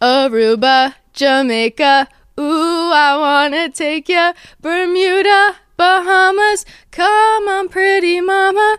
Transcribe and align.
Aruba, 0.00 0.94
Jamaica. 1.12 2.08
Ooh, 2.38 2.90
I 2.92 3.16
wanna 3.18 3.68
take 3.70 4.08
ya. 4.08 4.32
Bermuda, 4.60 5.56
Bahamas. 5.76 6.64
Come 6.90 7.48
on, 7.48 7.68
pretty 7.68 8.20
mama. 8.20 8.78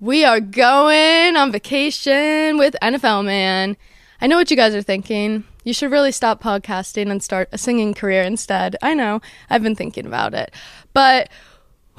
We 0.00 0.24
are 0.24 0.40
going 0.40 1.36
on 1.36 1.52
vacation 1.52 2.58
with 2.58 2.74
NFL 2.82 3.24
Man. 3.24 3.76
I 4.20 4.26
know 4.26 4.36
what 4.36 4.50
you 4.50 4.56
guys 4.56 4.74
are 4.74 4.82
thinking. 4.82 5.44
You 5.64 5.74
should 5.74 5.90
really 5.90 6.12
stop 6.12 6.42
podcasting 6.42 7.10
and 7.10 7.22
start 7.22 7.48
a 7.52 7.58
singing 7.58 7.92
career 7.92 8.22
instead. 8.22 8.76
I 8.82 8.94
know. 8.94 9.20
I've 9.50 9.62
been 9.62 9.74
thinking 9.74 10.06
about 10.06 10.32
it. 10.32 10.54
But 10.94 11.28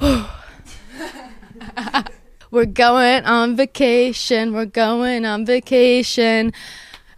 we're 2.50 2.64
going 2.64 3.24
on 3.24 3.56
vacation. 3.56 4.52
We're 4.52 4.64
going 4.64 5.24
on 5.24 5.46
vacation. 5.46 6.52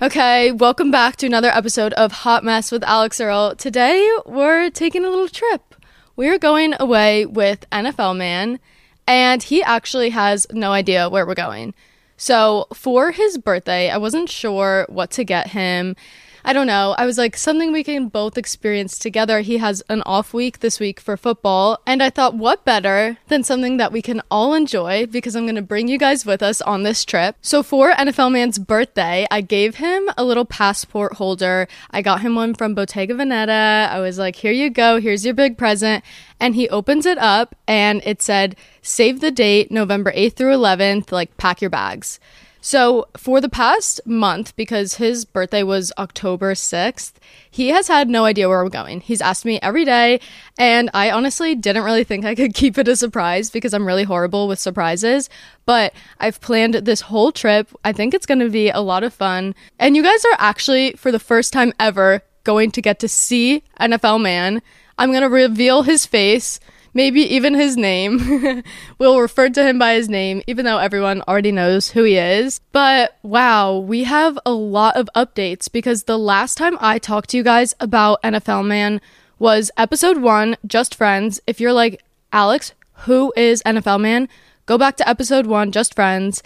Okay, 0.02 0.50
welcome 0.50 0.90
back 0.90 1.16
to 1.16 1.26
another 1.26 1.50
episode 1.50 1.92
of 1.92 2.10
Hot 2.10 2.42
Mess 2.42 2.72
with 2.72 2.82
Alix 2.84 3.20
Earle. 3.20 3.54
Today 3.54 4.10
we're 4.24 4.70
taking 4.70 5.04
a 5.04 5.10
little 5.10 5.28
trip. 5.28 5.74
We're 6.16 6.38
going 6.38 6.72
away 6.80 7.26
with 7.26 7.68
NFL 7.70 8.16
Man, 8.16 8.60
and 9.06 9.42
he 9.42 9.62
actually 9.62 10.08
has 10.08 10.46
no 10.52 10.72
idea 10.72 11.10
where 11.10 11.26
we're 11.26 11.34
going. 11.34 11.74
So, 12.16 12.66
for 12.72 13.10
his 13.10 13.36
birthday, 13.36 13.90
I 13.90 13.98
wasn't 13.98 14.30
sure 14.30 14.86
what 14.88 15.10
to 15.10 15.24
get 15.24 15.48
him. 15.48 15.96
I 16.44 16.52
don't 16.52 16.66
know. 16.66 16.94
I 16.98 17.06
was 17.06 17.18
like, 17.18 17.36
something 17.36 17.72
we 17.72 17.84
can 17.84 18.08
both 18.08 18.38
experience 18.38 18.98
together. 18.98 19.40
He 19.40 19.58
has 19.58 19.82
an 19.88 20.02
off 20.02 20.32
week 20.32 20.60
this 20.60 20.80
week 20.80 21.00
for 21.00 21.16
football. 21.16 21.80
And 21.86 22.02
I 22.02 22.10
thought, 22.10 22.34
what 22.34 22.64
better 22.64 23.18
than 23.28 23.44
something 23.44 23.76
that 23.76 23.92
we 23.92 24.02
can 24.02 24.22
all 24.30 24.54
enjoy 24.54 25.06
because 25.06 25.36
I'm 25.36 25.44
going 25.44 25.54
to 25.56 25.62
bring 25.62 25.88
you 25.88 25.98
guys 25.98 26.24
with 26.24 26.42
us 26.42 26.60
on 26.62 26.82
this 26.82 27.04
trip. 27.04 27.36
So 27.42 27.62
for 27.62 27.92
NFL 27.92 28.32
Man's 28.32 28.58
birthday, 28.58 29.26
I 29.30 29.40
gave 29.40 29.76
him 29.76 30.10
a 30.16 30.24
little 30.24 30.44
passport 30.44 31.14
holder. 31.14 31.68
I 31.90 32.02
got 32.02 32.20
him 32.22 32.34
one 32.34 32.54
from 32.54 32.74
Bottega 32.74 33.14
Veneta. 33.14 33.88
I 33.90 34.00
was 34.00 34.18
like, 34.18 34.36
here 34.36 34.52
you 34.52 34.70
go. 34.70 35.00
Here's 35.00 35.24
your 35.24 35.34
big 35.34 35.58
present. 35.58 36.04
And 36.38 36.54
he 36.54 36.68
opens 36.70 37.04
it 37.04 37.18
up 37.18 37.54
and 37.68 38.00
it 38.04 38.22
said, 38.22 38.56
save 38.82 39.20
the 39.20 39.30
date, 39.30 39.70
November 39.70 40.10
8th 40.12 40.36
through 40.36 40.54
11th, 40.54 41.12
like 41.12 41.36
pack 41.36 41.60
your 41.60 41.70
bags. 41.70 42.18
So, 42.62 43.08
for 43.16 43.40
the 43.40 43.48
past 43.48 44.02
month, 44.04 44.54
because 44.54 44.96
his 44.96 45.24
birthday 45.24 45.62
was 45.62 45.92
October 45.96 46.52
6th, 46.52 47.12
he 47.50 47.68
has 47.68 47.88
had 47.88 48.08
no 48.08 48.26
idea 48.26 48.50
where 48.50 48.62
we're 48.62 48.68
going. 48.68 49.00
He's 49.00 49.22
asked 49.22 49.46
me 49.46 49.58
every 49.62 49.86
day, 49.86 50.20
and 50.58 50.90
I 50.92 51.10
honestly 51.10 51.54
didn't 51.54 51.84
really 51.84 52.04
think 52.04 52.26
I 52.26 52.34
could 52.34 52.52
keep 52.60 52.76
it 52.76 52.86
a 52.86 52.96
surprise 52.96 53.50
because 53.50 53.72
I'm 53.72 53.86
really 53.86 54.04
horrible 54.04 54.46
with 54.46 54.58
surprises. 54.58 55.30
But 55.64 55.94
I've 56.18 56.40
planned 56.42 56.74
this 56.74 57.00
whole 57.00 57.32
trip. 57.32 57.68
I 57.82 57.92
think 57.92 58.12
it's 58.12 58.26
going 58.26 58.40
to 58.40 58.50
be 58.50 58.68
a 58.68 58.80
lot 58.80 59.04
of 59.04 59.14
fun. 59.14 59.54
And 59.78 59.96
you 59.96 60.02
guys 60.02 60.22
are 60.26 60.36
actually, 60.38 60.92
for 60.92 61.10
the 61.10 61.18
first 61.18 61.54
time 61.54 61.72
ever, 61.80 62.22
going 62.44 62.70
to 62.72 62.82
get 62.82 62.98
to 63.00 63.08
see 63.08 63.62
NFL 63.80 64.20
Man. 64.20 64.60
I'm 64.98 65.12
going 65.12 65.22
to 65.22 65.30
reveal 65.30 65.82
his 65.82 66.04
face 66.04 66.60
maybe 66.94 67.22
even 67.22 67.54
his 67.54 67.76
name. 67.76 68.62
we'll 68.98 69.20
refer 69.20 69.48
to 69.48 69.64
him 69.64 69.78
by 69.78 69.94
his 69.94 70.08
name, 70.08 70.42
even 70.46 70.64
though 70.64 70.78
everyone 70.78 71.22
already 71.22 71.52
knows 71.52 71.90
who 71.90 72.04
he 72.04 72.16
is. 72.16 72.60
But 72.72 73.16
wow, 73.22 73.78
we 73.78 74.04
have 74.04 74.38
a 74.44 74.52
lot 74.52 74.96
of 74.96 75.08
updates 75.14 75.70
because 75.70 76.04
the 76.04 76.18
last 76.18 76.56
time 76.56 76.76
I 76.80 76.98
talked 76.98 77.30
to 77.30 77.36
you 77.36 77.42
guys 77.42 77.74
about 77.80 78.22
NFL 78.22 78.66
Man 78.66 79.00
was 79.38 79.70
episode 79.76 80.18
one, 80.18 80.56
Just 80.66 80.94
Friends. 80.94 81.40
If 81.46 81.60
you're 81.60 81.72
like, 81.72 82.02
Alix, 82.32 82.74
who 83.04 83.32
is 83.36 83.62
NFL 83.64 84.00
Man? 84.00 84.28
Go 84.66 84.78
back 84.78 84.96
to 84.98 85.08
episode 85.08 85.46
one, 85.46 85.72
Just 85.72 85.94
Friends. 85.94 86.42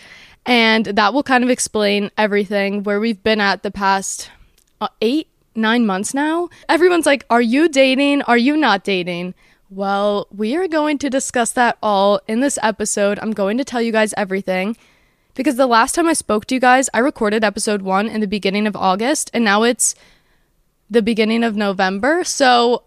And 0.46 0.86
that 0.86 1.14
will 1.14 1.22
kind 1.22 1.42
of 1.42 1.50
explain 1.50 2.10
everything 2.18 2.82
where 2.82 3.00
we've 3.00 3.22
been 3.22 3.40
at 3.40 3.62
the 3.62 3.70
past 3.70 4.30
uh, 4.80 4.88
eight, 5.00 5.28
nine 5.54 5.86
months 5.86 6.12
now. 6.14 6.50
Everyone's 6.68 7.06
like, 7.06 7.24
Are 7.30 7.40
you 7.42 7.68
dating? 7.68 8.22
Are 8.22 8.36
you 8.36 8.56
not 8.56 8.84
dating? 8.84 9.34
Well, 9.74 10.28
we 10.30 10.54
are 10.54 10.68
going 10.68 10.98
to 10.98 11.10
discuss 11.10 11.50
that 11.50 11.78
all 11.82 12.20
in 12.28 12.38
this 12.38 12.60
episode. 12.62 13.18
I'm 13.18 13.32
going 13.32 13.58
to 13.58 13.64
tell 13.64 13.82
you 13.82 13.90
guys 13.90 14.14
everything 14.16 14.76
because 15.34 15.56
the 15.56 15.66
last 15.66 15.96
time 15.96 16.06
I 16.06 16.12
spoke 16.12 16.44
to 16.44 16.54
you 16.54 16.60
guys, 16.60 16.88
I 16.94 17.00
recorded 17.00 17.42
episode 17.42 17.82
one 17.82 18.06
in 18.06 18.20
the 18.20 18.28
beginning 18.28 18.68
of 18.68 18.76
August, 18.76 19.32
and 19.34 19.42
now 19.42 19.64
it's 19.64 19.96
the 20.88 21.02
beginning 21.02 21.42
of 21.42 21.56
November. 21.56 22.22
So 22.22 22.84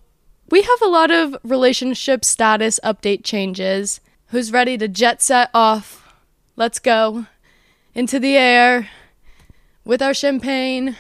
we 0.50 0.62
have 0.62 0.82
a 0.82 0.88
lot 0.88 1.12
of 1.12 1.36
relationship 1.44 2.24
status 2.24 2.80
update 2.86 3.26
changes. 3.26 4.00
Who's 4.28 4.54
ready 4.54 4.78
to 4.78 4.88
jet 4.88 5.22
set 5.22 5.50
off? 5.54 6.16
Let's 6.56 6.80
go 6.80 7.26
into 7.96 8.18
the 8.18 8.38
air 8.38 8.88
with 9.84 10.02
our 10.02 10.14
champagne 10.14 10.96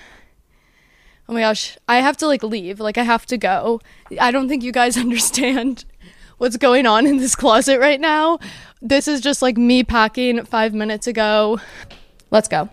oh 1.29 1.33
my 1.33 1.41
gosh, 1.41 1.77
I 1.87 1.97
have 1.97 2.17
to 2.17 2.27
like 2.27 2.43
leave. 2.43 2.79
Like 2.79 2.97
I 2.97 3.03
have 3.03 3.25
to 3.27 3.37
go. 3.37 3.81
I 4.19 4.31
don't 4.31 4.47
think 4.47 4.63
you 4.63 4.71
guys 4.71 4.97
understand 5.05 5.85
what's 6.37 6.57
going 6.57 6.85
on 6.85 7.05
in 7.07 7.17
this 7.17 7.35
closet 7.35 7.79
right 7.79 7.99
now. 7.99 8.39
This 8.81 9.07
is 9.07 9.21
just 9.21 9.41
like 9.41 9.57
me 9.57 9.83
packing 9.83 10.45
five 10.45 10.73
minutes 10.73 11.07
ago. 11.07 11.59
Let's 12.29 12.47
go. 12.47 12.69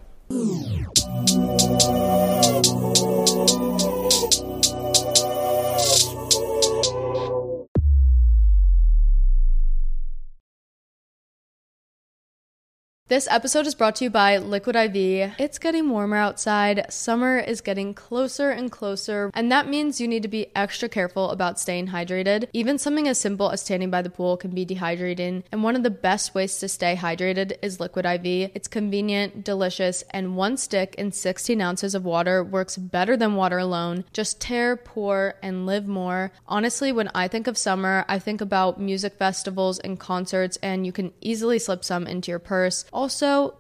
This 13.07 13.29
episode 13.31 13.67
is 13.67 13.75
brought 13.75 13.97
to 13.97 14.05
you 14.05 14.09
by 14.09 14.39
Liquid 14.39 14.77
IV. 14.77 15.35
It's 15.39 15.59
getting 15.59 15.91
warmer 15.91 16.17
outside. 16.17 16.87
Summer 16.91 17.37
is 17.39 17.61
getting 17.61 17.93
closer 17.93 18.49
and 18.49 18.73
closer, 18.73 19.31
and 19.35 19.53
that 19.53 19.69
means 19.69 20.01
you 20.01 20.09
need 20.09 20.23
to 20.23 20.29
be 20.29 20.47
extra 20.57 20.89
careful 20.89 21.29
about 21.29 21.61
staying 21.61 21.89
hydrated. 21.89 22.49
Even 22.55 22.79
something 22.79 23.07
as 23.07 23.19
simple 23.19 23.51
as 23.51 23.61
standing 23.61 23.91
by 23.91 24.01
the 24.01 24.09
pool 24.09 24.39
can 24.39 24.53
be 24.53 24.65
dehydrating, 24.65 25.43
and 25.53 25.63
one 25.63 25.77
of 25.77 25.83
the 25.83 25.91
best 25.91 26.35
ways 26.35 26.59
to 26.61 26.67
stay 26.67 26.97
hydrated 26.97 27.59
is 27.61 27.79
Liquid 27.79 28.07
IV. 28.07 28.53
It's 28.55 28.69
convenient, 28.69 29.45
delicious, 29.45 30.03
and 30.09 30.35
one 30.35 30.57
stick 30.57 30.95
in 30.97 31.13
16 31.13 31.61
ounces 31.61 31.95
of 31.95 32.07
water 32.07 32.43
works 32.43 32.79
better 32.79 33.19
than 33.19 33.35
water 33.35 33.59
alone. 33.59 34.07
Just 34.15 34.41
tear, 34.41 34.79
pour, 34.79 35.35
and 35.43 35.67
live 35.67 35.87
more. 35.87 36.33
Honestly, 36.49 36.91
when 36.91 37.11
I 37.15 37.29
think 37.29 37.49
of 37.49 37.59
summer, 37.59 38.07
I 38.09 38.19
think 38.19 38.41
about 38.41 38.81
music 38.81 39.19
festivals 39.19 39.79
and 39.81 40.01
concerts, 40.01 40.57
and 40.63 40.87
you 40.87 40.93
can 40.93 41.13
easily 41.21 41.59
slip 41.59 41.85
some 41.85 42.07
into 42.07 42.31
your 42.31 42.39
purse. 42.39 42.87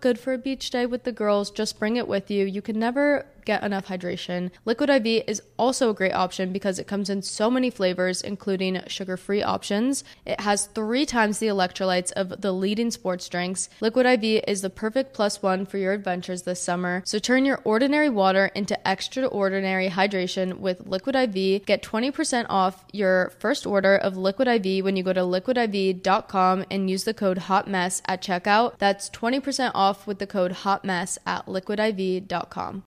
Good 0.00 0.18
for 0.18 0.32
a 0.32 0.38
beach 0.38 0.70
day 0.70 0.86
with 0.86 1.04
the 1.04 1.12
girls. 1.12 1.50
Just 1.50 1.78
bring 1.78 1.96
it 1.96 2.08
with 2.08 2.30
you. 2.30 2.44
You 2.44 2.62
can 2.62 2.78
never 2.78 3.26
get 3.44 3.62
enough 3.62 3.86
hydration. 3.86 4.50
Liquid 4.64 4.90
IV 4.90 5.24
is 5.26 5.42
also 5.58 5.90
a 5.90 5.94
great 5.94 6.14
option 6.14 6.52
because 6.52 6.78
it 6.78 6.86
comes 6.86 7.10
in 7.10 7.22
so 7.22 7.50
many 7.50 7.70
flavors, 7.70 8.22
including 8.22 8.80
sugar 8.86 9.16
free 9.16 9.42
options. 9.42 10.04
It 10.24 10.40
has 10.40 10.66
three 10.66 11.06
times 11.06 11.38
the 11.38 11.46
electrolytes 11.46 12.12
of 12.12 12.40
the 12.40 12.52
leading 12.52 12.90
sports 12.90 13.28
drinks. 13.28 13.68
Liquid 13.80 14.06
IV 14.06 14.44
is 14.46 14.62
the 14.62 14.70
perfect 14.70 15.12
plus 15.12 15.42
one 15.42 15.66
for 15.66 15.78
your 15.78 15.92
adventures 15.92 16.42
this 16.42 16.60
summer. 16.60 17.02
So 17.04 17.18
turn 17.18 17.44
your 17.44 17.60
ordinary 17.64 18.08
water 18.08 18.50
into 18.54 18.78
extraordinary 18.88 19.90
hydration 19.90 20.58
with 20.58 20.86
Liquid 20.86 21.16
IV. 21.16 21.66
Get 21.66 21.82
20% 21.82 22.46
off 22.48 22.84
your 22.92 23.32
first 23.38 23.66
order 23.66 23.96
of 23.96 24.16
Liquid 24.16 24.48
IV 24.48 24.84
when 24.84 24.96
you 24.96 25.02
go 25.02 25.12
to 25.12 25.20
liquidiv.com 25.20 26.64
and 26.70 26.90
use 26.90 27.04
the 27.04 27.14
code 27.14 27.38
HOTMESS 27.38 28.02
at 28.06 28.22
checkout. 28.22 28.78
That's 28.78 29.10
20% 29.10 29.72
off 29.74 30.06
with 30.06 30.18
the 30.18 30.26
code 30.26 30.52
HOTMESS 30.52 31.18
at 31.26 31.46
liquidiv.com. 31.46 32.84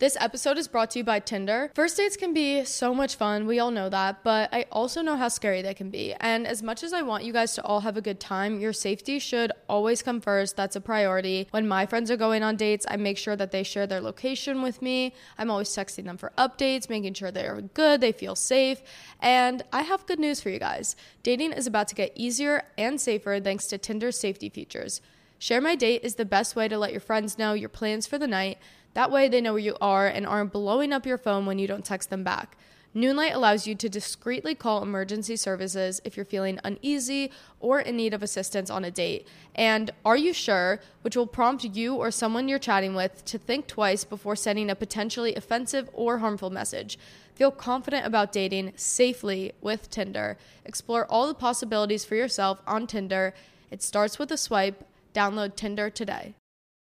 This 0.00 0.16
episode 0.18 0.56
is 0.56 0.66
brought 0.66 0.92
to 0.92 1.00
you 1.00 1.04
by 1.04 1.20
Tinder. 1.20 1.70
First 1.74 1.98
dates 1.98 2.16
can 2.16 2.32
be 2.32 2.64
so 2.64 2.94
much 2.94 3.16
fun, 3.16 3.46
we 3.46 3.58
all 3.58 3.70
know 3.70 3.90
that, 3.90 4.24
but 4.24 4.48
I 4.50 4.64
also 4.72 5.02
know 5.02 5.14
how 5.14 5.28
scary 5.28 5.60
they 5.60 5.74
can 5.74 5.90
be. 5.90 6.14
And 6.18 6.46
as 6.46 6.62
much 6.62 6.82
as 6.82 6.94
I 6.94 7.02
want 7.02 7.24
you 7.24 7.34
guys 7.34 7.54
to 7.56 7.62
all 7.62 7.80
have 7.80 7.98
a 7.98 8.00
good 8.00 8.18
time, 8.18 8.60
your 8.60 8.72
safety 8.72 9.18
should 9.18 9.52
always 9.68 10.02
come 10.02 10.22
first. 10.22 10.56
That's 10.56 10.74
a 10.74 10.80
priority. 10.80 11.48
When 11.50 11.68
my 11.68 11.84
friends 11.84 12.10
are 12.10 12.16
going 12.16 12.42
on 12.42 12.56
dates, 12.56 12.86
I 12.88 12.96
make 12.96 13.18
sure 13.18 13.36
that 13.36 13.50
they 13.50 13.62
share 13.62 13.86
their 13.86 14.00
location 14.00 14.62
with 14.62 14.80
me. 14.80 15.12
I'm 15.36 15.50
always 15.50 15.68
texting 15.68 16.04
them 16.04 16.16
for 16.16 16.32
updates, 16.38 16.88
making 16.88 17.12
sure 17.12 17.30
they're 17.30 17.60
good, 17.60 18.00
they 18.00 18.12
feel 18.12 18.36
safe. 18.36 18.80
And 19.20 19.62
I 19.70 19.82
have 19.82 20.06
good 20.06 20.18
news 20.18 20.40
for 20.40 20.48
you 20.48 20.58
guys. 20.58 20.96
Dating 21.22 21.52
is 21.52 21.66
about 21.66 21.88
to 21.88 21.94
get 21.94 22.12
easier 22.14 22.62
and 22.78 22.98
safer 22.98 23.38
thanks 23.38 23.66
to 23.66 23.76
Tinder's 23.76 24.18
safety 24.18 24.48
features. 24.48 25.02
Share 25.42 25.62
My 25.62 25.74
Date 25.74 26.04
is 26.04 26.16
the 26.16 26.26
best 26.26 26.54
way 26.54 26.68
to 26.68 26.76
let 26.76 26.92
your 26.92 27.00
friends 27.00 27.38
know 27.38 27.54
your 27.54 27.70
plans 27.70 28.06
for 28.06 28.18
the 28.18 28.26
night 28.26 28.58
that 28.94 29.10
way, 29.10 29.28
they 29.28 29.40
know 29.40 29.52
where 29.52 29.60
you 29.60 29.76
are 29.80 30.06
and 30.06 30.26
aren't 30.26 30.52
blowing 30.52 30.92
up 30.92 31.06
your 31.06 31.18
phone 31.18 31.46
when 31.46 31.58
you 31.58 31.66
don't 31.66 31.84
text 31.84 32.10
them 32.10 32.24
back. 32.24 32.56
Noonlight 32.92 33.34
allows 33.34 33.68
you 33.68 33.76
to 33.76 33.88
discreetly 33.88 34.56
call 34.56 34.82
emergency 34.82 35.36
services 35.36 36.00
if 36.04 36.16
you're 36.16 36.24
feeling 36.26 36.58
uneasy 36.64 37.30
or 37.60 37.78
in 37.78 37.96
need 37.96 38.12
of 38.12 38.22
assistance 38.22 38.68
on 38.68 38.84
a 38.84 38.90
date. 38.90 39.28
And 39.54 39.92
Are 40.04 40.16
You 40.16 40.32
Sure, 40.32 40.80
which 41.02 41.16
will 41.16 41.28
prompt 41.28 41.64
you 41.64 41.94
or 41.94 42.10
someone 42.10 42.48
you're 42.48 42.58
chatting 42.58 42.96
with 42.96 43.24
to 43.26 43.38
think 43.38 43.68
twice 43.68 44.02
before 44.02 44.34
sending 44.34 44.70
a 44.70 44.74
potentially 44.74 45.36
offensive 45.36 45.88
or 45.92 46.18
harmful 46.18 46.50
message. 46.50 46.98
Feel 47.36 47.52
confident 47.52 48.06
about 48.06 48.32
dating 48.32 48.72
safely 48.74 49.52
with 49.60 49.88
Tinder. 49.88 50.36
Explore 50.64 51.06
all 51.06 51.28
the 51.28 51.34
possibilities 51.34 52.04
for 52.04 52.16
yourself 52.16 52.60
on 52.66 52.88
Tinder. 52.88 53.34
It 53.70 53.84
starts 53.84 54.18
with 54.18 54.32
a 54.32 54.36
swipe. 54.36 54.84
Download 55.14 55.54
Tinder 55.54 55.90
today. 55.90 56.34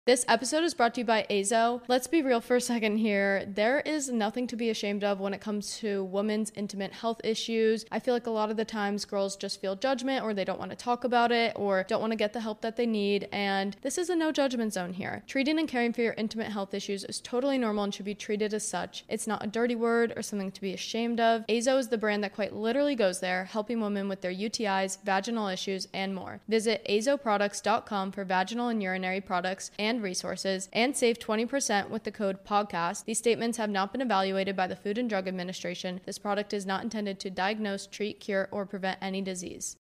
This 0.09 0.25
episode 0.27 0.65
is 0.65 0.73
brought 0.73 0.95
to 0.95 1.03
you 1.03 1.05
by 1.05 1.27
Azo. 1.29 1.83
Let's 1.87 2.07
be 2.07 2.23
real 2.23 2.41
for 2.41 2.57
a 2.57 2.63
second 2.63 2.97
here. 2.97 3.45
There 3.47 3.81
is 3.81 4.09
nothing 4.09 4.47
to 4.47 4.57
be 4.57 4.71
ashamed 4.71 5.05
of 5.05 5.21
when 5.21 5.35
it 5.35 5.43
comes 5.43 5.77
to 5.81 6.05
women's 6.05 6.51
intimate 6.57 6.95
health 6.95 7.21
issues. 7.25 7.85
I 7.93 7.99
feel 7.99 8.15
like 8.15 8.27
a 8.27 8.31
lot 8.31 8.51
of 8.51 8.57
the 8.57 8.65
times 8.65 9.05
girls 9.05 9.37
just 9.37 9.61
feel 9.61 9.77
judgment 9.77 10.25
or 10.25 10.33
they 10.33 10.47
don't 10.47 10.59
want 10.59 10.71
to 10.71 10.79
talk 10.79 11.05
about 11.05 11.31
it 11.31 11.53
or 11.57 11.85
don't 11.87 12.01
want 12.01 12.13
to 12.13 12.17
get 12.17 12.33
the 12.33 12.41
help 12.41 12.63
that 12.63 12.77
they 12.77 12.87
need. 12.87 13.29
And 13.33 13.77
this 13.83 13.99
is 13.99 14.09
a 14.09 14.17
no 14.17 14.33
judgment 14.33 14.73
zone 14.73 14.95
here. 14.95 15.25
Treating 15.27 15.59
and 15.59 15.69
caring 15.69 15.93
for 15.93 16.01
your 16.01 16.15
intimate 16.15 16.53
health 16.53 16.73
issues 16.73 17.05
is 17.05 17.21
totally 17.21 17.59
normal 17.59 17.85
and 17.85 17.93
should 17.93 18.07
be 18.07 18.15
treated 18.15 18.55
as 18.55 18.67
such. 18.67 19.05
It's 19.11 19.27
not 19.27 19.45
a 19.45 19.47
dirty 19.47 19.77
word 19.77 20.15
or 20.17 20.23
something 20.23 20.53
to 20.53 20.61
be 20.63 20.73
ashamed 20.73 21.21
of. 21.21 21.45
Azo 21.51 21.77
is 21.77 21.89
the 21.89 21.99
brand 21.99 22.25
that 22.25 22.35
quite 22.35 22.55
literally 22.55 22.95
goes 22.95 23.21
there, 23.21 23.45
helping 23.45 23.79
women 23.79 24.09
with 24.09 24.23
their 24.23 24.33
UTIs, 24.33 24.97
vaginal 25.05 25.49
issues, 25.49 25.87
and 25.93 26.15
more. 26.15 26.41
Visit 26.49 26.83
azoproducts.com 26.89 28.13
for 28.13 28.25
vaginal 28.25 28.69
and 28.69 28.83
urinary 28.83 29.21
products 29.21 29.71
and 29.79 29.98
and 29.99 30.05
resources 30.05 30.69
and 30.73 30.97
save 30.97 31.19
20% 31.19 31.91
with 31.91 32.05
the 32.05 32.13
code 32.13 32.45
PODCAST. 32.45 33.05
These 33.05 33.19
statements 33.19 33.59
have 33.59 33.69
not 33.69 33.93
been 33.93 34.01
evaluated 34.01 34.57
by 34.57 34.69
the 34.69 34.77
Food 34.77 34.97
and 34.97 35.11
Drug 35.11 35.27
Administration. 35.27 36.01
This 36.07 36.19
product 36.19 36.55
is 36.55 36.65
not 36.65 36.85
intended 36.85 37.19
to 37.21 37.31
diagnose, 37.31 37.87
treat, 37.87 38.21
cure, 38.21 38.49
or 38.53 38.65
prevent 38.65 38.99
any 39.03 39.21
disease. 39.21 39.77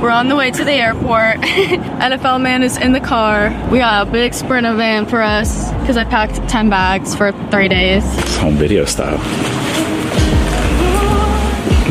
We're 0.00 0.10
on 0.10 0.28
the 0.28 0.36
way 0.36 0.50
to 0.50 0.64
the 0.64 0.72
airport. 0.72 1.36
NFL 1.40 2.40
man 2.40 2.62
is 2.62 2.76
in 2.76 2.92
the 2.92 3.00
car. 3.00 3.50
We 3.70 3.78
got 3.78 4.06
a 4.06 4.10
big 4.10 4.34
sprinter 4.34 4.74
van 4.74 5.06
for 5.06 5.22
us 5.22 5.70
because 5.80 5.96
I 5.96 6.04
packed 6.04 6.48
10 6.48 6.70
bags 6.70 7.14
for 7.14 7.32
three 7.50 7.68
days. 7.68 8.04
It's 8.18 8.36
home 8.36 8.56
video 8.56 8.84
style. 8.84 9.18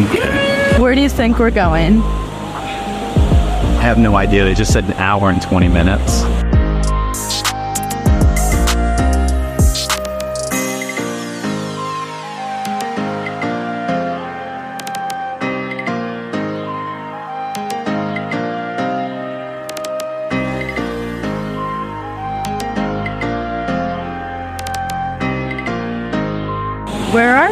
Okay. 0.08 0.80
Where 0.80 0.96
do 0.96 1.02
you 1.02 1.10
think 1.10 1.38
we're 1.38 1.52
going? 1.52 2.02
I 2.02 3.84
have 3.84 3.98
no 3.98 4.16
idea. 4.16 4.44
They 4.44 4.54
just 4.54 4.72
said 4.72 4.86
an 4.86 4.94
hour 4.94 5.30
and 5.30 5.42
20 5.42 5.68
minutes. 5.68 6.24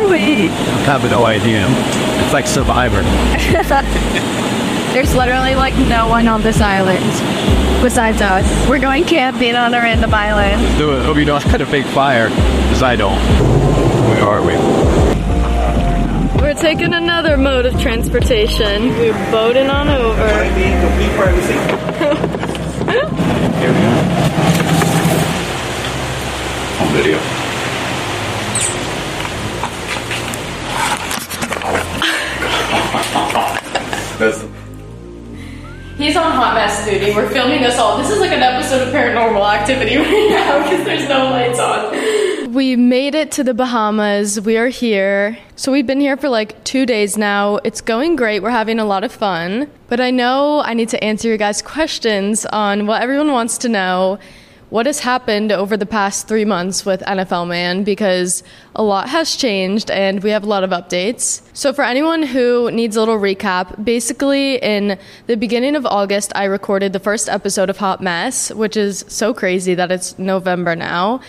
Where 0.09 0.17
are 0.17 0.35
we? 0.35 0.49
I 0.49 0.97
have 0.97 1.03
no 1.11 1.25
idea. 1.25 1.65
It's 2.23 2.33
like 2.33 2.47
Survivor. 2.47 3.01
There's 4.93 5.13
literally 5.13 5.53
like 5.53 5.75
no 5.87 6.07
one 6.07 6.27
on 6.27 6.41
this 6.41 6.59
island 6.61 7.03
besides 7.83 8.19
us. 8.21 8.67
We're 8.67 8.79
going 8.79 9.05
camping 9.05 9.55
on 9.55 9.73
a 9.73 9.77
random 9.77 10.11
island. 10.13 10.77
Do 10.79 10.97
it. 10.97 11.05
Hope 11.05 11.17
you 11.17 11.25
don't 11.25 11.43
have 11.43 11.61
a 11.61 11.65
fake 11.65 11.85
fire, 11.85 12.29
because 12.29 12.81
I 12.81 12.95
don't. 12.95 13.19
Where 14.09 14.23
are 14.23 14.41
we? 14.41 14.55
We're 16.41 16.55
taking 16.55 16.93
another 16.95 17.37
mode 17.37 17.67
of 17.67 17.79
transportation. 17.79 18.89
We're 18.89 19.13
boating 19.31 19.69
on 19.69 19.89
over. 19.89 20.27
Here 23.59 23.73
we 23.73 23.79
go. 23.79 24.28
On 36.59 36.85
duty. 36.85 37.15
We're 37.15 37.29
filming 37.29 37.61
this 37.61 37.77
all. 37.77 37.97
This 37.97 38.09
is 38.09 38.19
like 38.19 38.31
an 38.31 38.43
episode 38.43 38.85
of 38.85 38.93
paranormal 38.93 39.49
activity 39.49 39.95
right 39.97 40.29
now 40.29 40.61
because 40.61 40.85
there's 40.85 41.07
no 41.07 41.29
lights 41.29 41.57
on. 41.57 42.53
We 42.53 42.75
made 42.75 43.15
it 43.15 43.31
to 43.33 43.45
the 43.45 43.53
Bahamas. 43.53 44.41
We 44.41 44.57
are 44.57 44.67
here. 44.67 45.37
So 45.55 45.71
we've 45.71 45.87
been 45.87 46.01
here 46.01 46.17
for 46.17 46.27
like 46.27 46.61
two 46.65 46.85
days 46.85 47.17
now. 47.17 47.57
It's 47.63 47.79
going 47.79 48.17
great. 48.17 48.43
We're 48.43 48.49
having 48.49 48.77
a 48.77 48.83
lot 48.83 49.05
of 49.05 49.11
fun. 49.13 49.71
But 49.87 50.01
I 50.01 50.11
know 50.11 50.59
I 50.59 50.73
need 50.73 50.89
to 50.89 51.01
answer 51.01 51.29
your 51.29 51.37
guys' 51.37 51.61
questions 51.61 52.45
on 52.47 52.87
what 52.87 53.01
everyone 53.01 53.31
wants 53.31 53.57
to 53.59 53.69
know 53.69 54.19
what 54.69 54.85
has 54.85 54.99
happened 54.99 55.51
over 55.51 55.75
the 55.75 55.85
past 55.85 56.27
three 56.27 56.45
months 56.45 56.85
with 56.85 57.01
NFL 57.01 57.47
Man 57.47 57.83
because 57.83 58.43
a 58.75 58.83
lot 58.83 59.09
has 59.09 59.35
changed 59.35 59.89
and 59.89 60.21
we 60.23 60.29
have 60.29 60.43
a 60.43 60.45
lot 60.45 60.63
of 60.63 60.69
updates. 60.69 61.41
So, 61.53 61.73
for 61.73 61.83
anyone 61.83 62.21
who 62.23 62.69
needs 62.71 62.95
a 62.95 62.99
little 62.99 63.17
recap, 63.17 63.83
basically 63.83 64.57
in 64.57 64.99
the 65.27 65.35
beginning 65.35 65.75
of 65.75 65.85
August, 65.85 66.31
I 66.35 66.43
recorded 66.45 66.93
the 66.93 66.99
first 66.99 67.29
episode 67.29 67.69
of 67.69 67.77
Hot 67.77 68.01
Mess, 68.01 68.51
which 68.51 68.77
is 68.77 69.03
so 69.07 69.33
crazy 69.33 69.73
that 69.73 69.91
it's 69.91 70.17
November 70.19 70.75
now. 70.75 71.21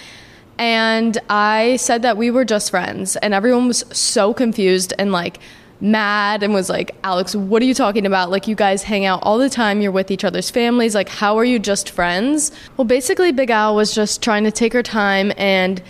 And 0.59 1.17
I 1.31 1.77
said 1.77 2.03
that 2.03 2.19
we 2.19 2.31
were 2.31 2.45
just 2.45 2.71
friends, 2.71 3.17
and 3.17 3.33
everyone 3.33 3.67
was 3.67 3.83
so 3.97 4.35
confused 4.35 4.93
and 4.99 5.11
like, 5.11 5.41
mad 5.81 6.43
and 6.43 6.53
was 6.53 6.69
like, 6.69 6.95
Alix, 7.05 7.35
what 7.35 7.63
are 7.63 7.65
you 7.65 7.75
talking 7.75 8.07
about? 8.07 8.31
Like, 8.31 8.47
you 8.47 8.55
guys 8.55 8.83
hang 8.83 9.05
out 9.05 9.21
all 9.23 9.39
the 9.39 9.51
time, 9.51 9.81
you're 9.81 9.93
with 9.93 10.11
each 10.11 10.25
other's 10.25 10.51
families. 10.51 10.95
Like, 10.95 11.09
how 11.09 11.39
are 11.39 11.45
you 11.45 11.59
just 11.59 11.91
friends? 11.91 12.53
Well, 12.77 12.85
basically, 12.85 13.33
Big 13.33 13.51
Al 13.51 13.75
was 13.75 13.95
just 13.95 14.23
trying 14.23 14.45
to 14.45 14.51
take 14.51 14.73
her 14.73 14.83
time 14.83 15.33
and 15.37 15.83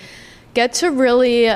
get 0.55 0.73
to 0.75 0.91
really 0.91 1.51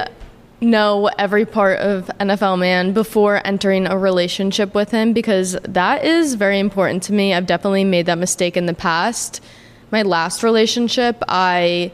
know 0.61 1.11
every 1.19 1.45
part 1.45 1.79
of 1.81 2.11
NFL 2.21 2.59
man 2.59 2.93
before 2.93 3.41
entering 3.45 3.87
a 3.87 3.99
relationship 3.99 4.75
with 4.75 4.91
him 4.91 5.13
because 5.13 5.57
that 5.65 6.05
is 6.05 6.35
very 6.35 6.59
important 6.59 7.03
to 7.05 7.13
me. 7.13 7.35
I've 7.35 7.47
definitely 7.47 7.85
made 7.85 8.07
that 8.07 8.19
mistake 8.19 8.57
in 8.57 8.67
the 8.67 8.75
past. 8.75 9.43
My 9.91 10.03
last 10.03 10.43
relationship, 10.43 11.23
I 11.29 11.93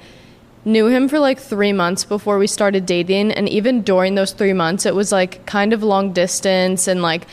knew 0.64 0.86
him 0.86 1.08
for 1.08 1.18
like 1.18 1.38
three 1.38 1.72
months 1.72 2.04
before 2.04 2.38
we 2.38 2.46
started 2.46 2.86
dating. 2.86 3.32
And 3.32 3.48
even 3.48 3.82
during 3.82 4.14
those 4.14 4.32
three 4.32 4.52
months, 4.52 4.86
it 4.86 4.94
was 4.94 5.12
like 5.12 5.44
kind 5.46 5.72
of 5.72 5.82
long 5.82 6.12
distance. 6.12 6.86
And 6.86 7.02
like, 7.02 7.26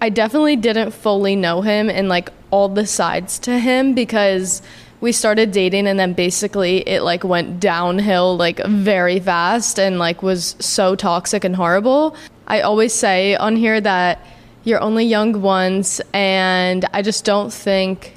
I 0.00 0.08
definitely 0.08 0.56
didn't 0.56 0.90
fully 0.90 1.36
know 1.36 1.62
him 1.62 1.88
and 1.88 2.08
like 2.08 2.30
all 2.50 2.68
the 2.68 2.86
sides 2.86 3.38
to 3.40 3.58
him 3.58 3.94
because 3.94 4.62
we 5.00 5.12
started 5.12 5.52
dating 5.52 5.86
and 5.86 5.98
then 5.98 6.12
basically 6.12 6.78
it 6.88 7.02
like 7.02 7.22
went 7.22 7.60
downhill 7.60 8.36
like 8.36 8.64
very 8.66 9.20
fast 9.20 9.78
and 9.78 9.98
like 9.98 10.22
was 10.22 10.56
so 10.58 10.94
toxic 10.94 11.44
and 11.44 11.56
horrible. 11.56 12.16
I 12.46 12.60
always 12.60 12.92
say 12.92 13.36
on 13.36 13.56
here 13.56 13.80
that 13.80 14.24
you're 14.64 14.80
only 14.80 15.04
young 15.04 15.40
once 15.40 16.00
and 16.12 16.84
I 16.92 17.02
just 17.02 17.24
don't 17.24 17.52
think 17.52 18.14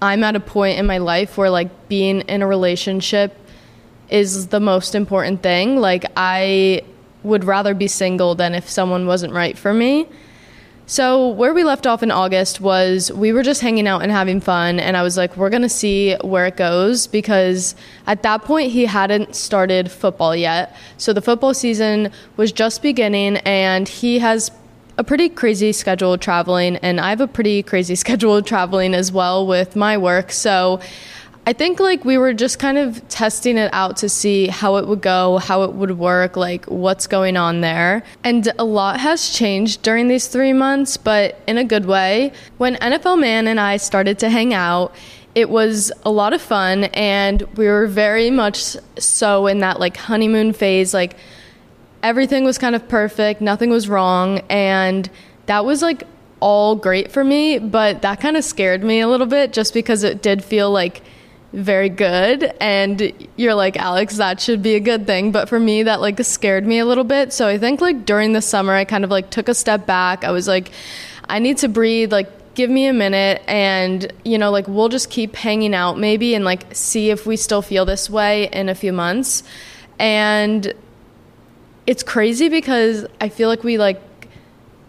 I'm 0.00 0.24
at 0.24 0.36
a 0.36 0.40
point 0.40 0.78
in 0.78 0.86
my 0.86 0.98
life 0.98 1.36
where 1.36 1.50
like 1.50 1.88
being 1.88 2.22
in 2.22 2.42
a 2.42 2.46
relationship 2.46 3.36
is 4.12 4.48
the 4.48 4.60
most 4.60 4.94
important 4.94 5.42
thing. 5.42 5.76
Like, 5.76 6.04
I 6.16 6.82
would 7.22 7.44
rather 7.44 7.74
be 7.74 7.88
single 7.88 8.34
than 8.34 8.54
if 8.54 8.68
someone 8.68 9.06
wasn't 9.06 9.32
right 9.32 9.56
for 9.56 9.72
me. 9.72 10.06
So, 10.86 11.28
where 11.28 11.54
we 11.54 11.64
left 11.64 11.86
off 11.86 12.02
in 12.02 12.10
August 12.10 12.60
was 12.60 13.10
we 13.12 13.32
were 13.32 13.42
just 13.42 13.62
hanging 13.62 13.86
out 13.86 14.02
and 14.02 14.12
having 14.12 14.40
fun. 14.40 14.78
And 14.80 14.96
I 14.96 15.02
was 15.02 15.16
like, 15.16 15.36
we're 15.36 15.48
going 15.48 15.62
to 15.62 15.68
see 15.68 16.14
where 16.16 16.46
it 16.46 16.56
goes 16.56 17.06
because 17.06 17.74
at 18.06 18.22
that 18.24 18.42
point 18.42 18.72
he 18.72 18.84
hadn't 18.84 19.34
started 19.34 19.90
football 19.90 20.36
yet. 20.36 20.76
So, 20.98 21.12
the 21.12 21.22
football 21.22 21.54
season 21.54 22.10
was 22.36 22.52
just 22.52 22.82
beginning 22.82 23.38
and 23.38 23.88
he 23.88 24.18
has 24.18 24.50
a 24.98 25.04
pretty 25.04 25.30
crazy 25.30 25.72
schedule 25.72 26.18
traveling. 26.18 26.76
And 26.76 27.00
I 27.00 27.10
have 27.10 27.22
a 27.22 27.28
pretty 27.28 27.62
crazy 27.62 27.94
schedule 28.04 28.42
traveling 28.42 28.92
as 28.92 29.10
well 29.10 29.46
with 29.46 29.76
my 29.76 29.96
work. 29.96 30.32
So, 30.32 30.80
I 31.44 31.52
think 31.52 31.80
like 31.80 32.04
we 32.04 32.18
were 32.18 32.32
just 32.32 32.60
kind 32.60 32.78
of 32.78 33.06
testing 33.08 33.58
it 33.58 33.68
out 33.72 33.96
to 33.98 34.08
see 34.08 34.46
how 34.46 34.76
it 34.76 34.86
would 34.86 35.00
go, 35.00 35.38
how 35.38 35.64
it 35.64 35.72
would 35.72 35.98
work, 35.98 36.36
like 36.36 36.66
what's 36.66 37.08
going 37.08 37.36
on 37.36 37.62
there. 37.62 38.04
And 38.22 38.52
a 38.60 38.64
lot 38.64 39.00
has 39.00 39.30
changed 39.30 39.82
during 39.82 40.06
these 40.06 40.28
three 40.28 40.52
months, 40.52 40.96
but 40.96 41.40
in 41.48 41.58
a 41.58 41.64
good 41.64 41.86
way. 41.86 42.32
When 42.58 42.76
NFL 42.76 43.20
Man 43.20 43.48
and 43.48 43.58
I 43.58 43.76
started 43.78 44.20
to 44.20 44.30
hang 44.30 44.54
out, 44.54 44.94
it 45.34 45.50
was 45.50 45.90
a 46.04 46.12
lot 46.12 46.32
of 46.32 46.40
fun 46.40 46.84
and 46.84 47.42
we 47.56 47.66
were 47.66 47.88
very 47.88 48.30
much 48.30 48.76
so 48.98 49.48
in 49.48 49.58
that 49.60 49.80
like 49.80 49.96
honeymoon 49.96 50.52
phase. 50.52 50.94
Like 50.94 51.16
everything 52.04 52.44
was 52.44 52.56
kind 52.56 52.76
of 52.76 52.86
perfect, 52.88 53.40
nothing 53.40 53.70
was 53.70 53.88
wrong. 53.88 54.38
And 54.48 55.10
that 55.46 55.64
was 55.64 55.82
like 55.82 56.04
all 56.38 56.76
great 56.76 57.10
for 57.10 57.24
me, 57.24 57.58
but 57.58 58.02
that 58.02 58.20
kind 58.20 58.36
of 58.36 58.44
scared 58.44 58.84
me 58.84 59.00
a 59.00 59.08
little 59.08 59.26
bit 59.26 59.52
just 59.52 59.74
because 59.74 60.04
it 60.04 60.22
did 60.22 60.44
feel 60.44 60.70
like 60.70 61.02
very 61.52 61.88
good. 61.88 62.44
And 62.60 63.12
you're 63.36 63.54
like 63.54 63.76
alix 63.76 64.16
that 64.16 64.40
should 64.40 64.62
be 64.62 64.74
a 64.74 64.80
good 64.80 65.06
thing. 65.06 65.32
But 65.32 65.48
for 65.48 65.60
me 65.60 65.82
that 65.82 66.00
like 66.00 66.22
scared 66.24 66.66
me 66.66 66.78
a 66.78 66.86
little 66.86 67.04
bit. 67.04 67.32
So 67.32 67.46
i 67.46 67.58
think 67.58 67.80
like 67.80 68.04
during 68.04 68.32
the 68.32 68.42
summer 68.42 68.72
i 68.72 68.84
kind 68.84 69.04
of 69.04 69.10
like 69.10 69.30
took 69.30 69.48
a 69.48 69.54
step 69.54 69.86
back. 69.86 70.24
I 70.24 70.30
was 70.30 70.48
like 70.48 70.70
i 71.28 71.38
need 71.38 71.58
to 71.58 71.68
breathe. 71.68 72.12
Like 72.12 72.54
give 72.54 72.70
me 72.70 72.86
a 72.86 72.92
minute. 72.92 73.42
And 73.46 74.12
you 74.24 74.38
know 74.38 74.50
like 74.50 74.66
we'll 74.68 74.88
just 74.88 75.10
keep 75.10 75.36
hanging 75.36 75.74
out 75.74 75.98
maybe 75.98 76.34
and 76.34 76.44
like 76.44 76.74
see 76.74 77.10
if 77.10 77.26
we 77.26 77.36
still 77.36 77.62
feel 77.62 77.84
this 77.84 78.08
way 78.08 78.48
in 78.48 78.68
a 78.68 78.74
few 78.74 78.92
months. 78.92 79.42
And 79.98 80.72
it's 81.84 82.04
crazy 82.04 82.48
because 82.48 83.04
i 83.20 83.28
feel 83.28 83.48
like 83.48 83.64
we 83.64 83.76
like 83.76 84.00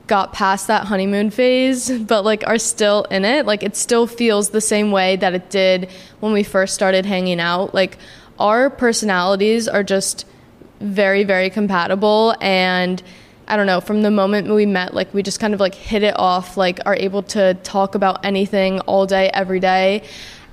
got 0.08 0.34
past 0.34 0.68
that 0.68 0.86
honeymoon 0.86 1.30
phase, 1.30 1.90
but 2.00 2.24
like 2.24 2.46
are 2.46 2.58
still 2.58 3.04
in 3.06 3.26
it. 3.26 3.46
Like 3.46 3.64
it 3.64 3.76
still 3.76 4.08
feels 4.08 4.50
the 4.50 4.62
same 4.62 4.92
way 4.92 5.16
that 5.18 5.34
it 5.34 5.50
did 5.50 5.90
when 6.20 6.34
we 6.34 6.44
first 6.44 6.74
started 6.74 7.06
hanging 7.06 7.40
out. 7.40 7.74
Like 7.74 7.98
our 8.40 8.70
personalities 8.70 9.68
are 9.68 9.84
just 9.84 10.26
very, 10.80 11.24
very 11.24 11.50
compatible. 11.50 12.36
And 12.42 13.02
I 13.48 13.56
don't 13.56 13.66
know, 13.68 13.82
from 13.82 14.02
the 14.02 14.12
moment 14.12 14.54
we 14.54 14.66
met, 14.66 14.94
like 14.94 15.14
we 15.14 15.24
just 15.24 15.40
kind 15.40 15.54
of 15.54 15.60
like 15.60 15.76
hit 15.76 16.04
it 16.04 16.18
off, 16.18 16.58
like 16.58 16.80
are 16.86 16.96
able 16.96 17.24
to 17.24 17.54
talk 17.56 17.96
about 17.96 18.26
anything 18.26 18.80
all 18.82 19.06
day, 19.06 19.30
every 19.34 19.60
day. 19.60 20.04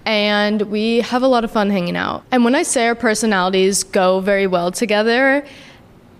And 0.05 0.63
we 0.63 1.01
have 1.01 1.23
a 1.23 1.29
lot 1.29 1.45
of 1.45 1.51
fun 1.51 1.71
hanging 1.71 1.97
out. 1.97 2.25
And 2.31 2.45
when 2.45 2.55
I 2.55 2.63
say 2.63 2.87
our 2.87 2.95
personalities 2.95 3.85
go 3.85 4.21
very 4.21 4.47
well 4.47 4.71
together, 4.71 5.45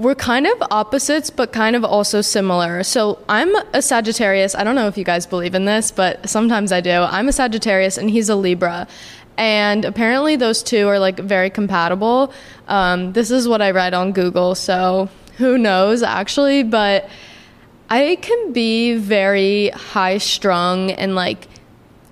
we're 0.01 0.15
kind 0.15 0.47
of 0.47 0.63
opposites, 0.71 1.29
but 1.29 1.53
kind 1.53 1.77
of 1.77 1.85
also 1.85 2.23
similar. 2.23 2.83
So 2.83 3.19
I'm 3.29 3.55
a 3.75 3.83
Sagittarius. 3.83 4.55
I 4.55 4.65
don't 4.65 4.75
know 4.75 4.89
if 4.89 4.97
you 4.97 5.05
guys 5.05 5.27
believe 5.27 5.55
in 5.55 5.67
this, 5.67 5.91
but 5.91 6.27
sometimes 6.29 6.73
I 6.73 6.81
do. 6.81 6.91
I'm 6.91 7.29
a 7.29 7.33
Sagittarius 7.33 7.99
and 7.99 8.09
he's 8.09 8.31
a 8.31 8.35
Libra. 8.35 8.89
And 9.37 9.85
apparently 9.85 10.37
those 10.37 10.63
two 10.63 10.89
are 10.89 10.99
like 10.99 11.19
very 11.19 11.51
compatible. 11.51 12.33
Um, 12.67 13.13
this 13.13 13.31
is 13.31 13.47
what 13.47 13.61
I 13.61 13.73
read 13.73 13.93
on 13.93 14.13
Google, 14.13 14.55
so 14.55 15.11
who 15.37 15.59
knows 15.59 16.03
actually, 16.03 16.63
but 16.63 17.09
I 17.91 18.17
can 18.23 18.55
be 18.55 18.95
very 18.95 19.69
high 19.69 20.17
strung 20.17 20.93
and 20.93 21.15
like 21.15 21.47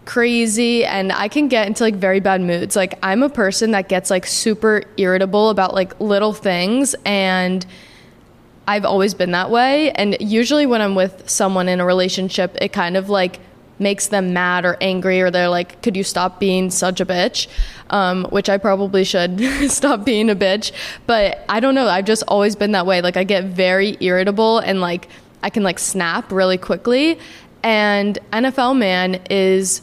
crazy 0.09 0.87
and 0.87 1.13
I 1.13 1.29
can 1.29 1.49
get 1.49 1.67
into 1.67 1.85
like 1.85 1.95
very 1.95 2.19
bad 2.19 2.41
moods. 2.41 2.75
Like 2.75 2.99
I'm 3.03 3.23
a 3.23 3.29
person 3.29 3.73
that 3.73 3.91
gets 3.91 4.09
like 4.09 4.27
super 4.27 4.85
irritable 4.97 5.51
about 5.51 5.75
like 5.75 6.01
little 6.01 6.33
things 6.33 6.95
and 7.05 7.65
I've 8.67 8.87
always 8.87 9.13
been 9.13 9.33
that 9.33 9.51
way. 9.51 9.91
And 9.91 10.17
usually 10.19 10.65
when 10.65 10.81
I'm 10.81 10.95
with 10.95 11.29
someone 11.29 11.69
in 11.69 11.79
a 11.79 11.85
relationship 11.85 12.57
it 12.59 12.73
kind 12.73 12.97
of 12.97 13.11
like 13.11 13.39
makes 13.79 14.07
them 14.07 14.33
mad 14.33 14.65
or 14.65 14.79
angry 14.81 15.21
or 15.21 15.31
they're 15.31 15.51
like 15.51 15.83
could 15.83 15.95
you 15.95 16.03
stop 16.03 16.41
being 16.41 16.71
such 16.71 17.03
a 17.03 17.07
bitch? 17.07 17.47
Um, 17.91 18.25
which 18.31 18.49
i 18.49 18.57
probably 18.57 19.05
should 19.05 19.39
stop 19.71 20.07
being 20.07 20.31
a 20.31 20.37
bitch. 20.37 20.73
But 21.07 21.45
i 21.51 21.61
don't 21.61 21.75
know. 21.75 21.87
I've 21.87 22.07
just 22.07 22.23
always 22.29 22.57
been 22.57 22.73
that 22.73 22.87
way. 22.87 23.03
Like 23.03 23.19
i 23.19 23.25
get 23.25 23.45
very 23.45 23.99
irritable 24.01 24.61
and 24.61 24.81
like 24.81 25.09
i 25.43 25.51
can 25.51 25.65
like 25.65 25.79
snap 25.79 26.33
really 26.33 26.57
quickly. 26.57 27.19
And 27.63 28.19
nfl 28.33 28.75
man 28.75 29.21
is 29.29 29.83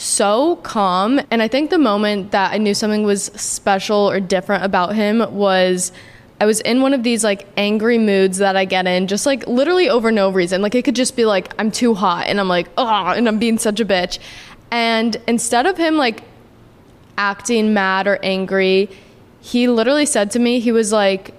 so 0.00 0.56
calm. 0.56 1.20
And 1.30 1.42
I 1.42 1.48
think 1.48 1.70
the 1.70 1.78
moment 1.78 2.30
that 2.30 2.52
I 2.52 2.58
knew 2.58 2.74
something 2.74 3.04
was 3.04 3.24
special 3.24 4.10
or 4.10 4.20
different 4.20 4.64
about 4.64 4.94
him 4.94 5.24
was 5.34 5.92
I 6.40 6.46
was 6.46 6.60
in 6.60 6.80
one 6.80 6.94
of 6.94 7.02
these 7.02 7.22
like 7.22 7.46
angry 7.56 7.98
moods 7.98 8.38
that 8.38 8.56
I 8.56 8.64
get 8.64 8.86
in, 8.86 9.06
just 9.06 9.26
like 9.26 9.46
literally 9.46 9.90
over 9.90 10.10
no 10.10 10.30
reason. 10.30 10.62
Like 10.62 10.74
it 10.74 10.84
could 10.84 10.96
just 10.96 11.16
be 11.16 11.26
like, 11.26 11.52
I'm 11.58 11.70
too 11.70 11.94
hot 11.94 12.26
and 12.26 12.40
I'm 12.40 12.48
like, 12.48 12.68
oh, 12.78 12.86
and 12.86 13.28
I'm 13.28 13.38
being 13.38 13.58
such 13.58 13.78
a 13.78 13.84
bitch. 13.84 14.18
And 14.70 15.16
instead 15.26 15.66
of 15.66 15.76
him 15.76 15.96
like 15.96 16.22
acting 17.18 17.74
mad 17.74 18.06
or 18.06 18.18
angry, 18.22 18.88
he 19.40 19.68
literally 19.68 20.06
said 20.06 20.30
to 20.30 20.38
me, 20.38 20.60
he 20.60 20.72
was 20.72 20.92
like, 20.92 21.34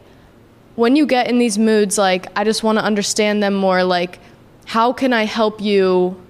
when 0.76 0.96
you 0.96 1.06
get 1.06 1.28
in 1.28 1.40
these 1.40 1.58
moods, 1.58 1.98
like, 1.98 2.28
I 2.36 2.44
just 2.44 2.64
want 2.64 2.78
to 2.78 2.84
understand 2.84 3.44
them 3.44 3.54
more. 3.54 3.84
Like, 3.84 4.20
how 4.66 4.94
can 4.94 5.14
I 5.14 5.26
help 5.26 5.62
you 5.62 6.22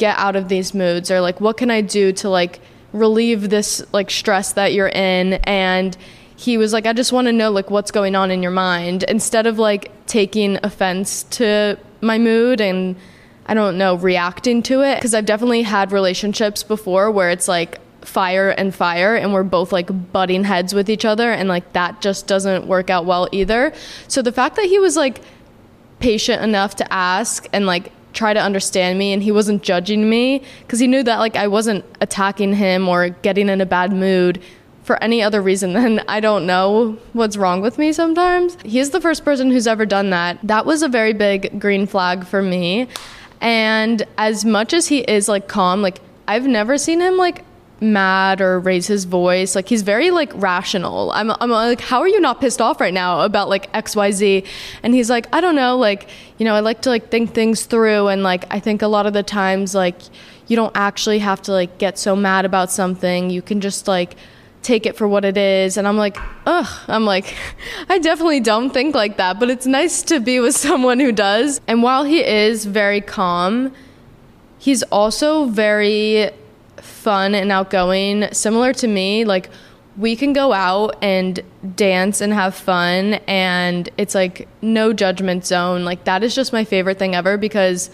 get 0.00 0.18
out 0.18 0.34
of 0.34 0.48
these 0.48 0.72
moods 0.72 1.10
or 1.10 1.20
like 1.20 1.40
what 1.42 1.58
can 1.58 1.70
I 1.70 1.82
do 1.82 2.10
to 2.14 2.30
like 2.30 2.58
relieve 2.92 3.50
this 3.50 3.84
like 3.92 4.10
stress 4.10 4.54
that 4.54 4.72
you're 4.72 4.88
in 4.88 5.34
and 5.44 5.94
he 6.36 6.56
was 6.56 6.72
like 6.72 6.86
I 6.86 6.94
just 6.94 7.12
want 7.12 7.26
to 7.26 7.32
know 7.32 7.50
like 7.50 7.70
what's 7.70 7.90
going 7.90 8.16
on 8.16 8.30
in 8.30 8.42
your 8.42 8.50
mind 8.50 9.02
instead 9.04 9.46
of 9.46 9.58
like 9.58 9.92
taking 10.06 10.58
offense 10.62 11.24
to 11.24 11.78
my 12.00 12.16
mood 12.16 12.62
and 12.62 12.96
I 13.44 13.52
don't 13.52 13.76
know 13.76 13.96
reacting 13.96 14.62
to 14.64 14.80
it 14.80 14.96
because 14.96 15.12
I've 15.12 15.26
definitely 15.26 15.62
had 15.62 15.92
relationships 15.92 16.62
before 16.62 17.10
where 17.10 17.28
it's 17.28 17.46
like 17.46 17.78
fire 18.00 18.48
and 18.48 18.74
fire 18.74 19.14
and 19.14 19.34
we're 19.34 19.42
both 19.42 19.70
like 19.70 19.90
butting 20.12 20.44
heads 20.44 20.72
with 20.72 20.88
each 20.88 21.04
other 21.04 21.30
and 21.30 21.46
like 21.46 21.74
that 21.74 22.00
just 22.00 22.26
doesn't 22.26 22.66
work 22.66 22.88
out 22.88 23.04
well 23.04 23.28
either. 23.32 23.74
So 24.08 24.22
the 24.22 24.32
fact 24.32 24.56
that 24.56 24.64
he 24.64 24.78
was 24.78 24.96
like 24.96 25.20
patient 25.98 26.42
enough 26.42 26.76
to 26.76 26.90
ask 26.90 27.46
and 27.52 27.66
like 27.66 27.92
try 28.12 28.32
to 28.32 28.40
understand 28.40 28.98
me 28.98 29.12
and 29.12 29.22
he 29.22 29.32
wasn't 29.32 29.62
judging 29.62 30.08
me 30.08 30.42
because 30.60 30.78
he 30.78 30.86
knew 30.86 31.02
that 31.02 31.18
like 31.18 31.36
I 31.36 31.48
wasn't 31.48 31.84
attacking 32.00 32.54
him 32.54 32.88
or 32.88 33.10
getting 33.10 33.48
in 33.48 33.60
a 33.60 33.66
bad 33.66 33.92
mood 33.92 34.42
for 34.82 35.02
any 35.02 35.22
other 35.22 35.40
reason 35.40 35.72
than 35.74 36.00
I 36.08 36.20
don't 36.20 36.46
know 36.46 36.98
what's 37.12 37.36
wrong 37.36 37.60
with 37.60 37.78
me 37.78 37.92
sometimes. 37.92 38.56
He's 38.64 38.90
the 38.90 39.00
first 39.00 39.24
person 39.24 39.50
who's 39.50 39.66
ever 39.66 39.86
done 39.86 40.10
that. 40.10 40.38
That 40.42 40.66
was 40.66 40.82
a 40.82 40.88
very 40.88 41.12
big 41.12 41.60
green 41.60 41.86
flag 41.86 42.26
for 42.26 42.42
me. 42.42 42.88
And 43.40 44.06
as 44.18 44.44
much 44.44 44.72
as 44.74 44.88
he 44.88 45.00
is 45.00 45.28
like 45.28 45.48
calm, 45.48 45.82
like 45.82 46.00
I've 46.28 46.46
never 46.46 46.76
seen 46.78 47.00
him 47.00 47.16
like 47.16 47.44
mad 47.80 48.40
or 48.40 48.60
raise 48.60 48.86
his 48.86 49.04
voice. 49.04 49.54
Like 49.54 49.68
he's 49.68 49.82
very 49.82 50.10
like 50.10 50.32
rational. 50.34 51.10
I'm, 51.12 51.30
I'm 51.30 51.50
uh, 51.50 51.66
like, 51.66 51.80
how 51.80 52.00
are 52.00 52.08
you 52.08 52.20
not 52.20 52.40
pissed 52.40 52.60
off 52.60 52.80
right 52.80 52.92
now 52.92 53.20
about 53.22 53.48
like 53.48 53.68
X, 53.74 53.96
Y, 53.96 54.10
Z? 54.10 54.44
And 54.82 54.94
he's 54.94 55.08
like, 55.08 55.26
I 55.32 55.40
don't 55.40 55.56
know. 55.56 55.76
Like, 55.76 56.08
you 56.38 56.44
know, 56.44 56.54
I 56.54 56.60
like 56.60 56.82
to 56.82 56.90
like 56.90 57.10
think 57.10 57.34
things 57.34 57.64
through. 57.64 58.08
And 58.08 58.22
like, 58.22 58.44
I 58.50 58.60
think 58.60 58.82
a 58.82 58.88
lot 58.88 59.06
of 59.06 59.12
the 59.12 59.22
times, 59.22 59.74
like, 59.74 59.96
you 60.46 60.56
don't 60.56 60.72
actually 60.74 61.20
have 61.20 61.40
to 61.42 61.52
like 61.52 61.78
get 61.78 61.98
so 61.98 62.16
mad 62.16 62.44
about 62.44 62.70
something. 62.70 63.30
You 63.30 63.40
can 63.40 63.60
just 63.60 63.86
like 63.86 64.16
take 64.62 64.84
it 64.84 64.96
for 64.96 65.08
what 65.08 65.24
it 65.24 65.36
is. 65.36 65.76
And 65.76 65.86
I'm 65.88 65.96
like, 65.96 66.18
ugh, 66.44 66.66
I'm 66.88 67.04
like, 67.04 67.34
I 67.88 67.98
definitely 67.98 68.40
don't 68.40 68.70
think 68.70 68.94
like 68.94 69.16
that, 69.16 69.38
but 69.38 69.48
it's 69.48 69.66
nice 69.66 70.02
to 70.02 70.20
be 70.20 70.40
with 70.40 70.56
someone 70.68 71.00
who 71.00 71.12
does. 71.12 71.60
And 71.66 71.82
while 71.82 72.04
he 72.04 72.24
is 72.24 72.64
very 72.64 73.00
calm, 73.00 73.72
he's 74.58 74.82
also 74.84 75.46
very 75.46 76.30
fun 77.00 77.34
and 77.34 77.50
outgoing, 77.50 78.28
similar 78.32 78.72
to 78.74 78.86
me, 78.86 79.24
like 79.24 79.50
we 79.96 80.14
can 80.14 80.32
go 80.32 80.52
out 80.52 80.96
and 81.02 81.42
dance 81.74 82.20
and 82.20 82.32
have 82.32 82.54
fun 82.54 83.14
and 83.26 83.88
it's 83.98 84.14
like 84.14 84.48
no 84.62 84.92
judgment 84.92 85.44
zone. 85.44 85.84
Like 85.84 86.04
that 86.04 86.22
is 86.22 86.34
just 86.34 86.52
my 86.52 86.64
favorite 86.64 86.98
thing 86.98 87.14
ever 87.14 87.36
because 87.36 87.90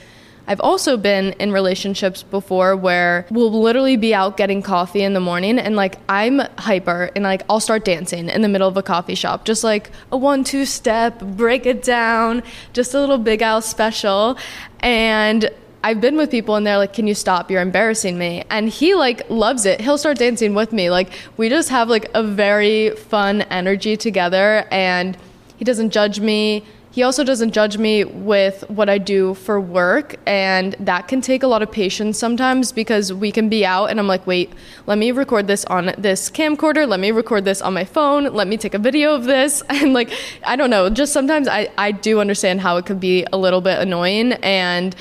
I've 0.48 0.60
also 0.60 0.96
been 0.96 1.32
in 1.40 1.50
relationships 1.50 2.22
before 2.22 2.76
where 2.76 3.26
we'll 3.30 3.50
literally 3.50 3.96
be 3.96 4.14
out 4.14 4.36
getting 4.36 4.62
coffee 4.62 5.02
in 5.02 5.12
the 5.12 5.20
morning 5.20 5.58
and 5.58 5.74
like 5.74 5.96
I'm 6.08 6.40
hyper 6.58 7.10
and 7.16 7.24
like 7.24 7.42
I'll 7.50 7.60
start 7.60 7.84
dancing 7.84 8.28
in 8.28 8.42
the 8.42 8.48
middle 8.48 8.68
of 8.68 8.76
a 8.76 8.82
coffee 8.82 9.16
shop, 9.16 9.44
just 9.44 9.64
like 9.64 9.90
a 10.12 10.16
one 10.16 10.44
two 10.44 10.64
step, 10.64 11.18
break 11.20 11.66
it 11.66 11.82
down, 11.82 12.44
just 12.72 12.94
a 12.94 13.00
little 13.00 13.18
big 13.18 13.42
Al 13.42 13.60
special. 13.60 14.38
And 14.80 15.50
I've 15.86 16.00
been 16.00 16.16
with 16.16 16.32
people 16.32 16.56
and 16.56 16.66
they're 16.66 16.78
like, 16.78 16.92
"Can 16.92 17.06
you 17.06 17.14
stop? 17.14 17.48
You're 17.48 17.62
embarrassing 17.62 18.18
me." 18.18 18.42
And 18.50 18.68
he 18.68 18.96
like 18.96 19.30
loves 19.30 19.66
it. 19.66 19.80
He'll 19.80 19.98
start 19.98 20.18
dancing 20.18 20.52
with 20.52 20.72
me. 20.72 20.90
Like 20.90 21.10
we 21.36 21.48
just 21.48 21.68
have 21.68 21.88
like 21.88 22.10
a 22.12 22.24
very 22.24 22.90
fun 22.90 23.42
energy 23.42 23.96
together 23.96 24.66
and 24.72 25.16
he 25.58 25.64
doesn't 25.64 25.90
judge 25.90 26.18
me. 26.18 26.64
He 26.90 27.04
also 27.04 27.22
doesn't 27.22 27.52
judge 27.52 27.78
me 27.78 28.02
with 28.02 28.64
what 28.68 28.88
I 28.88 28.98
do 28.98 29.34
for 29.34 29.60
work 29.60 30.16
and 30.26 30.74
that 30.80 31.06
can 31.06 31.20
take 31.20 31.44
a 31.44 31.46
lot 31.46 31.62
of 31.62 31.70
patience 31.70 32.18
sometimes 32.18 32.72
because 32.72 33.12
we 33.12 33.30
can 33.30 33.48
be 33.48 33.64
out 33.64 33.86
and 33.86 34.00
I'm 34.00 34.08
like, 34.08 34.26
"Wait, 34.26 34.50
let 34.86 34.98
me 34.98 35.12
record 35.12 35.46
this 35.46 35.64
on 35.66 35.92
this 35.96 36.30
camcorder. 36.30 36.88
Let 36.88 36.98
me 36.98 37.12
record 37.12 37.44
this 37.44 37.62
on 37.62 37.74
my 37.74 37.84
phone. 37.84 38.24
Let 38.34 38.48
me 38.48 38.56
take 38.56 38.74
a 38.74 38.80
video 38.80 39.14
of 39.14 39.22
this." 39.22 39.62
And 39.70 39.92
like, 39.92 40.10
I 40.42 40.56
don't 40.56 40.70
know, 40.70 40.90
just 40.90 41.12
sometimes 41.12 41.46
I 41.46 41.68
I 41.78 41.92
do 41.92 42.18
understand 42.18 42.60
how 42.62 42.76
it 42.76 42.86
could 42.86 42.98
be 42.98 43.24
a 43.32 43.36
little 43.36 43.60
bit 43.60 43.78
annoying 43.78 44.32
and 44.42 44.96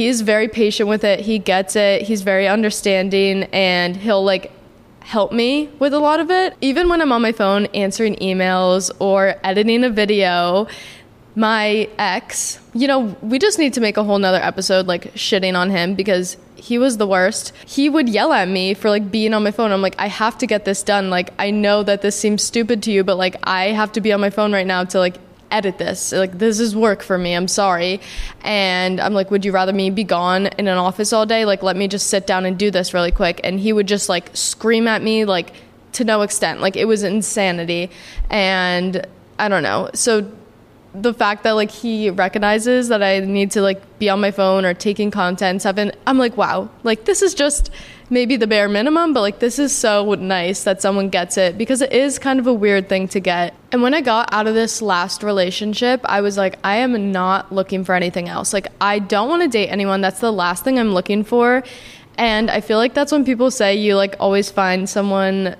he's 0.00 0.22
very 0.22 0.48
patient 0.48 0.88
with 0.88 1.04
it. 1.04 1.20
He 1.20 1.38
gets 1.38 1.76
it. 1.76 2.00
He's 2.00 2.22
very 2.22 2.48
understanding 2.48 3.42
and 3.52 3.94
he'll 3.94 4.24
like 4.24 4.50
help 5.00 5.30
me 5.30 5.68
with 5.78 5.92
a 5.92 5.98
lot 5.98 6.20
of 6.20 6.30
it. 6.30 6.56
Even 6.62 6.88
when 6.88 7.02
I'm 7.02 7.12
on 7.12 7.20
my 7.20 7.32
phone 7.32 7.66
answering 7.74 8.16
emails 8.16 8.90
or 8.98 9.34
editing 9.44 9.84
a 9.84 9.90
video, 9.90 10.68
my 11.36 11.86
ex, 11.98 12.60
you 12.72 12.88
know, 12.88 13.14
we 13.20 13.38
just 13.38 13.58
need 13.58 13.74
to 13.74 13.82
make 13.82 13.98
a 13.98 14.02
whole 14.02 14.18
nother 14.18 14.40
episode 14.42 14.86
like 14.86 15.12
shitting 15.12 15.54
on 15.54 15.68
him 15.68 15.94
because 15.94 16.38
he 16.56 16.78
was 16.78 16.96
the 16.96 17.06
worst. 17.06 17.52
He 17.66 17.90
would 17.90 18.08
yell 18.08 18.32
at 18.32 18.48
me 18.48 18.72
for 18.72 18.88
like 18.88 19.10
being 19.10 19.34
on 19.34 19.42
my 19.42 19.50
phone. 19.50 19.70
I'm 19.70 19.82
like, 19.82 19.96
I 19.98 20.06
have 20.08 20.38
to 20.38 20.46
get 20.46 20.64
this 20.64 20.82
done. 20.82 21.10
Like, 21.10 21.34
I 21.38 21.50
know 21.50 21.82
that 21.82 22.00
this 22.00 22.16
seems 22.16 22.42
stupid 22.42 22.82
to 22.84 22.90
you, 22.90 23.04
but 23.04 23.18
like, 23.18 23.36
I 23.44 23.66
have 23.66 23.92
to 23.92 24.00
be 24.00 24.14
on 24.14 24.20
my 24.22 24.30
phone 24.30 24.50
right 24.50 24.66
now 24.66 24.84
to 24.84 24.98
like 24.98 25.16
edit 25.50 25.78
this. 25.78 26.12
Like, 26.12 26.38
this 26.38 26.60
is 26.60 26.74
work 26.74 27.02
for 27.02 27.18
me. 27.18 27.34
I'm 27.34 27.48
sorry. 27.48 28.00
And 28.42 29.00
I'm 29.00 29.14
like, 29.14 29.30
would 29.30 29.44
you 29.44 29.52
rather 29.52 29.72
me 29.72 29.90
be 29.90 30.04
gone 30.04 30.46
in 30.46 30.68
an 30.68 30.78
office 30.78 31.12
all 31.12 31.26
day? 31.26 31.44
Like, 31.44 31.62
let 31.62 31.76
me 31.76 31.88
just 31.88 32.08
sit 32.08 32.26
down 32.26 32.46
and 32.46 32.58
do 32.58 32.70
this 32.70 32.94
really 32.94 33.12
quick. 33.12 33.40
And 33.44 33.60
he 33.60 33.72
would 33.72 33.88
just 33.88 34.08
like 34.08 34.30
scream 34.34 34.88
at 34.88 35.02
me, 35.02 35.24
like, 35.24 35.52
to 35.92 36.04
no 36.04 36.22
extent. 36.22 36.60
Like, 36.60 36.76
it 36.76 36.86
was 36.86 37.02
insanity. 37.02 37.90
And 38.30 39.06
I 39.38 39.48
don't 39.48 39.62
know. 39.62 39.90
So, 39.94 40.30
the 40.94 41.14
fact 41.14 41.44
that 41.44 41.52
like 41.52 41.70
he 41.70 42.10
recognizes 42.10 42.88
that 42.88 43.02
I 43.02 43.20
need 43.20 43.52
to 43.52 43.62
like 43.62 43.98
be 43.98 44.08
on 44.08 44.20
my 44.20 44.30
phone 44.30 44.64
or 44.64 44.74
taking 44.74 45.10
content 45.10 45.60
stuff, 45.60 45.76
and 45.78 45.96
I'm 46.06 46.18
like, 46.18 46.36
wow, 46.36 46.68
like 46.82 47.04
this 47.04 47.22
is 47.22 47.34
just 47.34 47.70
maybe 48.10 48.36
the 48.36 48.46
bare 48.46 48.68
minimum, 48.68 49.12
but 49.12 49.20
like 49.20 49.38
this 49.38 49.58
is 49.58 49.74
so 49.74 50.14
nice 50.14 50.64
that 50.64 50.82
someone 50.82 51.08
gets 51.08 51.36
it 51.38 51.56
because 51.56 51.80
it 51.80 51.92
is 51.92 52.18
kind 52.18 52.40
of 52.40 52.46
a 52.46 52.52
weird 52.52 52.88
thing 52.88 53.06
to 53.08 53.20
get. 53.20 53.54
And 53.72 53.82
when 53.82 53.94
I 53.94 54.00
got 54.00 54.32
out 54.32 54.46
of 54.46 54.54
this 54.54 54.82
last 54.82 55.22
relationship, 55.22 56.00
I 56.04 56.20
was 56.20 56.36
like, 56.36 56.58
I 56.64 56.76
am 56.78 57.12
not 57.12 57.52
looking 57.52 57.84
for 57.84 57.94
anything 57.94 58.28
else. 58.28 58.52
Like, 58.52 58.66
I 58.80 58.98
don't 58.98 59.28
want 59.28 59.42
to 59.42 59.48
date 59.48 59.68
anyone. 59.68 60.00
That's 60.00 60.20
the 60.20 60.32
last 60.32 60.64
thing 60.64 60.78
I'm 60.78 60.92
looking 60.92 61.22
for. 61.22 61.62
And 62.18 62.50
I 62.50 62.60
feel 62.60 62.78
like 62.78 62.94
that's 62.94 63.12
when 63.12 63.24
people 63.24 63.50
say 63.50 63.76
you 63.76 63.94
like 63.96 64.16
always 64.18 64.50
find 64.50 64.90
someone 64.90 65.54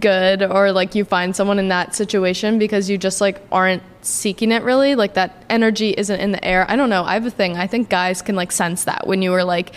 good 0.00 0.42
or 0.42 0.72
like 0.72 0.94
you 0.94 1.04
find 1.04 1.34
someone 1.34 1.58
in 1.58 1.68
that 1.68 1.94
situation 1.94 2.58
because 2.58 2.88
you 2.88 2.98
just 2.98 3.20
like 3.20 3.40
aren't 3.50 3.82
seeking 4.02 4.50
it 4.50 4.62
really 4.62 4.94
like 4.94 5.14
that 5.14 5.44
energy 5.48 5.90
isn't 5.96 6.20
in 6.20 6.32
the 6.32 6.44
air 6.44 6.68
i 6.68 6.74
don't 6.74 6.90
know 6.90 7.04
i 7.04 7.14
have 7.14 7.26
a 7.26 7.30
thing 7.30 7.56
i 7.56 7.66
think 7.66 7.88
guys 7.88 8.20
can 8.22 8.34
like 8.34 8.50
sense 8.50 8.84
that 8.84 9.06
when 9.06 9.22
you 9.22 9.32
are 9.32 9.44
like 9.44 9.72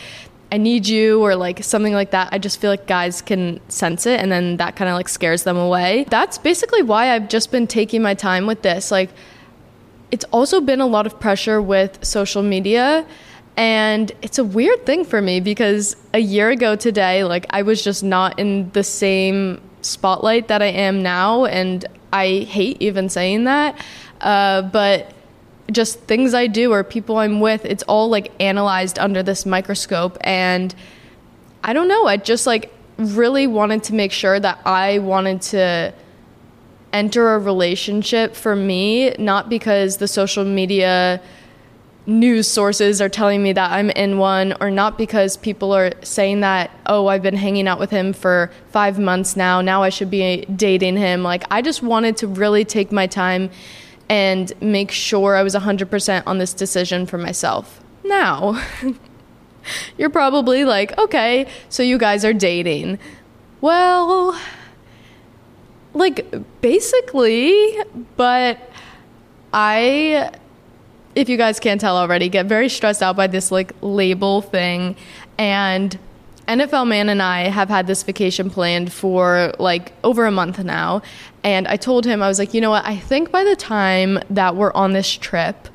I 0.52 0.58
need 0.58 0.88
you 0.88 1.22
or 1.22 1.36
like 1.36 1.64
something 1.64 1.94
like 1.94 2.12
that. 2.12 2.30
I 2.32 2.38
just 2.38 2.62
feel 2.62 2.70
like 2.70 2.88
guys 2.88 3.22
can 3.22 3.60
sense 3.68 4.06
it 4.06 4.20
and 4.20 4.32
then 4.32 4.58
that 4.58 4.76
kind 4.76 4.90
of 4.90 4.96
like 4.96 5.10
scares 5.10 5.44
them 5.44 5.58
away. 5.58 6.06
That's 6.10 6.38
basically 6.38 6.84
why 6.84 7.14
I've 7.14 7.28
just 7.28 7.52
been 7.52 7.68
taking 7.68 8.02
my 8.02 8.14
time 8.14 8.46
with 8.46 8.62
this. 8.62 8.92
Like 8.92 9.10
it's 10.12 10.24
also 10.26 10.62
been 10.62 10.82
a 10.82 10.86
lot 10.86 11.08
of 11.08 11.20
pressure 11.20 11.62
with 11.62 12.06
social 12.06 12.44
media 12.44 13.06
and 13.58 14.12
it's 14.22 14.38
a 14.38 14.44
weird 14.44 14.86
thing 14.86 15.04
for 15.04 15.22
me 15.22 15.40
because 15.40 15.96
a 16.14 16.20
year 16.20 16.50
ago 16.50 16.76
today 16.76 17.24
like 17.24 17.46
I 17.50 17.62
was 17.64 17.84
just 17.84 18.04
not 18.04 18.38
in 18.40 18.70
the 18.72 18.84
same 18.84 19.62
spotlight 19.86 20.48
that 20.48 20.62
I 20.62 20.68
am 20.68 21.04
now 21.04 21.46
and 21.46 21.86
I 22.12 22.39
hate 22.39 22.77
even 22.82 23.10
saying 23.10 23.44
that. 23.46 23.80
Uh, 24.22 24.63
but 24.63 25.13
just 25.72 26.00
things 26.01 26.34
I 26.34 26.48
do 26.48 26.72
or 26.72 26.84
people 26.84 27.18
I'm 27.18 27.39
with, 27.39 27.65
it's 27.65 27.84
all 27.84 28.10
like 28.10 28.32
analyzed 28.39 29.00
under 29.00 29.24
this 29.24 29.46
microscope. 29.46 30.18
And 30.22 30.74
I 31.63 31.74
don't 31.74 31.88
know, 31.88 32.06
I 32.06 32.18
just 32.18 32.46
like 32.46 32.72
really 32.98 33.48
wanted 33.48 33.84
to 33.86 33.94
make 33.94 34.12
sure 34.12 34.39
that 34.39 34.60
I 34.65 35.00
wanted 35.00 35.42
to 35.44 35.94
enter 36.94 37.34
a 37.34 37.39
relationship 37.39 38.36
for 38.36 38.56
me, 38.56 39.12
not 39.20 39.50
because 39.50 39.98
the 39.98 40.08
social 40.08 40.46
media 40.46 41.22
news 42.08 42.48
sources 42.48 43.02
are 43.02 43.10
telling 43.10 43.42
me 43.42 43.54
that 43.54 43.72
I'm 43.72 43.90
in 43.90 44.18
one, 44.18 44.54
or 44.60 44.70
not 44.70 44.98
because 44.98 45.38
people 45.38 45.74
are 45.74 45.92
saying 46.04 46.42
that, 46.42 46.72
oh, 46.86 47.08
I've 47.08 47.24
been 47.24 47.36
hanging 47.36 47.68
out 47.68 47.80
with 47.80 47.90
him 47.90 48.14
for 48.14 48.52
five 48.70 49.00
months 49.00 49.36
now, 49.36 49.62
now 49.62 49.84
I 49.84 49.90
should 49.90 50.12
be 50.12 50.46
dating 50.46 50.98
him. 50.98 51.24
Like, 51.24 51.44
I 51.50 51.62
just 51.62 51.82
wanted 51.82 52.18
to 52.18 52.28
really 52.28 52.64
take 52.66 52.92
my 52.92 53.08
time 53.08 53.50
and 54.10 54.54
make 54.62 54.92
sure 54.92 55.36
I 55.36 55.44
was 55.44 55.56
100% 55.56 56.24
on 56.28 56.38
this 56.38 56.54
decision 56.54 57.06
for 57.06 57.18
myself. 57.18 57.82
Now, 58.04 58.64
you're 59.98 60.12
probably 60.12 60.64
like, 60.64 60.98
okay, 60.98 61.48
so 61.70 61.82
you 61.82 61.98
guys 61.98 62.24
are 62.24 62.34
dating. 62.34 63.00
Well, 63.62 64.40
like 65.94 66.62
basically, 66.62 67.78
but 68.16 68.60
I 69.54 70.32
if 71.16 71.30
you 71.30 71.38
guys 71.38 71.60
can't 71.60 71.80
tell 71.80 71.98
already, 71.98 72.30
get 72.30 72.46
very 72.46 72.70
stressed 72.70 73.02
out 73.02 73.16
by 73.16 73.28
this 73.28 73.52
like 73.52 73.74
label 73.82 74.42
thing 74.42 74.96
and 75.38 75.98
NFL 76.48 76.88
Man 76.88 77.10
and 77.10 77.22
I 77.22 77.44
have 77.44 77.70
had 77.70 77.88
this 77.88 78.04
vacation 78.04 78.50
planned 78.50 78.94
for 78.94 79.54
like 79.58 79.94
over 80.04 80.26
a 80.26 80.32
month 80.32 80.64
now. 80.64 81.02
And 81.44 81.68
I 81.68 81.78
told 81.78 82.06
him, 82.06 82.22
I 82.22 82.28
was 82.28 82.40
like, 82.40 82.54
you 82.54 82.62
know 82.62 82.70
what? 82.70 82.86
I 82.86 82.98
think 82.98 83.32
by 83.32 83.44
the 83.44 83.56
time 83.56 84.20
that 84.30 84.56
we're 84.56 84.74
on 84.74 84.94
this 84.94 85.10
trip, 85.10 85.68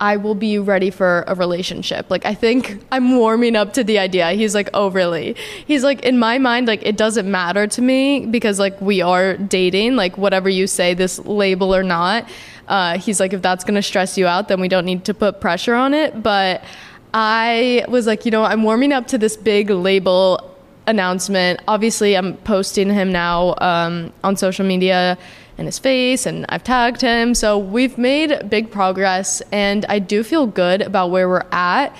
I 0.00 0.16
will 0.16 0.34
be 0.34 0.58
ready 0.58 0.90
for 0.90 1.24
a 1.26 1.34
relationship. 1.34 2.10
Like, 2.10 2.26
I 2.26 2.34
think 2.34 2.82
I'm 2.90 3.16
warming 3.16 3.56
up 3.56 3.72
to 3.74 3.84
the 3.84 3.98
idea. 3.98 4.32
He's 4.32 4.54
like, 4.54 4.68
oh, 4.74 4.90
really? 4.90 5.36
He's 5.66 5.84
like, 5.84 6.02
in 6.02 6.18
my 6.18 6.38
mind, 6.38 6.66
like, 6.66 6.84
it 6.84 6.96
doesn't 6.96 7.30
matter 7.30 7.66
to 7.68 7.80
me 7.80 8.26
because, 8.26 8.58
like, 8.58 8.78
we 8.80 9.00
are 9.00 9.36
dating, 9.36 9.96
like, 9.96 10.18
whatever 10.18 10.48
you 10.48 10.66
say, 10.66 10.94
this 10.94 11.18
label 11.20 11.74
or 11.74 11.82
not. 11.82 12.28
Uh, 12.68 12.98
he's 12.98 13.20
like, 13.20 13.32
if 13.32 13.42
that's 13.42 13.64
going 13.64 13.74
to 13.74 13.82
stress 13.82 14.16
you 14.16 14.26
out, 14.26 14.48
then 14.48 14.60
we 14.60 14.68
don't 14.68 14.84
need 14.84 15.04
to 15.04 15.14
put 15.14 15.40
pressure 15.40 15.74
on 15.74 15.94
it. 15.94 16.22
But 16.22 16.64
I 17.12 17.84
was 17.88 18.06
like, 18.06 18.24
you 18.24 18.30
know, 18.30 18.44
I'm 18.44 18.62
warming 18.62 18.92
up 18.92 19.06
to 19.08 19.18
this 19.18 19.36
big 19.36 19.70
label 19.70 20.54
announcement. 20.86 21.60
Obviously, 21.68 22.16
I'm 22.16 22.36
posting 22.38 22.90
him 22.90 23.12
now 23.12 23.54
um, 23.58 24.12
on 24.22 24.36
social 24.36 24.66
media 24.66 25.18
and 25.56 25.66
his 25.66 25.78
face, 25.78 26.26
and 26.26 26.44
I've 26.48 26.64
tagged 26.64 27.00
him. 27.00 27.34
So 27.34 27.58
we've 27.58 27.96
made 27.96 28.50
big 28.50 28.70
progress, 28.70 29.40
and 29.52 29.84
I 29.86 29.98
do 29.98 30.24
feel 30.24 30.46
good 30.46 30.82
about 30.82 31.10
where 31.10 31.28
we're 31.28 31.46
at. 31.52 31.94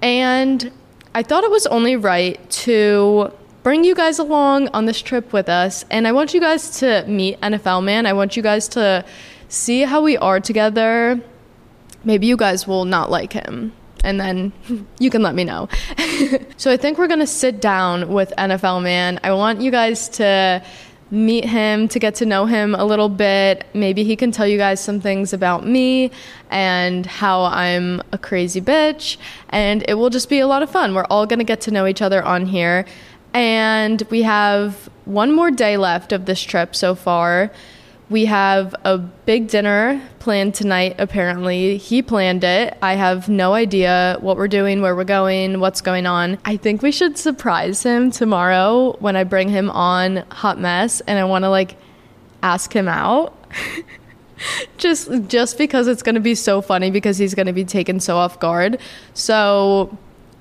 And 0.00 0.70
I 1.14 1.22
thought 1.22 1.44
it 1.44 1.50
was 1.50 1.66
only 1.66 1.96
right 1.96 2.38
to 2.50 3.32
bring 3.62 3.84
you 3.84 3.94
guys 3.94 4.18
along 4.18 4.68
on 4.68 4.86
this 4.86 5.00
trip 5.00 5.32
with 5.32 5.48
us. 5.48 5.84
And 5.90 6.06
I 6.06 6.12
want 6.12 6.34
you 6.34 6.40
guys 6.40 6.78
to 6.80 7.04
meet 7.06 7.40
NFL 7.40 7.84
Man. 7.84 8.06
I 8.06 8.12
want 8.12 8.36
you 8.36 8.42
guys 8.42 8.68
to 8.68 9.04
see 9.48 9.82
how 9.82 10.02
we 10.02 10.16
are 10.16 10.40
together. 10.40 11.20
Maybe 12.04 12.26
you 12.26 12.36
guys 12.36 12.66
will 12.66 12.84
not 12.84 13.10
like 13.10 13.32
him 13.32 13.72
and 14.04 14.20
then 14.20 14.52
you 14.98 15.10
can 15.10 15.22
let 15.22 15.34
me 15.34 15.42
know. 15.42 15.68
so 16.56 16.70
I 16.70 16.76
think 16.76 16.98
we're 16.98 17.08
going 17.08 17.20
to 17.20 17.26
sit 17.26 17.60
down 17.60 18.12
with 18.12 18.32
NFL 18.38 18.82
Man. 18.82 19.18
I 19.24 19.32
want 19.32 19.60
you 19.60 19.70
guys 19.70 20.08
to 20.10 20.62
meet 21.10 21.44
him, 21.44 21.88
to 21.88 21.98
get 21.98 22.14
to 22.16 22.26
know 22.26 22.46
him 22.46 22.74
a 22.74 22.84
little 22.84 23.08
bit. 23.08 23.66
Maybe 23.74 24.04
he 24.04 24.16
can 24.16 24.32
tell 24.32 24.46
you 24.46 24.58
guys 24.58 24.80
some 24.80 25.00
things 25.00 25.32
about 25.32 25.66
me 25.66 26.10
and 26.50 27.06
how 27.06 27.44
I'm 27.44 28.02
a 28.12 28.18
crazy 28.18 28.60
bitch. 28.60 29.16
And 29.50 29.84
it 29.88 29.94
will 29.94 30.10
just 30.10 30.28
be 30.28 30.40
a 30.40 30.46
lot 30.46 30.62
of 30.62 30.70
fun. 30.70 30.94
We're 30.94 31.04
all 31.04 31.26
going 31.26 31.38
to 31.38 31.44
get 31.44 31.60
to 31.62 31.70
know 31.70 31.86
each 31.86 32.02
other 32.02 32.22
on 32.22 32.46
here. 32.46 32.84
And 33.32 34.02
we 34.10 34.22
have 34.22 34.88
one 35.04 35.32
more 35.32 35.50
day 35.50 35.76
left 35.76 36.12
of 36.12 36.26
this 36.26 36.40
trip 36.40 36.74
so 36.74 36.94
far. 36.94 37.50
We 38.10 38.26
have 38.26 38.74
a 38.84 38.98
big 38.98 39.48
dinner 39.48 40.00
planned 40.18 40.54
tonight, 40.54 40.96
apparently. 40.98 41.78
He 41.78 42.02
planned 42.02 42.44
it. 42.44 42.76
I 42.82 42.94
have 42.94 43.28
no 43.28 43.54
idea 43.54 44.18
what 44.20 44.36
we're 44.36 44.48
doing, 44.48 44.82
where 44.82 44.94
we're 44.94 45.04
going, 45.04 45.58
what's 45.58 45.80
going 45.80 46.06
on. 46.06 46.38
I 46.44 46.58
think 46.58 46.82
we 46.82 46.92
should 46.92 47.16
surprise 47.16 47.82
him 47.82 48.10
tomorrow 48.10 48.96
when 49.00 49.16
I 49.16 49.24
bring 49.24 49.48
him 49.48 49.70
on 49.70 50.18
Hot 50.30 50.60
Mess 50.60 51.00
and 51.02 51.18
I 51.18 51.24
want 51.24 51.44
to 51.44 51.48
like 51.48 51.76
ask 52.42 52.74
him 52.74 52.88
out. 52.88 53.34
just 54.76 55.10
just 55.28 55.56
because 55.56 55.86
it's 55.86 56.02
going 56.02 56.14
to 56.14 56.20
be 56.20 56.34
so 56.34 56.60
funny 56.60 56.90
because 56.90 57.16
he's 57.18 57.34
going 57.34 57.46
to 57.46 57.52
be 57.52 57.64
taken 57.64 58.00
so 58.00 58.16
off 58.16 58.38
guard. 58.38 58.78
So 59.14 59.96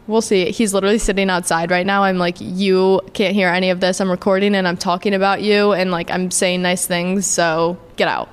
We'll 0.06 0.22
see. 0.22 0.52
He's 0.52 0.74
literally 0.74 0.98
sitting 0.98 1.30
outside 1.30 1.72
right 1.72 1.86
now. 1.86 2.04
I'm 2.04 2.18
like, 2.18 2.36
you 2.39 3.02
can't 3.13 3.34
hear 3.34 3.48
any 3.48 3.70
of 3.70 3.80
this. 3.80 4.02
I'm 4.02 4.12
recording 4.12 4.54
and 4.54 4.68
I'm 4.68 4.76
talking 4.76 5.13
about 5.13 5.42
you 5.42 5.72
and 5.72 5.92
like 5.92 6.12
I'm 6.12 6.30
saying 6.30 6.62
nice 6.62 6.86
things, 6.86 7.26
so 7.26 7.78
get 7.96 8.10
out. 8.10 8.30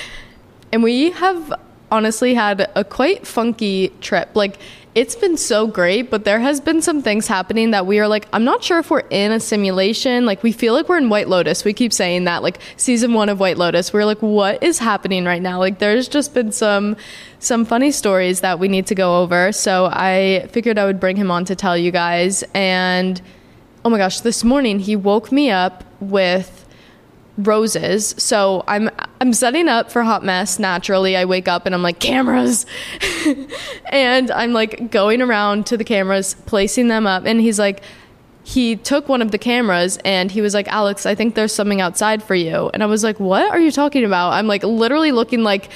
and 0.72 0.82
we 0.82 1.10
have 1.10 1.52
honestly 1.90 2.34
had 2.34 2.70
a 2.74 2.82
quite 2.82 3.26
funky 3.26 3.88
trip. 4.00 4.30
Like 4.34 4.58
it's 4.96 5.14
been 5.14 5.36
so 5.36 5.66
great, 5.66 6.10
but 6.10 6.24
there 6.24 6.40
has 6.40 6.58
been 6.58 6.80
some 6.80 7.02
things 7.02 7.26
happening 7.26 7.72
that 7.72 7.84
we 7.84 8.00
are 8.00 8.08
like, 8.08 8.26
I'm 8.32 8.44
not 8.44 8.64
sure 8.64 8.78
if 8.78 8.90
we're 8.90 9.00
in 9.10 9.30
a 9.30 9.38
simulation. 9.38 10.24
Like 10.24 10.42
we 10.42 10.52
feel 10.52 10.72
like 10.72 10.88
we're 10.88 10.96
in 10.96 11.10
White 11.10 11.28
Lotus. 11.28 11.66
We 11.66 11.74
keep 11.74 11.92
saying 11.92 12.24
that, 12.24 12.42
like 12.42 12.58
season 12.78 13.12
one 13.12 13.28
of 13.28 13.38
White 13.38 13.58
Lotus. 13.58 13.92
We're 13.92 14.06
like, 14.06 14.22
what 14.22 14.62
is 14.62 14.78
happening 14.78 15.26
right 15.26 15.42
now? 15.42 15.58
Like 15.58 15.80
there's 15.80 16.08
just 16.08 16.32
been 16.32 16.50
some 16.50 16.96
some 17.40 17.66
funny 17.66 17.90
stories 17.90 18.40
that 18.40 18.58
we 18.58 18.68
need 18.68 18.86
to 18.86 18.94
go 18.94 19.20
over. 19.20 19.52
So 19.52 19.90
I 19.92 20.48
figured 20.50 20.78
I 20.78 20.86
would 20.86 20.98
bring 20.98 21.16
him 21.16 21.30
on 21.30 21.44
to 21.44 21.54
tell 21.54 21.76
you 21.76 21.90
guys. 21.90 22.42
And 22.54 23.20
oh 23.84 23.90
my 23.90 23.98
gosh, 23.98 24.20
this 24.20 24.42
morning 24.44 24.78
he 24.78 24.96
woke 24.96 25.30
me 25.30 25.50
up 25.50 25.84
with 26.00 26.64
roses. 27.36 28.14
So 28.16 28.64
I'm 28.66 28.88
I'm 29.20 29.32
setting 29.32 29.68
up 29.68 29.90
for 29.90 30.02
hot 30.02 30.24
mess 30.24 30.58
naturally. 30.58 31.16
I 31.16 31.24
wake 31.24 31.48
up 31.48 31.66
and 31.66 31.74
I'm 31.74 31.82
like 31.82 32.00
cameras. 32.00 32.66
and 33.86 34.30
I'm 34.30 34.52
like 34.52 34.90
going 34.90 35.22
around 35.22 35.66
to 35.66 35.76
the 35.76 35.84
cameras, 35.84 36.34
placing 36.46 36.88
them 36.88 37.06
up 37.06 37.24
and 37.24 37.40
he's 37.40 37.58
like 37.58 37.82
he 38.46 38.76
took 38.76 39.08
one 39.08 39.22
of 39.22 39.32
the 39.32 39.38
cameras 39.38 39.98
and 40.04 40.30
he 40.30 40.40
was 40.40 40.54
like, 40.54 40.68
Alix, 40.68 41.04
I 41.04 41.16
think 41.16 41.34
there's 41.34 41.52
something 41.52 41.80
outside 41.80 42.22
for 42.22 42.36
you. 42.36 42.70
And 42.72 42.80
I 42.80 42.86
was 42.86 43.02
like, 43.02 43.18
What 43.18 43.50
are 43.50 43.58
you 43.58 43.72
talking 43.72 44.04
about? 44.04 44.30
I'm 44.34 44.46
like 44.46 44.62
literally 44.62 45.10
looking 45.10 45.42
like 45.42 45.68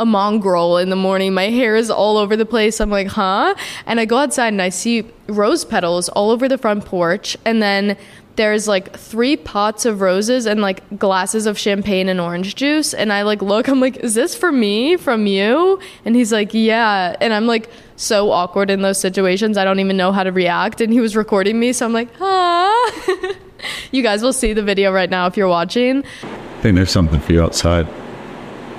a 0.00 0.06
mongrel 0.06 0.78
in 0.78 0.90
the 0.90 0.96
morning. 0.96 1.34
My 1.34 1.44
hair 1.50 1.76
is 1.76 1.90
all 1.90 2.16
over 2.16 2.36
the 2.36 2.46
place. 2.46 2.80
I'm 2.80 2.90
like, 2.90 3.08
huh? 3.08 3.54
And 3.86 4.00
I 4.00 4.04
go 4.04 4.16
outside 4.16 4.48
and 4.48 4.62
I 4.62 4.68
see 4.68 5.04
rose 5.28 5.64
petals 5.64 6.08
all 6.10 6.30
over 6.30 6.48
the 6.48 6.58
front 6.58 6.84
porch. 6.84 7.36
And 7.44 7.62
then 7.62 7.96
there's 8.38 8.68
like 8.68 8.96
three 8.96 9.36
pots 9.36 9.84
of 9.84 10.00
roses 10.00 10.46
and 10.46 10.60
like 10.60 10.96
glasses 10.96 11.44
of 11.44 11.58
champagne 11.58 12.08
and 12.08 12.20
orange 12.20 12.54
juice. 12.54 12.94
And 12.94 13.12
I 13.12 13.22
like 13.22 13.42
look, 13.42 13.68
I'm 13.68 13.80
like, 13.80 13.96
is 13.96 14.14
this 14.14 14.34
for 14.34 14.52
me 14.52 14.96
from 14.96 15.26
you? 15.26 15.80
And 16.04 16.14
he's 16.14 16.32
like, 16.32 16.54
yeah. 16.54 17.16
And 17.20 17.34
I'm 17.34 17.46
like 17.46 17.68
so 17.96 18.30
awkward 18.30 18.70
in 18.70 18.80
those 18.80 18.96
situations. 18.96 19.58
I 19.58 19.64
don't 19.64 19.80
even 19.80 19.96
know 19.96 20.12
how 20.12 20.22
to 20.22 20.30
react. 20.30 20.80
And 20.80 20.92
he 20.92 21.00
was 21.00 21.16
recording 21.16 21.58
me. 21.58 21.72
So 21.72 21.84
I'm 21.84 21.92
like, 21.92 22.08
huh? 22.16 23.34
you 23.90 24.04
guys 24.04 24.22
will 24.22 24.32
see 24.32 24.52
the 24.52 24.62
video 24.62 24.92
right 24.92 25.10
now 25.10 25.26
if 25.26 25.36
you're 25.36 25.48
watching. 25.48 26.04
I 26.22 26.60
think 26.60 26.76
there's 26.76 26.92
something 26.92 27.18
for 27.18 27.32
you 27.32 27.42
outside. 27.42 27.86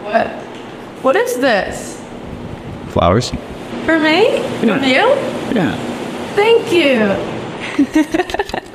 What? 0.06 0.28
What 1.04 1.16
is 1.18 1.38
this? 1.40 2.02
Flowers? 2.94 3.30
For 3.86 4.00
me? 4.00 4.38
Yeah. 4.38 4.60
From 4.62 4.84
you? 4.86 5.06
Yeah. 5.54 5.76
Thank 6.36 6.72
you. 6.72 8.60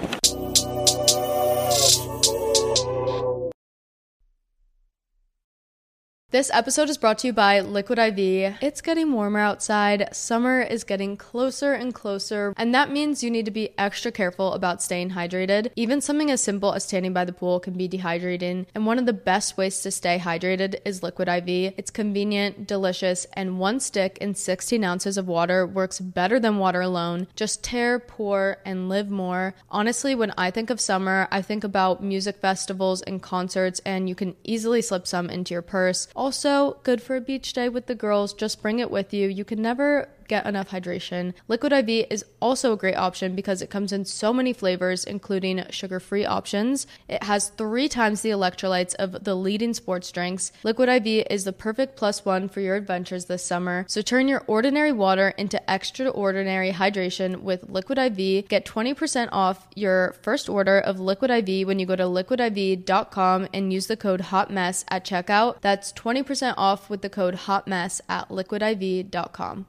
This 6.35 6.51
episode 6.53 6.88
is 6.88 6.99
brought 6.99 7.18
to 7.18 7.29
you 7.29 7.33
by 7.33 7.61
Liquid 7.61 7.97
IV. 7.97 8.57
It's 8.61 8.81
getting 8.81 9.12
warmer 9.12 9.38
outside. 9.38 10.09
Summer 10.12 10.62
is 10.62 10.83
getting 10.83 11.16
closer 11.16 11.75
and 11.75 11.94
closer, 11.94 12.53
and 12.57 12.75
that 12.75 12.90
means 12.90 13.23
you 13.23 13.31
need 13.31 13.44
to 13.44 13.53
be 13.53 13.70
extra 13.79 14.11
careful 14.11 14.53
about 14.53 14.83
staying 14.83 15.11
hydrated. 15.11 15.70
Even 15.77 16.01
something 16.01 16.33
as 16.33 16.40
simple 16.40 16.73
as 16.73 16.83
standing 16.83 17.12
by 17.12 17.25
the 17.25 17.33
pool 17.33 17.61
can 17.61 17.75
be 17.75 17.88
dehydrating, 17.88 18.66
and 18.75 18.85
one 18.85 18.99
of 18.99 19.07
the 19.07 19.12
best 19.12 19.57
ways 19.57 19.81
to 19.83 19.92
stay 19.92 20.18
hydrated 20.18 20.75
is 20.85 21.05
Liquid 21.05 21.29
IV. 21.29 21.73
It's 21.77 21.92
convenient, 21.92 22.66
delicious, 22.66 23.29
and 23.35 23.61
one 23.61 23.79
stick 23.79 24.18
in 24.20 24.35
16 24.35 24.83
ounces 24.83 25.16
of 25.16 25.29
water 25.29 25.64
works 25.64 26.01
better 26.01 26.40
than 26.40 26.59
water 26.59 26.81
alone. 26.81 27.29
Just 27.37 27.62
tear, 27.62 28.01
pour, 28.01 28.57
and 28.66 28.88
live 28.88 29.09
more. 29.09 29.55
Honestly, 29.70 30.16
when 30.16 30.35
I 30.37 30.51
think 30.51 30.70
of 30.70 30.81
summer, 30.81 31.29
I 31.31 31.42
think 31.42 31.62
about 31.62 32.03
music 32.03 32.38
festivals 32.38 33.03
and 33.03 33.23
concerts, 33.23 33.81
and 33.87 34.09
you 34.09 34.16
can 34.16 34.35
easily 34.42 34.83
slip 34.83 35.07
some 35.07 35.31
into 35.31 35.55
your 35.55 35.62
purse. 35.62 36.09
Also, 36.24 36.78
good 36.84 37.02
for 37.02 37.16
a 37.16 37.20
beach 37.20 37.52
day 37.52 37.68
with 37.68 37.84
the 37.84 37.94
girls. 37.94 38.32
Just 38.32 38.62
bring 38.62 38.78
it 38.78 38.90
with 38.90 39.12
you. 39.12 39.28
You 39.28 39.44
can 39.44 39.60
never 39.60 40.08
get 40.28 40.46
enough 40.46 40.70
hydration. 40.70 41.34
Liquid 41.48 41.72
IV 41.72 42.06
is 42.10 42.24
also 42.40 42.72
a 42.72 42.76
great 42.76 42.96
option 42.96 43.34
because 43.34 43.62
it 43.62 43.70
comes 43.70 43.92
in 43.92 44.04
so 44.04 44.32
many 44.32 44.52
flavors, 44.52 45.04
including 45.04 45.64
sugar 45.70 46.00
free 46.00 46.24
options. 46.24 46.87
It 47.08 47.22
has 47.22 47.48
three 47.50 47.88
times 47.88 48.22
the 48.22 48.30
electrolytes 48.30 48.94
of 48.96 49.24
the 49.24 49.34
leading 49.34 49.74
sports 49.74 50.10
drinks. 50.10 50.52
Liquid 50.62 50.88
IV 50.88 51.26
is 51.30 51.44
the 51.44 51.52
perfect 51.52 51.96
plus 51.96 52.24
one 52.24 52.48
for 52.48 52.60
your 52.60 52.76
adventures 52.76 53.26
this 53.26 53.44
summer. 53.44 53.84
So 53.88 54.02
turn 54.02 54.28
your 54.28 54.44
ordinary 54.46 54.92
water 54.92 55.28
into 55.37 55.60
extraordinary 55.70 56.72
hydration 56.72 57.42
with 57.42 57.68
Liquid 57.68 57.98
IV. 57.98 58.48
Get 58.48 58.64
20% 58.64 59.28
off 59.32 59.66
your 59.74 60.14
first 60.22 60.48
order 60.48 60.78
of 60.78 61.00
Liquid 61.00 61.30
IV 61.30 61.66
when 61.66 61.78
you 61.78 61.87
go 61.87 61.96
to 61.96 62.04
liquidiv.com 62.04 63.48
and 63.52 63.72
use 63.72 63.87
the 63.87 63.96
code 63.96 64.20
HOTMESS 64.20 64.84
at 64.88 65.04
checkout. 65.04 65.60
That's 65.60 65.92
20% 65.92 66.54
off 66.56 66.90
with 66.90 67.02
the 67.02 67.10
code 67.10 67.34
HOTMESS 67.34 68.00
at 68.08 68.28
liquidiv.com. 68.28 69.66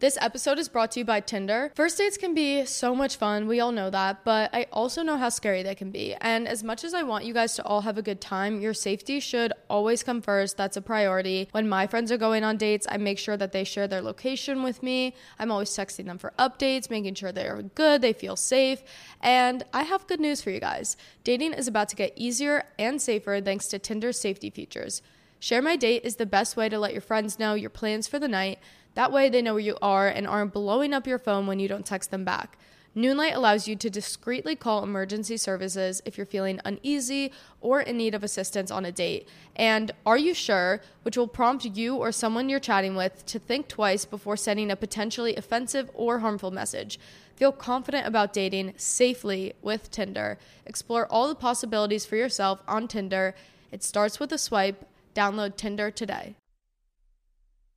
This 0.00 0.16
episode 0.20 0.60
is 0.60 0.68
brought 0.68 0.92
to 0.92 1.00
you 1.00 1.04
by 1.04 1.18
Tinder. 1.18 1.72
First 1.74 1.98
dates 1.98 2.16
can 2.16 2.32
be 2.32 2.64
so 2.66 2.94
much 2.94 3.16
fun, 3.16 3.48
we 3.48 3.58
all 3.58 3.72
know 3.72 3.90
that, 3.90 4.22
but 4.22 4.48
I 4.54 4.68
also 4.70 5.02
know 5.02 5.16
how 5.16 5.28
scary 5.28 5.64
they 5.64 5.74
can 5.74 5.90
be. 5.90 6.14
And 6.20 6.46
as 6.46 6.62
much 6.62 6.84
as 6.84 6.94
I 6.94 7.02
want 7.02 7.24
you 7.24 7.34
guys 7.34 7.56
to 7.56 7.64
all 7.64 7.80
have 7.80 7.98
a 7.98 8.02
good 8.02 8.20
time, 8.20 8.60
your 8.60 8.74
safety 8.74 9.18
should 9.18 9.52
always 9.68 10.04
come 10.04 10.22
first. 10.22 10.56
That's 10.56 10.76
a 10.76 10.80
priority. 10.80 11.48
When 11.50 11.68
my 11.68 11.88
friends 11.88 12.12
are 12.12 12.16
going 12.16 12.44
on 12.44 12.58
dates, 12.58 12.86
I 12.88 12.96
make 12.96 13.18
sure 13.18 13.36
that 13.38 13.50
they 13.50 13.64
share 13.64 13.88
their 13.88 14.00
location 14.00 14.62
with 14.62 14.84
me. 14.84 15.16
I'm 15.36 15.50
always 15.50 15.70
texting 15.70 16.04
them 16.04 16.18
for 16.18 16.32
updates, 16.38 16.88
making 16.88 17.14
sure 17.14 17.32
they're 17.32 17.62
good, 17.62 18.00
they 18.00 18.12
feel 18.12 18.36
safe. 18.36 18.84
And 19.20 19.64
I 19.72 19.82
have 19.82 20.06
good 20.06 20.20
news 20.20 20.40
for 20.40 20.50
you 20.50 20.60
guys 20.60 20.96
dating 21.24 21.54
is 21.54 21.66
about 21.66 21.88
to 21.88 21.96
get 21.96 22.12
easier 22.14 22.62
and 22.78 23.02
safer 23.02 23.40
thanks 23.40 23.66
to 23.66 23.80
Tinder's 23.80 24.20
safety 24.20 24.48
features. 24.48 25.02
Share 25.40 25.62
My 25.62 25.76
Date 25.76 26.04
is 26.04 26.16
the 26.16 26.26
best 26.26 26.56
way 26.56 26.68
to 26.68 26.80
let 26.80 26.92
your 26.92 27.00
friends 27.00 27.38
know 27.38 27.54
your 27.54 27.70
plans 27.70 28.08
for 28.08 28.18
the 28.18 28.26
night. 28.26 28.58
That 28.94 29.12
way, 29.12 29.28
they 29.28 29.42
know 29.42 29.54
where 29.54 29.62
you 29.62 29.76
are 29.80 30.08
and 30.08 30.26
aren't 30.26 30.52
blowing 30.52 30.92
up 30.92 31.06
your 31.06 31.18
phone 31.18 31.46
when 31.46 31.60
you 31.60 31.68
don't 31.68 31.86
text 31.86 32.10
them 32.10 32.24
back. 32.24 32.58
Noonlight 32.94 33.36
allows 33.36 33.68
you 33.68 33.76
to 33.76 33.90
discreetly 33.90 34.56
call 34.56 34.82
emergency 34.82 35.36
services 35.36 36.02
if 36.04 36.16
you're 36.16 36.26
feeling 36.26 36.58
uneasy 36.64 37.32
or 37.60 37.80
in 37.80 37.96
need 37.96 38.12
of 38.12 38.24
assistance 38.24 38.72
on 38.72 38.84
a 38.84 38.90
date. 38.90 39.28
And 39.54 39.92
Are 40.04 40.18
You 40.18 40.34
Sure, 40.34 40.80
which 41.02 41.16
will 41.16 41.28
prompt 41.28 41.64
you 41.64 41.94
or 41.94 42.10
someone 42.10 42.48
you're 42.48 42.58
chatting 42.58 42.96
with 42.96 43.24
to 43.26 43.38
think 43.38 43.68
twice 43.68 44.04
before 44.04 44.36
sending 44.36 44.70
a 44.70 44.76
potentially 44.76 45.36
offensive 45.36 45.90
or 45.94 46.18
harmful 46.18 46.50
message. 46.50 46.98
Feel 47.36 47.52
confident 47.52 48.04
about 48.04 48.32
dating 48.32 48.74
safely 48.76 49.52
with 49.62 49.92
Tinder. 49.92 50.36
Explore 50.66 51.06
all 51.06 51.28
the 51.28 51.36
possibilities 51.36 52.04
for 52.04 52.16
yourself 52.16 52.60
on 52.66 52.88
Tinder. 52.88 53.36
It 53.70 53.84
starts 53.84 54.18
with 54.18 54.32
a 54.32 54.38
swipe. 54.38 54.84
Download 55.14 55.54
Tinder 55.54 55.92
today. 55.92 56.34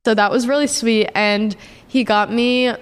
So 0.04 0.14
that 0.14 0.32
was 0.32 0.48
really 0.48 0.66
sweet. 0.66 1.08
And 1.14 1.54
he 1.86 2.02
got 2.02 2.32
me 2.32 2.74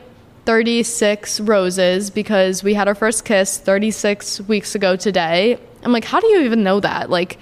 36 0.47 1.41
roses 1.41 2.09
because 2.09 2.63
we 2.63 2.73
had 2.73 2.89
our 2.89 2.95
first 2.95 3.27
kiss 3.27 3.59
36 3.59 4.41
weeks 4.43 4.75
ago 4.75 4.97
today. 4.97 5.59
I'm 5.83 5.93
like, 5.93 6.07
how 6.07 6.19
do 6.19 6.29
you 6.29 6.41
even 6.41 6.63
know 6.63 6.81
that? 6.81 7.11
Like, 7.11 7.39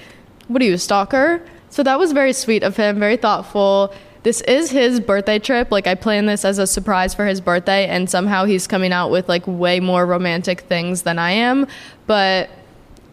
what 0.49 0.61
are 0.61 0.65
you, 0.65 0.75
a 0.75 0.79
stalker? 0.79 1.41
So 1.71 1.85
that 1.85 1.97
was 1.97 2.11
very 2.11 2.33
sweet 2.33 2.65
of 2.65 2.77
him, 2.77 2.99
very 2.99 3.17
thoughtful. 3.17 3.95
This 4.25 4.41
is 4.41 4.73
his 4.73 4.99
birthday 4.99 5.39
trip. 5.39 5.71
Like, 5.71 5.87
I 5.87 5.95
planned 5.95 6.29
this 6.29 6.45
as 6.45 6.59
a 6.59 6.67
surprise 6.67 7.15
for 7.15 7.25
his 7.25 7.41
birthday, 7.41 7.87
and 7.87 8.11
somehow 8.11 8.47
he's 8.47 8.67
coming 8.67 8.91
out 8.91 9.13
with 9.13 9.29
like 9.29 9.47
way 9.47 9.79
more 9.79 10.05
romantic 10.05 10.63
things 10.63 11.03
than 11.03 11.21
I 11.21 11.31
am. 11.31 11.69
But 12.09 12.51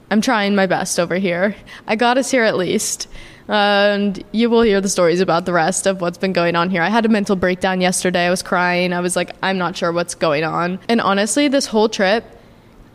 I'm 0.10 0.20
trying 0.20 0.56
my 0.56 0.66
best 0.66 1.00
over 1.00 1.18
here. 1.18 1.56
I 1.86 1.96
got 1.96 2.18
us 2.18 2.32
here 2.32 2.44
at 2.44 2.58
least 2.58 3.08
and 3.48 4.24
you 4.32 4.50
will 4.50 4.62
hear 4.62 4.82
the 4.82 4.90
stories 4.90 5.22
about 5.22 5.46
the 5.46 5.54
rest 5.54 5.86
of 5.86 6.02
what's 6.02 6.18
been 6.18 6.34
going 6.34 6.56
on 6.56 6.70
here. 6.70 6.82
I 6.82 6.90
had 6.90 7.06
a 7.06 7.10
mental 7.10 7.36
breakdown 7.36 7.82
yesterday. 7.82 8.26
I 8.26 8.30
was 8.30 8.42
crying. 8.42 8.94
I 8.94 9.00
was 9.02 9.16
like, 9.16 9.36
I'm 9.44 9.58
not 9.58 9.78
sure 9.78 9.92
what's 9.92 10.16
going 10.16 10.44
on. 10.44 10.80
And 10.90 11.00
honestly, 11.00 11.48
this 11.48 11.68
whole 11.68 11.90
trip, 11.90 12.26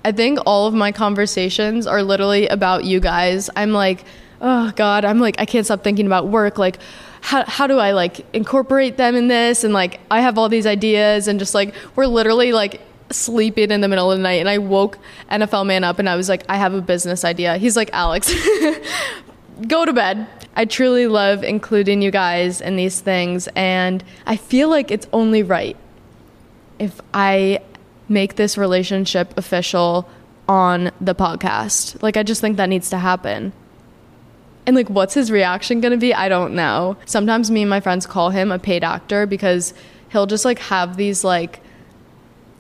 I 0.04 0.12
think 0.12 0.38
all 0.46 0.66
of 0.66 0.74
my 0.74 0.92
conversations 0.92 1.86
are 1.86 2.02
literally 2.02 2.48
about 2.48 2.84
you 2.84 3.00
guys. 3.00 3.50
I'm 3.54 3.72
like, 3.72 4.04
oh 4.40 4.72
God, 4.74 5.04
I'm 5.04 5.20
like, 5.20 5.36
I 5.38 5.44
can't 5.44 5.64
stop 5.64 5.84
thinking 5.84 6.06
about 6.06 6.28
work. 6.28 6.58
Like, 6.58 6.78
how, 7.20 7.44
how 7.44 7.66
do 7.66 7.78
I 7.78 7.92
like 7.92 8.26
incorporate 8.34 8.96
them 8.96 9.14
in 9.14 9.28
this? 9.28 9.62
And 9.62 9.74
like, 9.74 10.00
I 10.10 10.20
have 10.22 10.38
all 10.38 10.48
these 10.48 10.66
ideas, 10.66 11.28
and 11.28 11.38
just 11.38 11.54
like, 11.54 11.74
we're 11.94 12.06
literally 12.06 12.52
like 12.52 12.80
sleeping 13.10 13.70
in 13.70 13.80
the 13.80 13.88
middle 13.88 14.10
of 14.10 14.18
the 14.18 14.22
night 14.22 14.38
and 14.40 14.48
I 14.48 14.58
woke 14.58 14.96
NFL 15.30 15.66
man 15.66 15.82
up 15.82 15.98
and 15.98 16.08
I 16.08 16.14
was 16.14 16.28
like, 16.28 16.44
I 16.48 16.56
have 16.56 16.74
a 16.74 16.80
business 16.80 17.24
idea. 17.24 17.56
He's 17.58 17.76
like, 17.76 17.90
Alix, 17.92 18.32
go 19.66 19.84
to 19.84 19.92
bed. 19.92 20.28
I 20.54 20.64
truly 20.64 21.06
love 21.06 21.44
including 21.44 22.02
you 22.02 22.10
guys 22.10 22.60
in 22.60 22.76
these 22.76 23.00
things, 23.00 23.48
and 23.54 24.02
I 24.26 24.36
feel 24.36 24.68
like 24.68 24.90
it's 24.90 25.06
only 25.12 25.42
right 25.42 25.76
if 26.78 27.00
I 27.14 27.60
make 28.08 28.36
this 28.36 28.58
relationship 28.58 29.36
official 29.38 30.08
on 30.48 30.90
the 31.00 31.14
podcast. 31.14 32.02
Like, 32.02 32.16
I 32.16 32.22
just 32.24 32.40
think 32.40 32.56
that 32.56 32.68
needs 32.68 32.90
to 32.90 32.98
happen. 32.98 33.52
And 34.66 34.76
like, 34.76 34.90
what's 34.90 35.14
his 35.14 35.30
reaction 35.30 35.80
gonna 35.80 35.96
be? 35.96 36.12
I 36.12 36.28
don't 36.28 36.54
know. 36.54 36.96
Sometimes 37.06 37.50
me 37.50 37.62
and 37.62 37.70
my 37.70 37.80
friends 37.80 38.06
call 38.06 38.30
him 38.30 38.52
a 38.52 38.58
paid 38.58 38.84
actor 38.84 39.26
because 39.26 39.72
he'll 40.10 40.26
just 40.26 40.44
like 40.44 40.58
have 40.58 40.96
these 40.96 41.24
like 41.24 41.60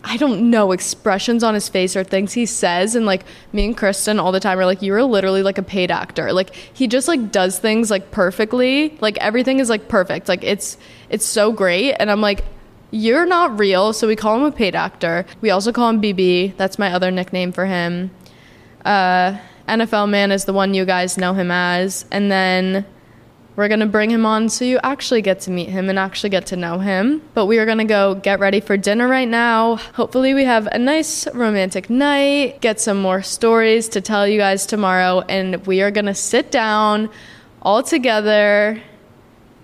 I 0.02 0.16
don't 0.16 0.50
know, 0.50 0.72
expressions 0.72 1.44
on 1.44 1.54
his 1.54 1.68
face 1.68 1.94
or 1.94 2.04
things 2.04 2.32
he 2.32 2.46
says. 2.46 2.94
And 2.94 3.04
like 3.04 3.24
me 3.52 3.66
and 3.66 3.76
Kristen 3.76 4.18
all 4.18 4.32
the 4.32 4.40
time 4.40 4.58
are 4.58 4.64
like, 4.64 4.82
you're 4.82 5.02
literally 5.02 5.42
like 5.42 5.58
a 5.58 5.62
paid 5.62 5.90
actor. 5.90 6.32
Like 6.32 6.54
he 6.54 6.88
just 6.88 7.06
like 7.06 7.30
does 7.30 7.58
things 7.58 7.90
like 7.90 8.10
perfectly. 8.10 8.96
Like 9.00 9.18
everything 9.18 9.60
is 9.60 9.68
like 9.68 9.88
perfect. 9.88 10.28
Like 10.28 10.42
it's 10.42 10.78
it's 11.10 11.24
so 11.24 11.52
great. 11.52 11.94
And 11.94 12.10
I'm 12.10 12.20
like, 12.20 12.44
you're 12.90 13.26
not 13.26 13.58
real. 13.58 13.92
So 13.92 14.06
we 14.06 14.16
call 14.16 14.36
him 14.36 14.44
a 14.44 14.52
paid 14.52 14.74
actor. 14.74 15.26
We 15.40 15.50
also 15.50 15.72
call 15.72 15.90
him 15.90 16.00
BB. 16.00 16.56
That's 16.56 16.78
my 16.78 16.92
other 16.92 17.10
nickname 17.10 17.52
for 17.52 17.66
him. 17.66 18.10
Uh, 18.84 19.38
NFL 19.68 20.08
man 20.08 20.32
is 20.32 20.46
the 20.46 20.52
one 20.52 20.74
you 20.74 20.84
guys 20.84 21.18
know 21.18 21.34
him 21.34 21.50
as. 21.50 22.04
And 22.10 22.30
then 22.30 22.84
we're 23.56 23.68
going 23.68 23.80
to 23.80 23.86
bring 23.86 24.10
him 24.10 24.24
on 24.24 24.48
so 24.48 24.64
you 24.64 24.78
actually 24.82 25.22
get 25.22 25.40
to 25.40 25.50
meet 25.50 25.68
him 25.68 25.88
and 25.88 25.98
actually 25.98 26.30
get 26.30 26.46
to 26.46 26.56
know 26.56 26.78
him. 26.78 27.22
But 27.34 27.46
we 27.46 27.58
are 27.58 27.66
going 27.66 27.78
to 27.78 27.84
go 27.84 28.14
get 28.14 28.40
ready 28.40 28.60
for 28.60 28.76
dinner 28.76 29.08
right 29.08 29.28
now. 29.28 29.76
Hopefully, 29.94 30.34
we 30.34 30.44
have 30.44 30.66
a 30.68 30.78
nice 30.78 31.26
romantic 31.34 31.90
night, 31.90 32.60
get 32.60 32.80
some 32.80 33.00
more 33.00 33.22
stories 33.22 33.88
to 33.90 34.00
tell 34.00 34.26
you 34.26 34.38
guys 34.38 34.66
tomorrow, 34.66 35.20
and 35.28 35.66
we 35.66 35.82
are 35.82 35.90
going 35.90 36.06
to 36.06 36.14
sit 36.14 36.50
down 36.50 37.10
all 37.62 37.82
together 37.82 38.80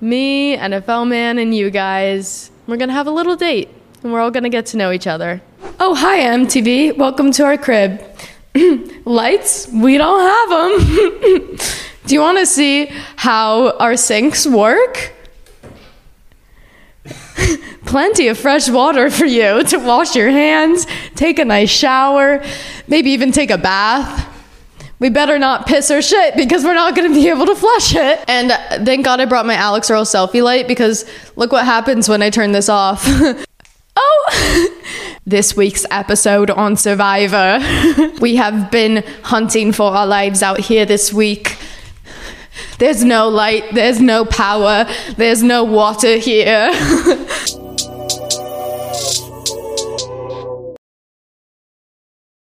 me, 0.01 0.57
NFL 0.57 1.09
man, 1.09 1.39
and 1.39 1.55
you 1.55 1.71
guys. 1.71 2.51
We're 2.67 2.77
going 2.77 2.89
to 2.89 2.95
have 2.95 3.07
a 3.07 3.11
little 3.11 3.37
date, 3.37 3.71
and 4.03 4.13
we're 4.13 4.21
all 4.21 4.31
going 4.31 4.43
to 4.43 4.51
get 4.51 4.67
to 4.67 4.77
know 4.77 4.93
each 4.93 5.07
other. 5.07 5.41
Oh, 5.81 5.95
hi, 5.95 6.21
MTV. 6.21 6.97
Welcome 6.97 7.31
to 7.33 7.45
our 7.45 7.57
crib. 7.57 8.03
Lights? 9.05 9.69
We 9.73 9.97
don't 9.99 10.21
have 10.21 10.49
them. 10.51 11.59
Do 12.07 12.15
you 12.15 12.21
want 12.21 12.39
to 12.39 12.47
see 12.47 12.87
how 13.17 13.77
our 13.79 13.97
sinks 13.97 14.47
work? 14.47 15.13
Plenty 17.85 18.29
of 18.29 18.39
fresh 18.39 18.71
water 18.71 19.11
for 19.11 19.25
you 19.25 19.65
to 19.65 19.79
wash 19.79 20.15
your 20.15 20.31
hands, 20.31 20.87
take 21.17 21.41
a 21.41 21.45
nice 21.45 21.71
shower, 21.71 22.45
maybe 22.87 23.11
even 23.11 23.33
take 23.33 23.51
a 23.51 23.59
bath. 23.59 24.33
We 25.01 25.11
better 25.11 25.37
not 25.37 25.67
piss 25.67 25.91
or 25.91 26.01
shit 26.01 26.37
because 26.37 26.65
we're 26.65 26.75
not 26.75 26.95
going 26.95 27.13
to 27.13 27.15
be 27.15 27.29
able 27.29 27.47
to 27.47 27.57
flush 27.57 27.95
it. 27.97 28.25
And 28.29 28.53
thank 28.87 29.05
God 29.05 29.21
I 29.21 29.25
brought 29.25 29.45
my 29.45 29.55
Alix 29.55 29.91
Earle 29.91 30.05
selfie 30.05 30.45
light 30.45 30.69
because 30.69 31.05
look 31.35 31.51
what 31.51 31.65
happens 31.65 32.09
when 32.09 32.23
I 32.23 32.31
turn 32.31 32.53
this 32.53 32.69
off. 32.69 33.03
oh! 33.97 34.83
this 35.27 35.57
week's 35.57 35.85
episode 35.91 36.51
on 36.51 36.77
Survivor. 36.77 37.59
we 38.21 38.37
have 38.37 38.71
been 38.71 39.03
hunting 39.25 39.73
for 39.73 39.91
our 39.91 40.07
lives 40.07 40.41
out 40.43 40.61
here 40.61 40.87
this 40.87 41.13
week 41.13 41.56
There's 42.79 43.03
no 43.03 43.29
light, 43.29 43.65
there's 43.73 44.01
no 44.01 44.25
power, 44.25 44.87
there's 45.17 45.43
no 45.43 45.65
water 45.65 46.19
here. 46.19 46.71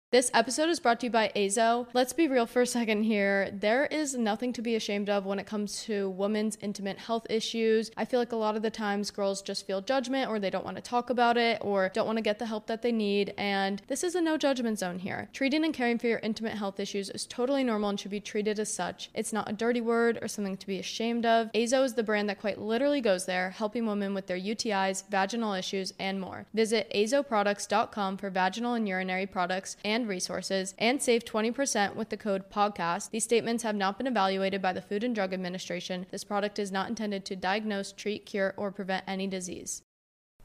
This 0.10 0.32
episode 0.34 0.70
is 0.70 0.80
brought 0.80 1.02
to 1.02 1.08
you 1.08 1.10
by 1.10 1.34
Azo. 1.36 1.90
Let's 1.94 2.14
be 2.14 2.30
real 2.30 2.46
for 2.46 2.62
a 2.62 2.66
second 2.66 3.04
here. 3.04 3.52
There 3.52 3.88
is 3.88 4.16
nothing 4.16 4.54
to 4.54 4.62
be 4.62 4.74
ashamed 4.74 5.10
of 5.10 5.26
when 5.26 5.38
it 5.38 5.46
comes 5.46 5.84
to 5.84 6.10
women's 6.12 6.58
intimate 6.62 6.98
health 6.98 7.28
issues. 7.30 7.92
I 7.98 8.06
feel 8.06 8.22
like 8.22 8.32
a 8.32 8.38
lot 8.38 8.56
of 8.56 8.62
the 8.62 8.70
times 8.70 9.12
girls 9.12 9.42
just 9.42 9.68
feel 9.68 9.82
judgment 9.82 10.30
or 10.30 10.40
they 10.40 10.50
don't 10.50 10.64
want 10.64 10.78
to 10.78 10.82
talk 10.82 11.10
about 11.10 11.36
it 11.36 11.58
or 11.60 11.92
don't 11.94 12.06
want 12.06 12.20
to 12.20 12.22
get 12.22 12.40
the 12.40 12.46
help 12.46 12.68
that 12.68 12.84
they 12.84 12.94
need. 12.94 13.34
And 13.38 13.82
this 13.90 14.02
is 14.02 14.16
a 14.16 14.22
no 14.22 14.38
judgment 14.38 14.80
zone 14.80 15.00
here. 15.00 15.28
Treating 15.34 15.66
and 15.66 15.74
caring 15.74 16.00
for 16.00 16.08
your 16.08 16.20
intimate 16.20 16.54
health 16.54 16.80
issues 16.80 17.10
is 17.10 17.26
totally 17.26 17.66
normal 17.66 17.90
and 17.90 18.00
should 18.00 18.12
be 18.12 18.22
treated 18.22 18.62
as 18.62 18.74
such. 18.74 19.10
It's 19.14 19.34
not 19.34 19.50
a 19.50 19.54
dirty 19.54 19.82
word 19.82 20.20
or 20.22 20.30
something 20.30 20.56
to 20.56 20.68
be 20.68 20.80
ashamed 20.80 21.26
of. 21.26 21.50
Azo 21.54 21.84
is 21.84 21.96
the 21.96 22.04
brand 22.04 22.30
that 22.30 22.40
quite 22.40 22.62
literally 22.62 23.02
goes 23.02 23.26
there, 23.26 23.50
helping 23.50 23.86
women 23.86 24.14
with 24.14 24.28
their 24.28 24.40
UTIs, 24.40 25.04
vaginal 25.10 25.52
issues, 25.52 25.92
and 26.00 26.22
more. 26.22 26.46
Visit 26.54 26.90
azoproducts.com 26.96 28.16
for 28.16 28.30
vaginal 28.30 28.76
and 28.76 28.88
urinary 28.88 29.26
products 29.26 29.76
and 29.84 29.98
resources 30.08 30.74
and 30.78 31.02
save 31.02 31.26
20% 31.26 31.96
with 31.96 32.10
the 32.10 32.18
code 32.18 32.50
podcast. 32.50 33.12
These 33.12 33.26
statements 33.26 33.64
have 33.64 33.76
not 33.76 33.98
been 33.98 34.08
evaluated 34.08 34.62
by 34.62 34.74
the 34.74 34.82
Food 34.82 35.04
and 35.04 35.14
Drug 35.14 35.34
Administration. 35.34 36.06
This 36.12 36.24
product 36.24 36.60
is 36.60 36.72
not 36.72 36.90
intended 36.90 37.26
to 37.26 37.36
diagnose, 37.36 37.92
treat, 37.92 38.26
cure, 38.26 38.54
or 38.58 38.72
prevent 38.72 39.04
any 39.08 39.28
disease. 39.28 39.84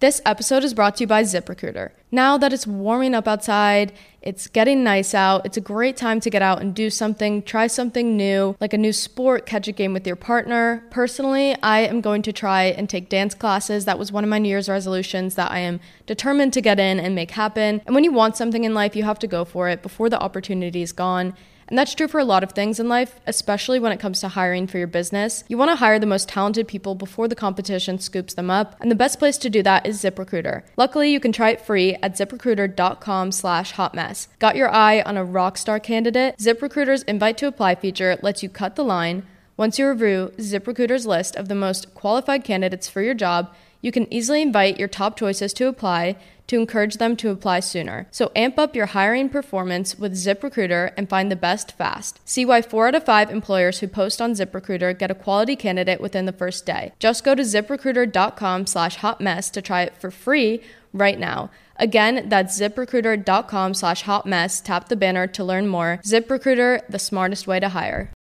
This 0.02 0.20
episode 0.26 0.64
is 0.64 0.74
brought 0.74 0.96
to 0.96 1.04
you 1.04 1.06
by 1.06 1.22
ZipRecruiter. 1.22 1.90
Now 2.10 2.36
that 2.36 2.52
it's 2.52 2.66
warming 2.66 3.14
up 3.14 3.28
outside, 3.28 3.92
it's 4.20 4.48
getting 4.48 4.82
nice 4.82 5.14
out, 5.14 5.46
it's 5.46 5.56
a 5.56 5.60
great 5.60 5.96
time 5.96 6.18
to 6.18 6.28
get 6.28 6.42
out 6.42 6.60
and 6.60 6.74
do 6.74 6.90
something, 6.90 7.40
try 7.40 7.68
something 7.68 8.16
new, 8.16 8.56
like 8.60 8.72
a 8.72 8.78
new 8.78 8.92
sport, 8.92 9.46
catch 9.46 9.68
a 9.68 9.72
game 9.72 9.92
with 9.92 10.04
your 10.04 10.16
partner. 10.16 10.82
Personally, 10.90 11.56
I 11.62 11.82
am 11.82 12.00
going 12.00 12.22
to 12.22 12.32
try 12.32 12.64
and 12.64 12.90
take 12.90 13.08
dance 13.08 13.32
classes. 13.32 13.84
That 13.84 13.96
was 13.96 14.10
one 14.10 14.24
of 14.24 14.30
my 14.30 14.40
New 14.40 14.48
Year's 14.48 14.68
resolutions 14.68 15.36
that 15.36 15.52
I 15.52 15.60
am 15.60 15.78
determined 16.06 16.52
to 16.54 16.60
get 16.60 16.80
in 16.80 16.98
and 16.98 17.14
make 17.14 17.30
happen. 17.30 17.80
And 17.86 17.94
when 17.94 18.02
you 18.02 18.10
want 18.10 18.36
something 18.36 18.64
in 18.64 18.74
life, 18.74 18.96
you 18.96 19.04
have 19.04 19.20
to 19.20 19.28
go 19.28 19.44
for 19.44 19.68
it 19.68 19.84
before 19.84 20.10
the 20.10 20.18
opportunity 20.18 20.82
is 20.82 20.90
gone. 20.90 21.34
And 21.72 21.78
that's 21.78 21.94
true 21.94 22.06
for 22.06 22.20
a 22.20 22.24
lot 22.26 22.44
of 22.44 22.52
things 22.52 22.78
in 22.78 22.90
life, 22.90 23.18
especially 23.26 23.80
when 23.80 23.92
it 23.92 23.98
comes 23.98 24.20
to 24.20 24.28
hiring 24.28 24.66
for 24.66 24.76
your 24.76 24.86
business. 24.86 25.42
You 25.48 25.56
want 25.56 25.70
to 25.70 25.76
hire 25.76 25.98
the 25.98 26.04
most 26.04 26.28
talented 26.28 26.68
people 26.68 26.94
before 26.94 27.28
the 27.28 27.34
competition 27.34 27.98
scoops 27.98 28.34
them 28.34 28.50
up, 28.50 28.76
and 28.78 28.90
the 28.90 28.94
best 28.94 29.18
place 29.18 29.38
to 29.38 29.48
do 29.48 29.62
that 29.62 29.86
is 29.86 30.02
ZipRecruiter. 30.02 30.64
Luckily, 30.76 31.10
you 31.10 31.18
can 31.18 31.32
try 31.32 31.48
it 31.48 31.62
free 31.62 31.94
at 32.02 32.12
ziprecruiter.com 32.12 33.32
slash 33.32 33.72
hotmess. 33.72 34.28
Got 34.38 34.56
your 34.56 34.68
eye 34.70 35.00
on 35.00 35.16
a 35.16 35.24
rockstar 35.24 35.82
candidate? 35.82 36.36
ZipRecruiter's 36.36 37.04
invite 37.04 37.38
to 37.38 37.46
apply 37.46 37.76
feature 37.76 38.18
lets 38.20 38.42
you 38.42 38.50
cut 38.50 38.76
the 38.76 38.84
line. 38.84 39.22
Once 39.56 39.78
you 39.78 39.88
review 39.88 40.30
ZipRecruiter's 40.36 41.06
list 41.06 41.36
of 41.36 41.48
the 41.48 41.54
most 41.54 41.94
qualified 41.94 42.44
candidates 42.44 42.86
for 42.86 43.00
your 43.00 43.14
job, 43.14 43.50
you 43.82 43.92
can 43.92 44.12
easily 44.12 44.40
invite 44.40 44.78
your 44.78 44.88
top 44.88 45.18
choices 45.18 45.52
to 45.52 45.68
apply 45.68 46.16
to 46.46 46.58
encourage 46.58 46.96
them 46.96 47.16
to 47.16 47.30
apply 47.30 47.60
sooner. 47.60 48.06
So 48.10 48.30
amp 48.36 48.58
up 48.58 48.76
your 48.76 48.86
hiring 48.86 49.28
performance 49.28 49.98
with 49.98 50.12
ZipRecruiter 50.12 50.92
and 50.96 51.08
find 51.08 51.30
the 51.30 51.36
best 51.36 51.72
fast. 51.72 52.20
See 52.24 52.44
why 52.44 52.62
4 52.62 52.88
out 52.88 52.94
of 52.94 53.04
5 53.04 53.30
employers 53.30 53.78
who 53.78 53.88
post 53.88 54.20
on 54.20 54.32
ZipRecruiter 54.32 54.98
get 54.98 55.10
a 55.10 55.14
quality 55.14 55.56
candidate 55.56 56.00
within 56.00 56.26
the 56.26 56.32
first 56.32 56.66
day. 56.66 56.92
Just 56.98 57.24
go 57.24 57.34
to 57.34 57.42
ziprecruiter.com 57.42 58.66
slash 58.66 58.96
hotmess 58.96 59.50
to 59.50 59.62
try 59.62 59.82
it 59.82 59.96
for 59.96 60.10
free 60.10 60.62
right 60.92 61.18
now. 61.18 61.50
Again, 61.76 62.28
that's 62.28 62.60
ziprecruiter.com 62.60 63.74
slash 63.74 64.04
hotmess. 64.04 64.62
Tap 64.62 64.88
the 64.88 64.96
banner 64.96 65.26
to 65.28 65.44
learn 65.44 65.66
more. 65.66 66.00
ZipRecruiter, 66.04 66.86
the 66.88 66.98
smartest 66.98 67.46
way 67.46 67.60
to 67.60 67.70
hire. 67.70 68.12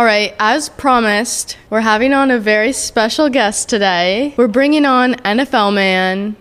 All 0.00 0.06
right, 0.06 0.34
as 0.38 0.70
promised, 0.70 1.58
we're 1.68 1.82
having 1.82 2.14
on 2.14 2.30
a 2.30 2.38
very 2.38 2.72
special 2.72 3.28
guest 3.28 3.68
today. 3.68 4.32
We're 4.38 4.48
bringing 4.48 4.86
on 4.86 5.12
NFL 5.16 5.74
man. 5.74 6.36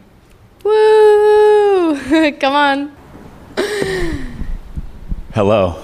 Woo! 0.63 2.31
Come 2.39 2.53
on. 2.53 2.95
Hello. 5.33 5.83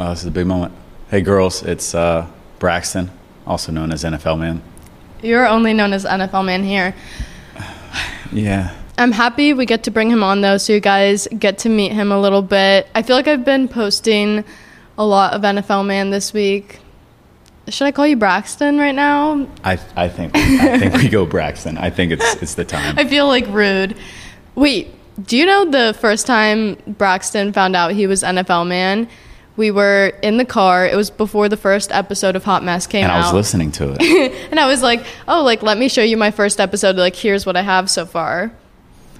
Uh, 0.00 0.10
this 0.10 0.22
is 0.22 0.26
a 0.26 0.32
big 0.32 0.48
moment. 0.48 0.74
Hey, 1.10 1.20
girls, 1.20 1.62
it's 1.62 1.94
uh, 1.94 2.26
Braxton, 2.58 3.08
also 3.46 3.70
known 3.70 3.92
as 3.92 4.02
NFL 4.02 4.40
Man. 4.40 4.60
You're 5.22 5.46
only 5.46 5.74
known 5.74 5.92
as 5.92 6.04
NFL 6.04 6.44
man 6.44 6.64
here. 6.64 6.92
Yeah. 8.32 8.76
I'm 8.98 9.12
happy 9.12 9.54
we 9.54 9.64
get 9.64 9.84
to 9.84 9.92
bring 9.92 10.10
him 10.10 10.24
on 10.24 10.40
though, 10.40 10.58
so 10.58 10.72
you 10.72 10.80
guys 10.80 11.28
get 11.38 11.58
to 11.58 11.68
meet 11.68 11.92
him 11.92 12.10
a 12.10 12.20
little 12.20 12.42
bit. 12.42 12.88
I 12.96 13.02
feel 13.02 13.14
like 13.14 13.28
I've 13.28 13.44
been 13.44 13.68
posting 13.68 14.44
a 14.98 15.06
lot 15.06 15.34
of 15.34 15.42
NFL 15.42 15.86
man 15.86 16.10
this 16.10 16.32
week. 16.32 16.80
Should 17.68 17.86
I 17.86 17.92
call 17.92 18.06
you 18.06 18.16
Braxton 18.16 18.78
right 18.78 18.94
now? 18.94 19.46
I, 19.62 19.78
I 19.96 20.08
think 20.08 20.34
I 20.34 20.78
think 20.78 20.94
we 20.94 21.08
go 21.08 21.24
Braxton. 21.24 21.78
I 21.78 21.90
think 21.90 22.12
it's 22.12 22.42
it's 22.42 22.54
the 22.54 22.64
time. 22.64 22.98
I 22.98 23.04
feel 23.04 23.26
like 23.28 23.46
rude. 23.48 23.96
Wait, 24.54 24.92
do 25.24 25.36
you 25.36 25.46
know 25.46 25.70
the 25.70 25.96
first 25.98 26.26
time 26.26 26.76
Braxton 26.86 27.52
found 27.52 27.76
out 27.76 27.92
he 27.92 28.06
was 28.06 28.22
NFL 28.22 28.66
man? 28.66 29.08
We 29.56 29.70
were 29.70 30.12
in 30.22 30.38
the 30.38 30.44
car. 30.44 30.86
It 30.86 30.96
was 30.96 31.10
before 31.10 31.48
the 31.48 31.56
first 31.56 31.92
episode 31.92 32.36
of 32.36 32.44
Hot 32.44 32.64
Mess 32.64 32.86
came 32.86 33.04
out. 33.04 33.10
and. 33.10 33.22
I 33.22 33.26
was 33.26 33.34
listening 33.34 33.70
to 33.72 33.96
it. 34.00 34.32
and 34.50 34.58
I 34.58 34.66
was 34.66 34.82
like, 34.82 35.04
"Oh, 35.28 35.42
like 35.42 35.62
let 35.62 35.78
me 35.78 35.88
show 35.88 36.02
you 36.02 36.16
my 36.16 36.30
first 36.30 36.58
episode. 36.58 36.96
Like 36.96 37.14
here's 37.14 37.46
what 37.46 37.56
I 37.56 37.62
have 37.62 37.88
so 37.88 38.06
far." 38.06 38.52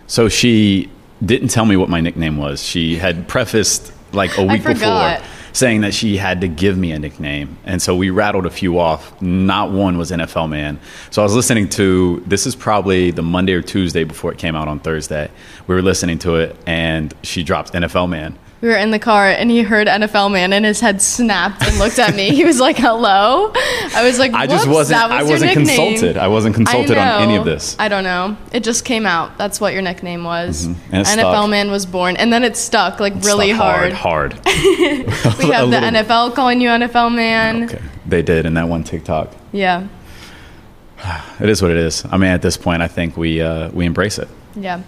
So 0.07 0.29
she 0.29 0.91
didn't 1.25 1.49
tell 1.49 1.65
me 1.65 1.77
what 1.77 1.89
my 1.89 2.01
nickname 2.01 2.39
was. 2.39 2.63
She 2.63 2.97
had 2.97 3.29
prefaced 3.29 3.93
like 4.13 4.37
a 4.37 4.45
week 4.45 4.65
before. 4.65 5.19
Saying 5.53 5.83
that 5.83 5.95
she 5.95 6.17
had 6.17 6.41
to 6.41 6.49
give 6.49 6.77
me 6.79 6.93
a 6.93 6.99
nickname. 6.99 7.59
And 7.65 7.81
so 7.81 7.95
we 7.95 8.11
rattled 8.11 8.47
a 8.47 8.51
few 8.51 8.79
off. 8.79 9.21
Not 9.21 9.71
one 9.71 9.99
was 9.99 10.11
NFL 10.11 10.49
man. 10.49 10.81
So 11.11 11.23
I 11.23 11.25
was 11.25 11.35
listening 11.35 11.69
to 11.71 12.23
this 12.27 12.47
is 12.47 12.57
probably 12.57 13.11
the 13.11 13.23
Monday 13.23 13.53
or 13.53 13.63
Tuesday 13.63 14.05
before 14.05 14.33
it 14.33 14.39
came 14.39 14.57
out 14.57 14.69
on 14.69 14.81
Thursday. 14.81 15.31
We 15.67 15.75
were 15.75 15.83
listening 15.83 16.19
to 16.21 16.37
it 16.37 16.57
and 16.67 17.15
she 17.23 17.45
dropped 17.45 17.73
NFL 17.73 18.09
man. 18.09 18.39
We 18.63 18.69
were 18.69 18.77
in 18.77 18.93
the 18.93 18.99
car 19.01 19.27
and 19.27 19.51
he 19.51 19.63
heard 19.63 19.89
NFL 19.89 20.31
man 20.33 20.53
and 20.53 20.65
his 20.65 20.79
head 20.79 21.03
snapped 21.03 21.63
and 21.67 21.79
looked 21.81 21.99
at 21.99 22.15
me. 22.15 22.31
He 22.31 22.45
was 22.45 22.61
like, 22.61 22.77
"Hello." 22.79 23.51
I 23.55 24.05
was 24.05 24.21
like, 24.21 24.33
I 24.33 24.47
just 24.47 24.69
wasn't 24.69 25.03
was 25.03 25.11
I 25.11 25.23
wasn't 25.25 25.57
nickname." 25.57 25.67
consulted. 25.67 26.17
I 26.17 26.29
wasn't 26.29 26.55
consulted 26.55 26.97
I 26.97 27.17
on 27.17 27.23
any 27.25 27.37
of 27.37 27.45
this. 27.45 27.75
I 27.81 27.89
don't 27.89 28.05
know. 28.05 28.37
It 28.53 28.63
just 28.63 28.85
came 28.85 29.05
out. 29.05 29.37
That's 29.37 29.61
what 29.61 29.73
your 29.73 29.83
nickname 29.83 30.23
was. 30.23 30.67
It 30.67 30.77
NFL 30.93 31.13
stuck. 31.15 31.51
man 31.51 31.73
was 31.73 31.87
born, 31.87 32.17
and 32.17 32.33
then 32.33 32.45
it 32.45 32.57
stuck 32.57 33.01
like 33.01 33.15
really 33.25 33.53
Stuck 33.53 33.61
hard. 33.61 33.93
Hard. 33.93 34.33
hard. 34.35 34.47
We 35.39 35.51
have 35.51 35.71
the 35.71 35.79
NFL 35.79 36.37
calling 36.37 36.61
you 36.61 36.69
NFL 36.69 37.13
man. 37.15 37.65
Okay. 37.65 37.83
They 38.07 38.23
did 38.23 38.47
in 38.47 38.55
that 38.55 38.69
one 38.69 38.85
TikTok. 38.85 39.35
Yeah, 39.51 39.89
It 41.41 41.49
is 41.49 41.61
what 41.63 41.73
it 41.73 41.79
is. 41.79 42.05
I 42.11 42.17
mean, 42.17 42.31
at 42.31 42.43
this 42.43 42.57
point, 42.57 42.81
I 42.81 42.87
think 42.89 43.17
we 43.17 43.41
uh, 43.41 43.71
we 43.71 43.87
embrace 43.87 44.19
it. 44.19 44.29
yeah. 44.55 44.83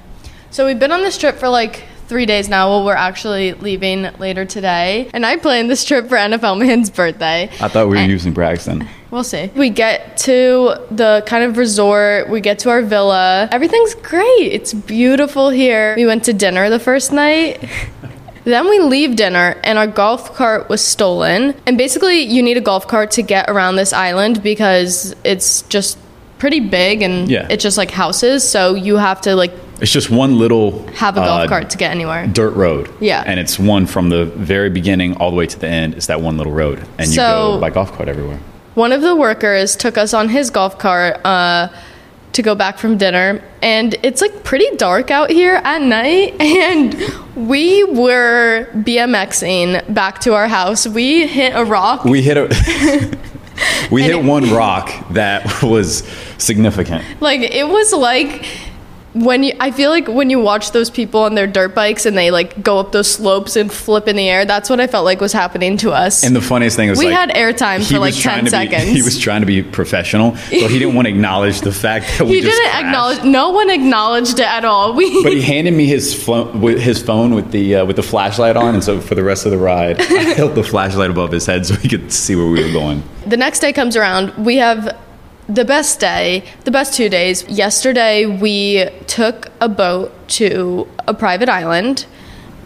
So 0.50 0.64
we've 0.64 0.78
been 0.78 0.92
on 0.92 1.00
this 1.00 1.18
trip 1.18 1.37
for 1.38 1.48
like 1.48 1.82
three 2.08 2.26
days 2.26 2.48
now. 2.48 2.68
Well, 2.70 2.84
we're 2.84 2.94
actually 2.94 3.52
leaving 3.54 4.08
later 4.18 4.44
today, 4.44 5.08
and 5.12 5.24
I 5.24 5.36
planned 5.36 5.70
this 5.70 5.84
trip 5.84 6.08
for 6.08 6.16
NFL 6.16 6.58
man's 6.58 6.90
birthday. 6.90 7.50
I 7.60 7.68
thought 7.68 7.86
we 7.88 7.96
were 7.96 8.02
And- 8.02 8.10
using 8.10 8.32
Braxton. 8.32 8.88
We'll 9.10 9.22
see. 9.24 9.48
We 9.54 9.70
get 9.70 10.16
to 10.18 10.74
the 10.90 11.22
kind 11.26 11.44
of 11.44 11.56
resort, 11.56 12.28
we 12.28 12.40
get 12.40 12.58
to 12.60 12.70
our 12.70 12.82
villa. 12.82 13.48
Everything's 13.52 13.94
great. 13.94 14.52
It's 14.52 14.74
beautiful 14.74 15.50
here. 15.50 15.94
We 15.96 16.04
went 16.04 16.24
to 16.24 16.32
dinner 16.32 16.68
the 16.70 16.80
first 16.80 17.12
night. 17.12 17.62
Then 18.44 18.68
we 18.68 18.78
leave 18.78 19.16
dinner 19.16 19.56
and 19.64 19.78
our 19.78 19.86
golf 19.86 20.34
cart 20.34 20.68
was 20.68 20.84
stolen. 20.84 21.54
And 21.66 21.78
basically, 21.78 22.20
you 22.24 22.42
need 22.42 22.58
a 22.58 22.60
golf 22.60 22.86
cart 22.86 23.10
to 23.12 23.22
get 23.22 23.48
around 23.48 23.76
this 23.76 23.94
island 23.94 24.42
because 24.42 25.16
it's 25.24 25.62
just 25.62 25.96
pretty 26.38 26.60
big 26.60 27.00
and 27.00 27.26
Yeah. 27.30 27.46
it's 27.48 27.62
just 27.62 27.78
like 27.78 27.90
houses. 27.90 28.46
So 28.46 28.74
you 28.74 28.96
have 28.98 29.22
to 29.22 29.34
like 29.34 29.52
It's 29.80 29.90
just 29.92 30.08
one 30.10 30.38
little 30.38 30.87
have 30.94 31.16
a 31.16 31.20
golf 31.20 31.40
uh, 31.42 31.48
cart 31.48 31.70
to 31.70 31.78
get 31.78 31.90
anywhere. 31.90 32.26
dirt 32.26 32.54
road. 32.54 32.90
Yeah. 33.00 33.22
and 33.26 33.40
it's 33.40 33.58
one 33.58 33.87
from 33.87 34.08
the 34.08 34.24
very 34.26 34.70
beginning 34.70 35.16
all 35.16 35.30
the 35.30 35.37
way 35.37 35.46
to 35.46 35.58
the 35.58 35.66
end. 35.68 35.94
It's 35.94 36.06
that 36.06 36.20
one 36.20 36.37
little 36.38 36.52
road, 36.52 36.78
and 36.98 37.08
you 37.08 37.14
So- 37.14 37.54
go 37.54 37.60
by 37.60 37.70
golf 37.70 37.92
cart 37.92 38.08
everywhere. 38.08 38.38
One 38.74 38.90
of 38.92 39.02
the 39.02 39.14
workers 39.14 39.76
took 39.76 39.96
us 39.96 40.12
on 40.14 40.28
his 40.30 40.50
golf 40.50 40.78
cart 40.80 41.24
uh, 41.24 41.68
to 42.32 42.42
go 42.42 42.56
back 42.56 42.78
from 42.78 42.98
dinner, 42.98 43.40
and 43.62 43.94
it's 44.02 44.20
like 44.20 44.42
pretty 44.42 44.68
dark 44.76 45.12
out 45.12 45.30
here 45.30 45.60
at 45.62 45.80
night, 45.82 46.34
and 46.40 46.96
we 47.37 47.84
were 47.84 48.66
BMXing 48.74 49.94
back 49.94 50.18
to 50.22 50.34
our 50.34 50.48
house. 50.48 50.87
We 50.88 51.26
hit 51.28 51.52
a 51.54 51.64
rock. 51.64 52.04
We 52.04 52.20
hit 52.22 52.37
a. 52.37 52.48
we 53.92 54.02
hit 54.02 54.24
one 54.24 54.50
rock 54.52 54.90
that 55.10 55.44
was 55.62 56.02
significant. 56.38 57.04
Like 57.20 57.40
it 57.42 57.68
was 57.68 57.92
like 57.92 58.44
when 59.14 59.44
you, 59.44 59.53
I 59.61 59.70
feel 59.70 59.90
like 59.90 60.09
when 60.09 60.29
you 60.29 60.40
watch 60.40 60.72
those 60.72 60.90
people 60.90 61.20
on 61.22 61.35
their 61.37 61.46
dirt 61.46 61.74
bikes 61.74 62.05
and 62.05 62.18
they 62.18 62.31
like 62.31 62.62
go 62.62 62.79
up 62.81 62.92
those 62.92 63.09
slopes 63.11 63.55
and 63.57 63.72
flip 63.72 64.09
in 64.09 64.16
the 64.16 64.29
air, 64.29 64.44
that's 64.44 64.68
what 64.68 64.81
I 64.81 64.87
felt 64.88 65.05
like 65.05 65.20
was 65.20 65.33
happening 65.33 65.77
to 65.79 65.92
us. 65.92 66.24
And 66.24 66.35
the 66.35 66.40
funniest 66.40 66.77
thing 66.77 66.90
was 66.90 66.98
we 66.98 67.07
like, 67.07 67.14
had 67.14 67.31
airtime 67.31 67.88
for 67.88 67.98
like 68.00 68.14
10 68.14 68.38
to 68.38 68.44
be- 68.44 68.50
seconds. 68.50 68.85
he 68.90 69.03
was 69.03 69.18
trying 69.18 69.40
to 69.42 69.46
be 69.46 69.62
professional, 69.62 70.37
so 70.37 70.68
he 70.68 70.79
didn't 70.79 70.94
want 70.94 71.07
to 71.07 71.14
acknowledge 71.14 71.61
the 71.61 71.72
fact 71.72 72.07
that 72.18 72.24
we 72.27 72.35
he 72.37 72.40
didn't 72.40 72.61
crashed. 72.70 72.85
acknowledge. 72.85 73.22
No 73.24 73.50
one 73.50 73.70
acknowledged 73.70 74.38
it 74.40 74.46
at 74.46 74.64
all. 74.64 74.92
We 74.94 75.22
But 75.22 75.33
he 75.33 75.42
handed 75.42 75.74
me 75.74 75.87
his 75.87 76.12
his 76.27 77.03
phone 77.03 77.35
with 77.35 77.50
the 77.53 77.77
uh, 77.77 77.85
with 77.87 77.96
the 77.96 78.03
flashlight 78.03 78.57
on, 78.57 78.74
and 78.74 78.83
so 78.83 79.00
for 79.00 79.14
the 79.14 79.22
rest 79.24 79.44
of 79.46 79.53
the 79.53 79.59
ride, 79.59 80.00
I 80.00 80.05
held 80.35 80.55
the 80.57 80.64
flashlight 80.64 81.11
above 81.11 81.31
his 81.31 81.46
head 81.46 81.66
so 81.66 81.74
he 81.77 81.88
could 81.88 82.12
see 82.12 82.35
where 82.35 82.46
we 82.46 82.64
were 82.64 82.72
going. 82.72 83.03
the 83.27 83.37
next 83.37 83.61
day 83.61 83.72
comes 83.72 83.96
around. 83.96 84.35
We 84.44 84.57
have 84.57 84.96
the 85.48 85.64
best 85.64 86.00
day, 86.00 86.44
the 86.64 86.70
best 86.70 86.94
two 86.94 87.09
days. 87.09 87.44
Yesterday, 87.48 88.26
we 88.26 88.88
took 89.07 89.50
a 89.61 89.68
boat 89.68 90.12
to 90.28 90.88
a 91.07 91.14
private 91.14 91.48
island, 91.48 92.07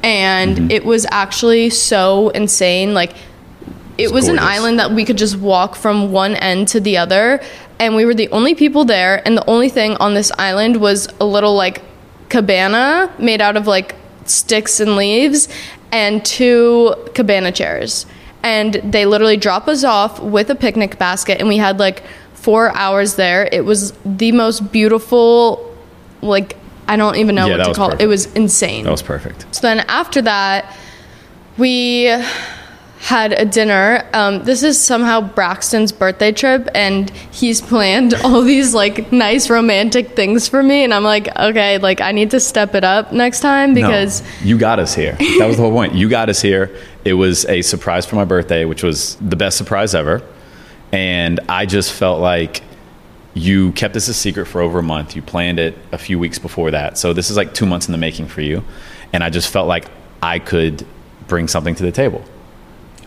and 0.02 0.56
Mm-hmm. 0.56 0.70
it 0.70 0.84
was 0.84 1.06
actually 1.10 1.70
so 1.70 2.28
insane. 2.30 2.94
Like, 2.94 3.12
it 3.96 4.04
It's 4.04 4.12
was 4.12 4.28
an 4.28 4.38
island 4.38 4.78
that 4.78 4.92
we 4.92 5.04
could 5.04 5.18
just 5.18 5.36
walk 5.36 5.74
from 5.74 6.12
one 6.12 6.36
end 6.36 6.68
to 6.68 6.80
the 6.80 6.98
other, 6.98 7.40
and 7.80 7.96
we 7.96 8.04
were 8.04 8.14
the 8.14 8.28
only 8.30 8.54
people 8.54 8.84
there. 8.84 9.22
And 9.26 9.36
the 9.36 9.48
only 9.50 9.68
thing 9.68 9.96
on 9.96 10.14
this 10.14 10.30
island 10.38 10.76
was 10.76 11.08
a 11.20 11.24
little 11.24 11.54
like 11.56 11.82
cabana 12.28 13.12
made 13.18 13.40
out 13.40 13.56
of 13.56 13.66
like 13.66 13.96
sticks 14.24 14.78
and 14.78 14.94
leaves, 14.94 15.48
and 15.90 16.24
two 16.24 16.94
cabana 17.14 17.50
chairs. 17.50 18.06
And 18.44 18.74
they 18.74 19.04
literally 19.04 19.36
drop 19.36 19.66
us 19.66 19.82
off 19.82 20.20
with 20.20 20.48
a 20.48 20.54
picnic 20.54 20.96
basket, 20.96 21.40
and 21.40 21.48
we 21.48 21.56
had 21.56 21.80
like 21.80 22.04
four 22.48 22.74
hours 22.74 23.16
there. 23.16 23.46
It 23.52 23.66
was 23.66 23.92
the 24.06 24.32
most 24.32 24.72
beautiful, 24.72 25.76
like 26.22 26.56
I 26.86 26.96
don't 26.96 27.16
even 27.16 27.34
know 27.34 27.46
Yeah, 27.46 27.58
what 27.58 27.66
to 27.66 27.74
call 27.74 27.90
it. 27.90 28.00
It 28.00 28.06
was 28.06 28.24
insane. 28.32 28.84
That 28.84 28.90
was 28.90 29.02
perfect. 29.02 29.54
So 29.54 29.60
then 29.60 29.80
after 29.80 30.22
that, 30.22 30.74
we 31.58 32.04
had 33.00 33.34
a 33.34 33.44
dinner. 33.44 34.08
Um, 34.14 34.44
this 34.44 34.62
is 34.62 34.80
somehow 34.80 35.20
Braxton's 35.20 35.92
birthday 35.92 36.32
trip, 36.32 36.70
and 36.74 37.10
he's 37.10 37.60
planned 37.60 38.14
all 38.24 38.40
these 38.40 38.72
like 38.72 39.12
nice 39.12 39.50
romantic 39.50 40.16
things 40.16 40.48
for 40.48 40.62
me. 40.62 40.84
And 40.84 40.94
I'm 40.94 41.04
like, 41.04 41.28
okay, 41.38 41.76
like 41.76 42.00
I 42.00 42.12
need 42.12 42.30
to 42.30 42.40
step 42.40 42.74
it 42.74 42.82
up 42.82 43.12
next 43.12 43.40
time 43.40 43.74
because 43.74 44.22
no, 44.22 44.26
you 44.44 44.56
got 44.56 44.78
us 44.78 44.94
here. 44.94 45.12
That 45.38 45.48
was 45.48 45.58
the 45.58 45.64
whole 45.64 45.72
point. 45.72 45.92
You 45.94 46.08
got 46.08 46.30
us 46.30 46.40
here. 46.40 46.74
It 47.04 47.12
was 47.12 47.44
a 47.44 47.60
surprise 47.60 48.06
for 48.06 48.16
my 48.16 48.24
birthday, 48.24 48.64
which 48.64 48.82
was 48.82 49.16
the 49.16 49.36
best 49.36 49.58
surprise 49.58 49.94
ever. 49.94 50.22
And 50.92 51.40
I 51.48 51.66
just 51.66 51.92
felt 51.92 52.20
like 52.20 52.62
you 53.34 53.72
kept 53.72 53.94
this 53.94 54.08
a 54.08 54.14
secret 54.14 54.46
for 54.46 54.60
over 54.60 54.78
a 54.78 54.82
month. 54.82 55.14
You 55.14 55.22
planned 55.22 55.58
it 55.58 55.76
a 55.92 55.98
few 55.98 56.18
weeks 56.18 56.38
before 56.38 56.70
that. 56.70 56.98
So 56.98 57.12
this 57.12 57.30
is 57.30 57.36
like 57.36 57.54
two 57.54 57.66
months 57.66 57.86
in 57.86 57.92
the 57.92 57.98
making 57.98 58.26
for 58.28 58.40
you. 58.40 58.64
And 59.12 59.22
I 59.22 59.30
just 59.30 59.48
felt 59.48 59.68
like 59.68 59.86
I 60.22 60.38
could 60.38 60.86
bring 61.28 61.46
something 61.48 61.74
to 61.76 61.82
the 61.82 61.92
table. 61.92 62.24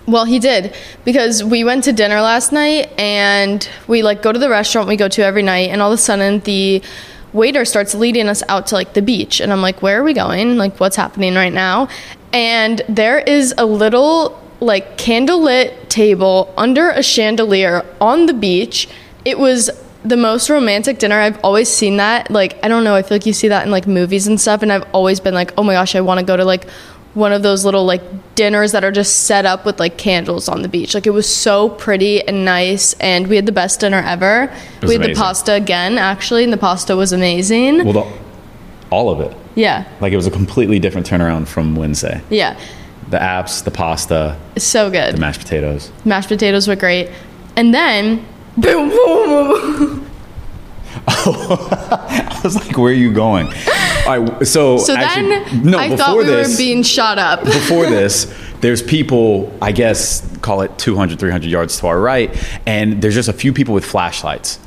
Well, 0.07 0.25
he 0.25 0.39
did 0.39 0.75
because 1.05 1.43
we 1.43 1.63
went 1.63 1.83
to 1.83 1.93
dinner 1.93 2.21
last 2.21 2.51
night 2.51 2.89
and 2.99 3.67
we 3.87 4.01
like 4.01 4.21
go 4.21 4.31
to 4.31 4.39
the 4.39 4.49
restaurant 4.49 4.87
we 4.87 4.97
go 4.97 5.07
to 5.07 5.23
every 5.23 5.43
night, 5.43 5.69
and 5.69 5.81
all 5.81 5.91
of 5.91 5.99
a 5.99 6.01
sudden 6.01 6.39
the 6.39 6.81
waiter 7.33 7.65
starts 7.65 7.93
leading 7.93 8.27
us 8.27 8.41
out 8.49 8.67
to 8.67 8.75
like 8.75 8.93
the 8.93 9.01
beach, 9.01 9.39
and 9.39 9.53
I'm 9.53 9.61
like, 9.61 9.81
"Where 9.81 10.01
are 10.01 10.03
we 10.03 10.13
going? 10.13 10.57
Like, 10.57 10.79
what's 10.79 10.95
happening 10.95 11.35
right 11.35 11.53
now?" 11.53 11.87
And 12.33 12.81
there 12.89 13.19
is 13.19 13.53
a 13.57 13.65
little 13.65 14.41
like 14.61 14.97
candlelit 14.97 15.89
table 15.89 16.53
under 16.55 16.89
a 16.91 17.03
chandelier 17.03 17.83
on 17.99 18.27
the 18.27 18.33
beach. 18.33 18.87
It 19.25 19.37
was 19.37 19.69
the 20.03 20.17
most 20.17 20.49
romantic 20.49 20.99
dinner 20.99 21.19
I've 21.19 21.43
always 21.43 21.67
seen 21.69 21.97
that. 21.97 22.31
Like, 22.31 22.63
I 22.63 22.67
don't 22.67 22.83
know, 22.83 22.95
I 22.95 23.01
feel 23.01 23.15
like 23.15 23.25
you 23.25 23.33
see 23.33 23.49
that 23.49 23.65
in 23.65 23.71
like 23.71 23.87
movies 23.87 24.27
and 24.27 24.39
stuff, 24.39 24.61
and 24.61 24.71
I've 24.71 24.87
always 24.93 25.19
been 25.19 25.33
like, 25.33 25.51
"Oh 25.57 25.63
my 25.63 25.73
gosh, 25.73 25.95
I 25.95 26.01
want 26.01 26.19
to 26.19 26.25
go 26.25 26.37
to 26.37 26.45
like." 26.45 26.67
one 27.13 27.33
of 27.33 27.43
those 27.43 27.65
little 27.65 27.83
like 27.83 28.01
dinners 28.35 28.71
that 28.71 28.85
are 28.85 28.91
just 28.91 29.25
set 29.25 29.45
up 29.45 29.65
with 29.65 29.81
like 29.81 29.97
candles 29.97 30.47
on 30.47 30.61
the 30.61 30.69
beach. 30.69 30.93
Like 30.93 31.05
it 31.05 31.09
was 31.09 31.27
so 31.27 31.67
pretty 31.67 32.25
and 32.25 32.45
nice, 32.45 32.93
and 33.01 33.27
we 33.27 33.35
had 33.35 33.45
the 33.45 33.51
best 33.51 33.81
dinner 33.81 33.97
ever. 33.97 34.49
We 34.81 34.93
had 34.93 35.03
the 35.03 35.13
pasta 35.13 35.51
again, 35.53 35.97
actually, 35.97 36.45
and 36.45 36.53
the 36.53 36.57
pasta 36.57 36.95
was 36.95 37.11
amazing. 37.11 37.83
Well, 37.83 37.91
the, 37.91 38.17
all 38.91 39.09
of 39.09 39.19
it. 39.19 39.35
yeah, 39.55 39.85
Like 39.99 40.13
it 40.13 40.15
was 40.15 40.25
a 40.25 40.31
completely 40.31 40.79
different 40.79 41.05
turnaround 41.05 41.49
from 41.49 41.75
Wednesday. 41.75 42.21
yeah, 42.29 42.57
The 43.11 43.17
apps, 43.19 43.63
the 43.63 43.71
pasta, 43.71 44.37
so 44.57 44.89
good. 44.89 45.15
the 45.15 45.19
mashed 45.19 45.41
potatoes. 45.41 45.91
Mashed 46.05 46.29
potatoes 46.29 46.67
were 46.67 46.77
great, 46.77 47.09
and 47.57 47.73
then 47.73 48.25
boom, 48.57 48.89
boom, 48.89 49.49
boom. 49.49 50.09
Oh, 51.07 51.67
I 52.39 52.41
was 52.43 52.55
like, 52.55 52.77
where 52.77 52.91
are 52.91 52.95
you 52.95 53.11
going? 53.11 53.47
All 54.07 54.19
right, 54.19 54.47
so 54.47 54.77
So 54.77 54.95
actually, 54.95 55.29
then 55.29 55.63
no, 55.71 55.77
I 55.77 55.89
before 55.89 55.97
thought 55.97 56.17
we 56.17 56.23
this, 56.23 56.51
were 56.53 56.57
being 56.57 56.83
shot 56.83 57.17
up. 57.19 57.43
before 57.45 57.85
this, 57.85 58.33
there's 58.61 58.81
people, 58.81 59.55
I 59.61 59.71
guess, 59.73 60.25
call 60.37 60.61
it 60.61 60.77
200, 60.77 61.19
300 61.19 61.49
yards 61.49 61.77
to 61.79 61.87
our 61.87 61.99
right, 61.99 62.33
and 62.65 63.01
there's 63.01 63.15
just 63.15 63.29
a 63.29 63.33
few 63.33 63.51
people 63.51 63.73
with 63.73 63.83
flashlights. 63.85 64.57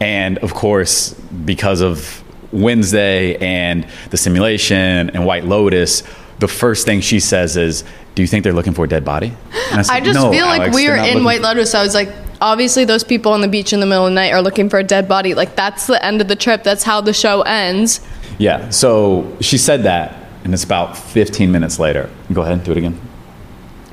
And 0.00 0.36
of 0.38 0.52
course, 0.52 1.14
because 1.46 1.80
of 1.80 2.22
Wednesday 2.52 3.36
and 3.38 3.86
the 4.10 4.16
simulation 4.18 5.08
and 5.10 5.24
White 5.24 5.44
Lotus, 5.46 6.02
the 6.38 6.48
first 6.48 6.84
thing 6.86 7.00
she 7.00 7.20
says 7.20 7.56
is, 7.56 7.84
Do 8.14 8.22
you 8.22 8.28
think 8.28 8.44
they're 8.44 8.52
looking 8.52 8.74
for 8.74 8.84
a 8.84 8.88
dead 8.88 9.04
body? 9.04 9.32
And 9.70 9.80
I 9.80 9.82
said, 9.82 9.92
I, 9.94 10.00
just 10.00 10.14
"No, 10.18 10.30
feel 10.30 10.46
like 10.46 10.60
Alix, 10.60 10.74
we 10.76 10.86
they're 10.86 10.96
were 10.96 11.04
in 11.18 11.24
White 11.24 11.38
for-" 11.38 11.44
Lotus. 11.44 11.74
I 11.74 11.82
was 11.82 11.94
like, 11.94 12.10
obviously, 12.40 12.84
those 12.84 13.04
people 13.04 13.32
on 13.32 13.40
the 13.40 13.48
beach 13.48 13.72
in 13.72 13.80
the 13.80 13.86
middle 13.86 14.06
of 14.06 14.10
the 14.10 14.14
night 14.14 14.32
are 14.32 14.42
looking 14.42 14.68
for 14.68 14.78
a 14.78 14.84
dead 14.84 15.08
body. 15.08 15.34
Like, 15.34 15.56
that's 15.56 15.86
the 15.86 16.02
end 16.04 16.20
of 16.20 16.28
the 16.28 16.36
trip. 16.36 16.62
That's 16.62 16.82
how 16.82 17.00
the 17.00 17.12
show 17.12 17.42
ends. 17.42 18.00
Yeah, 18.38 18.68
so 18.70 19.36
she 19.40 19.56
said 19.58 19.84
that, 19.84 20.14
and 20.44 20.52
it's 20.52 20.64
about 20.64 20.96
15 20.96 21.50
minutes 21.50 21.78
later. 21.78 22.10
Go 22.32 22.42
ahead, 22.42 22.64
do 22.64 22.72
it 22.72 22.76
again. 22.78 23.00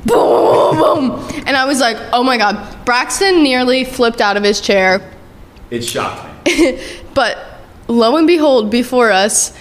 boom, 0.05 0.75
boom. 0.77 1.11
And 1.45 1.55
I 1.55 1.63
was 1.65 1.79
like, 1.79 1.97
oh 2.11 2.23
my 2.23 2.37
God. 2.37 2.85
Braxton 2.85 3.41
nearly 3.41 3.85
flipped 3.85 4.19
out 4.19 4.35
of 4.35 4.43
his 4.43 4.59
chair. 4.59 4.99
It 5.69 5.81
shocked 5.83 6.45
me. 6.45 6.81
But 7.13 7.37
lo 7.87 8.17
and 8.17 8.27
behold, 8.27 8.69
before 8.69 9.11
us, 9.11 9.55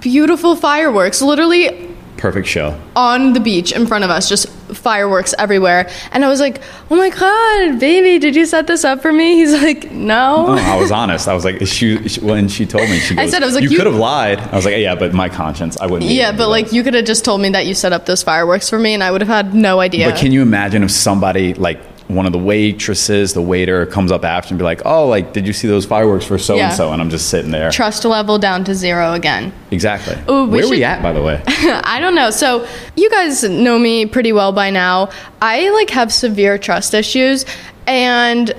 beautiful 0.00 0.56
fireworks, 0.56 1.20
literally 1.22 1.93
Perfect 2.24 2.48
show. 2.48 2.74
on 2.96 3.34
the 3.34 3.40
beach 3.40 3.70
in 3.72 3.86
front 3.86 4.02
of 4.02 4.08
us, 4.08 4.30
just 4.30 4.48
fireworks 4.74 5.34
everywhere. 5.38 5.90
And 6.10 6.24
I 6.24 6.28
was 6.28 6.40
like, 6.40 6.62
oh 6.90 6.96
my 6.96 7.10
God, 7.10 7.78
baby, 7.78 8.18
did 8.18 8.34
you 8.34 8.46
set 8.46 8.66
this 8.66 8.82
up 8.82 9.02
for 9.02 9.12
me? 9.12 9.34
He's 9.40 9.52
like, 9.52 9.90
no. 9.92 10.46
No, 10.46 10.62
I 10.62 10.76
was 10.76 10.90
honest. 10.90 11.28
I 11.28 11.34
was 11.34 11.44
like, 11.44 11.66
she, 11.66 12.08
she- 12.08 12.22
when 12.22 12.48
she 12.48 12.64
told 12.64 12.88
me, 12.88 12.98
she 12.98 13.18
I 13.18 13.26
said, 13.26 13.42
I 13.42 13.46
was 13.46 13.54
like, 13.56 13.64
you, 13.64 13.68
you- 13.70 13.76
could 13.76 13.84
have 13.86 13.96
lied. 13.96 14.40
I 14.40 14.56
was 14.56 14.64
like, 14.64 14.78
yeah, 14.78 14.94
but 14.94 15.12
my 15.12 15.28
conscience, 15.28 15.76
I 15.76 15.86
wouldn't. 15.86 16.10
Yeah, 16.10 16.32
but 16.34 16.48
like 16.48 16.72
you 16.72 16.82
could 16.82 16.94
have 16.94 17.04
just 17.04 17.26
told 17.26 17.42
me 17.42 17.50
that 17.50 17.66
you 17.66 17.74
set 17.74 17.92
up 17.92 18.06
those 18.06 18.22
fireworks 18.22 18.70
for 18.70 18.78
me 18.78 18.94
and 18.94 19.02
I 19.04 19.10
would 19.10 19.20
have 19.20 19.28
had 19.28 19.54
no 19.54 19.80
idea. 19.80 20.08
But 20.08 20.18
can 20.18 20.32
you 20.32 20.40
imagine 20.40 20.82
if 20.82 20.92
somebody 20.92 21.52
like 21.52 21.78
one 22.08 22.26
of 22.26 22.32
the 22.32 22.38
waitresses, 22.38 23.32
the 23.32 23.40
waiter, 23.40 23.86
comes 23.86 24.12
up 24.12 24.24
after 24.24 24.50
and 24.50 24.58
be 24.58 24.64
like, 24.64 24.82
oh, 24.84 25.08
like, 25.08 25.32
did 25.32 25.46
you 25.46 25.52
see 25.52 25.66
those 25.66 25.86
fireworks 25.86 26.26
for 26.26 26.36
so 26.36 26.58
and 26.58 26.72
so? 26.74 26.92
And 26.92 27.00
I'm 27.00 27.08
just 27.08 27.30
sitting 27.30 27.50
there. 27.50 27.70
Trust 27.70 28.04
level 28.04 28.38
down 28.38 28.62
to 28.64 28.74
zero 28.74 29.14
again. 29.14 29.52
Exactly. 29.70 30.14
Ooh, 30.28 30.44
we 30.44 30.58
Where 30.58 30.64
are 30.66 30.70
we 30.70 30.84
at, 30.84 31.02
by 31.02 31.12
the 31.12 31.22
way? 31.22 31.42
I 31.46 32.00
don't 32.00 32.14
know. 32.14 32.30
So 32.30 32.68
you 32.94 33.08
guys 33.10 33.42
know 33.44 33.78
me 33.78 34.04
pretty 34.04 34.32
well 34.32 34.52
by 34.52 34.68
now. 34.70 35.10
I 35.40 35.70
like 35.70 35.90
have 35.90 36.12
severe 36.12 36.58
trust 36.58 36.92
issues, 36.92 37.46
and 37.86 38.52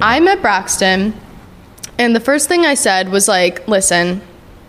I 0.00 0.18
met 0.20 0.40
Braxton, 0.40 1.14
and 1.98 2.16
the 2.16 2.20
first 2.20 2.48
thing 2.48 2.64
I 2.64 2.74
said 2.74 3.10
was 3.10 3.28
like, 3.28 3.66
"Listen, 3.68 4.22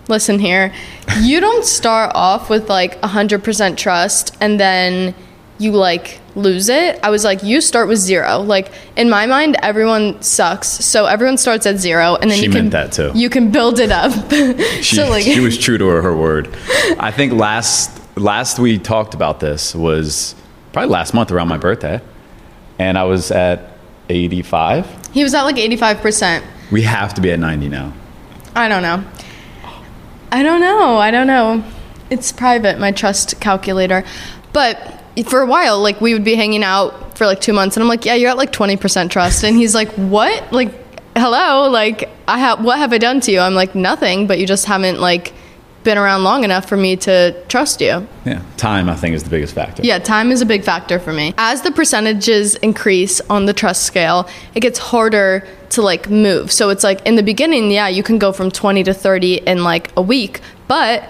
listen 0.09 0.39
here. 0.39 0.73
You 1.21 1.39
don't 1.39 1.63
start 1.65 2.11
off 2.13 2.49
with 2.49 2.69
like 2.69 3.01
hundred 3.01 3.43
percent 3.43 3.79
trust, 3.79 4.35
and 4.41 4.59
then." 4.59 5.15
You 5.59 5.71
like 5.71 6.19
lose 6.37 6.69
it. 6.69 6.99
I 7.03 7.09
was 7.09 7.23
like, 7.23 7.43
you 7.43 7.59
start 7.61 7.87
with 7.87 7.97
zero. 7.97 8.39
Like 8.39 8.71
in 8.95 9.09
my 9.09 9.25
mind, 9.25 9.57
everyone 9.61 10.21
sucks. 10.21 10.67
So 10.67 11.05
everyone 11.05 11.37
starts 11.37 11.65
at 11.65 11.77
zero, 11.77 12.15
and 12.15 12.29
then 12.31 12.37
She 12.37 12.45
you 12.45 12.51
can 12.51 12.69
meant 12.69 12.71
that, 12.71 12.91
too. 12.93 13.11
You 13.13 13.29
can 13.29 13.51
build 13.51 13.79
it 13.79 13.91
up. 13.91 14.11
She, 14.81 14.95
so 14.95 15.09
like, 15.09 15.23
she 15.23 15.39
was 15.39 15.57
true 15.57 15.77
to 15.77 15.87
her, 15.87 16.01
her 16.01 16.15
word. 16.15 16.55
I 16.99 17.11
think 17.11 17.33
last 17.33 17.91
last 18.17 18.59
we 18.59 18.77
talked 18.79 19.13
about 19.13 19.39
this 19.39 19.75
was 19.75 20.35
probably 20.71 20.89
last 20.89 21.13
month 21.13 21.31
around 21.31 21.47
my 21.47 21.57
birthday, 21.57 21.99
and 22.79 22.97
I 22.97 23.03
was 23.03 23.31
at 23.31 23.73
85. 24.09 25.07
he 25.11 25.23
was 25.23 25.33
at 25.33 25.43
like 25.43 25.57
eighty 25.57 25.75
five 25.75 25.97
percent. 26.01 26.45
We 26.71 26.83
have 26.83 27.13
to 27.15 27.21
be 27.21 27.31
at 27.31 27.39
90 27.39 27.69
now. 27.69 27.93
I 28.55 28.67
don't 28.67 28.81
know. 28.81 29.03
I 30.31 30.43
don't 30.43 30.59
know. 30.61 30.97
I 30.97 31.11
don't 31.11 31.27
know. 31.27 31.63
It's 32.09 32.31
private, 32.31 32.77
my 32.79 32.91
trust 32.91 33.39
calculator. 33.39 34.03
But 34.53 34.96
for 35.23 35.41
a 35.41 35.45
while, 35.45 35.79
like 35.81 36.01
we 36.01 36.13
would 36.13 36.23
be 36.23 36.35
hanging 36.35 36.63
out 36.63 37.17
for 37.17 37.25
like 37.25 37.41
two 37.41 37.53
months, 37.53 37.75
and 37.75 37.83
I'm 37.83 37.89
like, 37.89 38.05
"Yeah, 38.05 38.15
you're 38.15 38.29
at 38.29 38.37
like 38.37 38.51
20% 38.51 39.09
trust," 39.09 39.43
and 39.43 39.57
he's 39.57 39.73
like, 39.73 39.89
"What? 39.93 40.51
Like, 40.51 40.73
hello? 41.15 41.69
Like, 41.69 42.09
I 42.27 42.39
have 42.39 42.63
what 42.63 42.77
have 42.77 42.93
I 42.93 42.97
done 42.97 43.19
to 43.21 43.31
you?" 43.31 43.39
I'm 43.39 43.55
like, 43.55 43.75
"Nothing, 43.75 44.27
but 44.27 44.39
you 44.39 44.45
just 44.45 44.65
haven't 44.65 44.99
like 44.99 45.33
been 45.87 45.97
around 45.97 46.21
long 46.25 46.43
enough 46.43 46.67
for 46.67 46.75
me 46.75 46.97
to 46.97 47.33
trust 47.47 47.79
you. 47.79 48.05
Yeah, 48.25 48.41
time 48.57 48.89
I 48.89 48.95
think 48.95 49.15
is 49.15 49.23
the 49.23 49.29
biggest 49.29 49.55
factor. 49.55 49.83
Yeah, 49.83 49.99
time 49.99 50.33
is 50.33 50.41
a 50.41 50.45
big 50.45 50.65
factor 50.65 50.99
for 50.99 51.13
me. 51.13 51.33
As 51.37 51.61
the 51.61 51.71
percentages 51.71 52.55
increase 52.55 53.21
on 53.29 53.45
the 53.45 53.53
trust 53.53 53.83
scale, 53.83 54.27
it 54.53 54.59
gets 54.59 54.79
harder 54.79 55.47
to 55.69 55.81
like 55.81 56.09
move. 56.09 56.51
So 56.51 56.69
it's 56.71 56.83
like 56.83 57.05
in 57.07 57.15
the 57.15 57.23
beginning, 57.23 57.71
yeah, 57.71 57.87
you 57.87 58.03
can 58.03 58.17
go 58.19 58.33
from 58.33 58.51
20 58.51 58.83
to 58.83 58.93
30 58.93 59.35
in 59.47 59.63
like 59.63 59.89
a 59.95 60.01
week, 60.01 60.41
but 60.67 61.07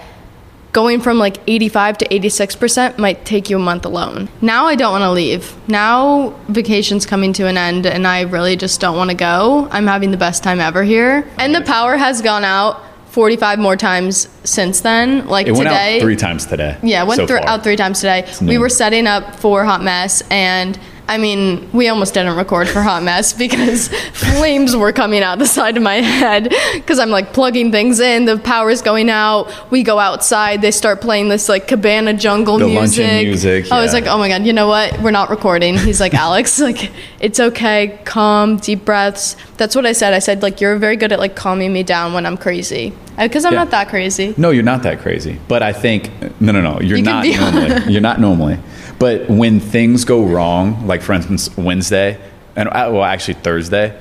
going 0.77 1.01
from 1.01 1.17
like 1.17 1.39
85 1.47 1.97
to 1.97 2.07
86% 2.07 2.99
might 2.99 3.25
take 3.25 3.49
you 3.49 3.55
a 3.55 3.59
month 3.59 3.83
alone. 3.83 4.29
Now 4.41 4.67
I 4.67 4.75
don't 4.75 4.91
want 4.91 5.01
to 5.01 5.11
leave. 5.11 5.55
Now 5.67 6.35
vacation's 6.49 7.03
coming 7.03 7.33
to 7.33 7.47
an 7.47 7.57
end 7.57 7.87
and 7.87 8.05
I 8.05 8.21
really 8.21 8.55
just 8.55 8.79
don't 8.79 8.95
want 8.95 9.09
to 9.09 9.15
go. 9.15 9.67
I'm 9.71 9.87
having 9.87 10.11
the 10.11 10.17
best 10.17 10.43
time 10.43 10.59
ever 10.59 10.83
here. 10.83 11.27
And 11.39 11.55
the 11.55 11.63
power 11.63 11.97
has 11.97 12.21
gone 12.21 12.43
out 12.43 12.79
45 13.07 13.57
more 13.57 13.75
times 13.75 14.29
since 14.43 14.81
then. 14.81 15.25
Like 15.25 15.47
It 15.47 15.53
went 15.53 15.63
today. 15.63 15.95
out 15.95 16.01
three 16.03 16.15
times 16.15 16.45
today. 16.45 16.77
Yeah, 16.83 17.01
went 17.05 17.17
so 17.17 17.25
far. 17.25 17.39
out 17.47 17.63
three 17.63 17.75
times 17.75 17.99
today. 17.99 18.31
We 18.43 18.59
were 18.59 18.69
setting 18.69 19.07
up 19.07 19.35
for 19.37 19.65
Hot 19.65 19.81
Mess, 19.81 20.21
and 20.29 20.77
I 21.09 21.17
mean, 21.17 21.71
we 21.71 21.87
almost 21.87 22.13
didn't 22.13 22.35
record 22.35 22.67
for 22.67 22.81
Hot 22.81 23.01
Mess 23.01 23.31
because 23.31 23.87
flames 24.13 24.75
were 24.75 24.91
coming 24.91 25.23
out 25.23 25.39
the 25.39 25.45
side 25.45 25.77
of 25.77 25.83
my 25.83 25.95
head 25.95 26.53
because 26.73 26.99
I'm 26.99 27.09
like 27.09 27.31
plugging 27.31 27.71
things 27.71 27.99
in. 28.01 28.25
The 28.25 28.37
power's 28.37 28.81
going 28.81 29.09
out. 29.09 29.71
We 29.71 29.83
go 29.83 29.99
outside. 29.99 30.61
They 30.61 30.71
start 30.71 30.99
playing 30.99 31.29
this 31.29 31.47
like 31.47 31.67
Cabana 31.67 32.13
Jungle 32.13 32.57
The 32.59 32.67
music. 32.67 33.25
music, 33.27 33.71
I 33.71 33.81
was 33.81 33.93
like, 33.93 34.05
oh 34.05 34.17
my 34.17 34.27
god, 34.27 34.45
you 34.45 34.51
know 34.51 34.67
what? 34.67 35.01
We're 35.01 35.11
not 35.11 35.29
recording. 35.29 35.77
He's 35.77 36.01
like, 36.01 36.13
Alix, 36.13 36.59
like 36.69 36.91
it's 37.19 37.39
okay. 37.39 37.99
Calm, 38.05 38.57
deep 38.57 38.85
breaths. 38.85 39.35
That's 39.57 39.75
what 39.75 39.85
I 39.85 39.93
said. 39.93 40.13
I 40.13 40.19
said 40.19 40.41
like 40.41 40.61
you're 40.61 40.77
very 40.77 40.95
good 40.97 41.11
at 41.11 41.19
like 41.19 41.35
calming 41.35 41.73
me 41.73 41.83
down 41.83 42.13
when 42.13 42.25
I'm 42.25 42.37
crazy 42.37 42.93
because 43.17 43.43
I'm 43.45 43.53
Yeah. 43.53 43.59
not 43.63 43.71
that 43.71 43.89
crazy. 43.89 44.33
No, 44.37 44.51
you're 44.51 44.63
not 44.63 44.83
that 44.83 44.99
crazy. 44.99 45.39
But 45.47 45.63
I 45.63 45.73
think 45.73 46.11
no, 46.39 46.51
no, 46.51 46.61
no. 46.61 46.79
You're 46.79 46.97
You 46.97 47.03
not 47.03 47.25
normally. 47.25 47.83
You're 47.91 48.01
not 48.01 48.19
normally. 48.19 48.59
But 48.99 49.29
when 49.29 49.59
things 49.59 50.05
go 50.05 50.23
wrong, 50.25 50.85
like 50.87 51.01
for 51.01 51.13
instance 51.13 51.55
Wednesday, 51.57 52.19
and 52.55 52.67
uh, 52.69 52.89
well, 52.91 53.03
actually 53.03 53.35
Thursday, 53.35 53.99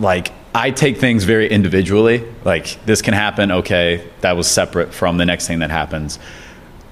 like 0.00 0.32
I 0.54 0.70
take 0.70 0.98
things 0.98 1.24
very 1.24 1.48
individually. 1.48 2.24
Like 2.44 2.84
this 2.86 3.02
can 3.02 3.14
happen. 3.14 3.50
Okay, 3.50 4.04
that 4.20 4.36
was 4.36 4.46
separate 4.48 4.92
from 4.94 5.16
the 5.16 5.24
next 5.26 5.46
thing 5.46 5.60
that 5.60 5.70
happens. 5.70 6.18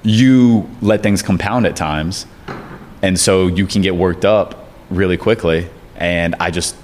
You 0.05 0.68
let 0.80 1.03
things 1.03 1.22
compound 1.22 1.66
at 1.66 1.76
times, 1.76 2.26
and 3.03 3.18
so 3.18 3.46
you 3.46 3.66
can 3.66 3.82
get 3.82 3.94
worked 3.94 4.24
up 4.24 4.61
really 4.97 5.16
quickly. 5.16 5.68
And 5.97 6.34
I 6.40 6.51
just 6.51 6.76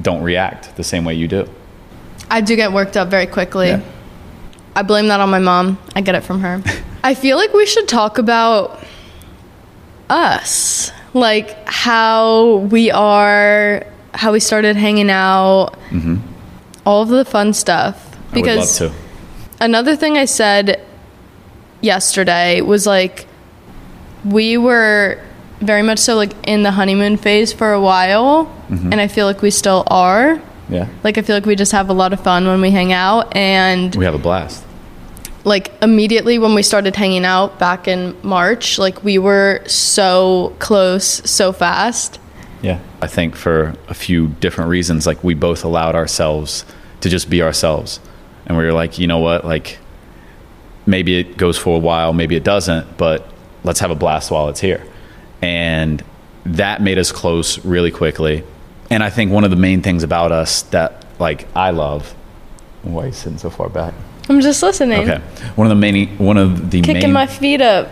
don't 0.00 0.22
react 0.22 0.76
the 0.76 0.84
same 0.84 1.04
way 1.04 1.14
you 1.14 1.28
do. 1.28 1.48
I 2.30 2.40
do 2.40 2.56
get 2.56 2.72
worked 2.72 2.96
up 2.96 3.08
very 3.08 3.26
quickly. 3.26 3.68
Yeah. 3.68 3.82
I 4.74 4.82
blame 4.82 5.08
that 5.08 5.20
on 5.20 5.30
my 5.30 5.38
mom. 5.38 5.78
I 5.94 6.00
get 6.00 6.14
it 6.14 6.22
from 6.22 6.40
her. 6.40 6.62
I 7.04 7.14
feel 7.14 7.36
like 7.36 7.52
we 7.52 7.66
should 7.66 7.88
talk 7.88 8.18
about 8.18 8.82
us. 10.08 10.90
Like 11.14 11.66
how 11.66 12.56
we 12.70 12.90
are, 12.90 13.86
how 14.14 14.32
we 14.32 14.40
started 14.40 14.76
hanging 14.76 15.10
out, 15.10 15.72
mm-hmm. 15.90 16.16
all 16.86 17.02
of 17.02 17.08
the 17.08 17.24
fun 17.24 17.52
stuff. 17.52 18.16
I 18.32 18.40
would 18.40 18.46
love 18.46 18.68
to. 18.76 18.92
Another 19.60 19.94
thing 19.94 20.16
I 20.16 20.24
said 20.24 20.82
yesterday 21.82 22.62
was 22.62 22.86
like 22.86 23.26
we 24.24 24.56
were 24.56 25.22
very 25.62 25.82
much 25.82 25.98
so 25.98 26.16
like 26.16 26.32
in 26.46 26.62
the 26.62 26.70
honeymoon 26.70 27.16
phase 27.16 27.52
for 27.52 27.72
a 27.72 27.80
while 27.80 28.46
mm-hmm. 28.68 28.92
and 28.92 29.00
I 29.00 29.08
feel 29.08 29.26
like 29.26 29.42
we 29.42 29.50
still 29.50 29.84
are. 29.86 30.40
Yeah, 30.68 30.88
Like 31.04 31.18
I 31.18 31.22
feel 31.22 31.36
like 31.36 31.44
we 31.44 31.56
just 31.56 31.72
have 31.72 31.90
a 31.90 31.92
lot 31.92 32.12
of 32.12 32.20
fun 32.20 32.46
when 32.46 32.60
we 32.60 32.70
hang 32.70 32.92
out 32.92 33.36
and 33.36 33.94
we 33.94 34.04
have 34.04 34.14
a 34.14 34.18
blast. 34.18 34.64
like 35.44 35.70
immediately 35.82 36.38
when 36.38 36.54
we 36.54 36.62
started 36.62 36.96
hanging 36.96 37.24
out 37.24 37.58
back 37.58 37.88
in 37.88 38.16
March, 38.22 38.78
like 38.78 39.02
we 39.04 39.18
were 39.18 39.62
so 39.66 40.54
close 40.60 41.04
so 41.30 41.52
fast. 41.52 42.18
Yeah. 42.62 42.78
I 43.02 43.08
think 43.08 43.34
for 43.36 43.74
a 43.88 43.94
few 43.94 44.28
different 44.28 44.70
reasons, 44.70 45.06
like 45.06 45.22
we 45.22 45.34
both 45.34 45.64
allowed 45.64 45.94
ourselves 45.94 46.64
to 47.00 47.10
just 47.10 47.28
be 47.28 47.42
ourselves. 47.42 48.00
And 48.46 48.56
we 48.56 48.64
were 48.64 48.72
like, 48.72 48.98
you 48.98 49.06
know 49.06 49.18
what? 49.18 49.44
Like 49.44 49.78
maybe 50.86 51.18
it 51.18 51.36
goes 51.36 51.58
for 51.58 51.76
a 51.76 51.80
while, 51.80 52.12
maybe 52.12 52.36
it 52.36 52.44
doesn't, 52.44 52.96
but 52.96 53.28
let's 53.64 53.80
have 53.80 53.90
a 53.90 53.94
blast 53.96 54.30
while 54.30 54.48
it's 54.48 54.60
here. 54.60 54.84
And 55.42 56.02
that 56.46 56.80
made 56.80 56.98
us 56.98 57.12
close 57.12 57.62
really 57.64 57.90
quickly. 57.90 58.44
And 58.90 59.02
I 59.02 59.10
think 59.10 59.32
one 59.32 59.44
of 59.44 59.50
the 59.50 59.56
main 59.56 59.82
things 59.82 60.02
about 60.02 60.32
us 60.32 60.62
that 60.62 61.04
like 61.18 61.46
I 61.54 61.70
love 61.70 62.14
why 62.82 63.04
are 63.04 63.06
you 63.06 63.12
sitting 63.12 63.38
so 63.38 63.50
far 63.50 63.68
back? 63.68 63.94
I'm 64.28 64.40
just 64.40 64.62
listening. 64.62 65.08
Okay. 65.08 65.22
One 65.54 65.66
of 65.66 65.70
the 65.70 65.80
main 65.80 66.16
one 66.18 66.36
of 66.36 66.70
the 66.70 66.80
Kicking 66.80 67.02
main 67.02 67.12
my 67.12 67.26
feet 67.26 67.60
up, 67.60 67.88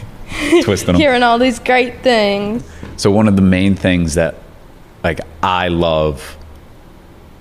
twisting 0.62 0.86
them. 0.88 0.96
hearing 0.96 1.22
all 1.22 1.38
these 1.38 1.58
great 1.58 2.00
things. 2.00 2.64
So 2.96 3.10
one 3.10 3.28
of 3.28 3.36
the 3.36 3.42
main 3.42 3.74
things 3.74 4.14
that 4.14 4.36
like 5.02 5.20
I 5.42 5.68
love 5.68 6.36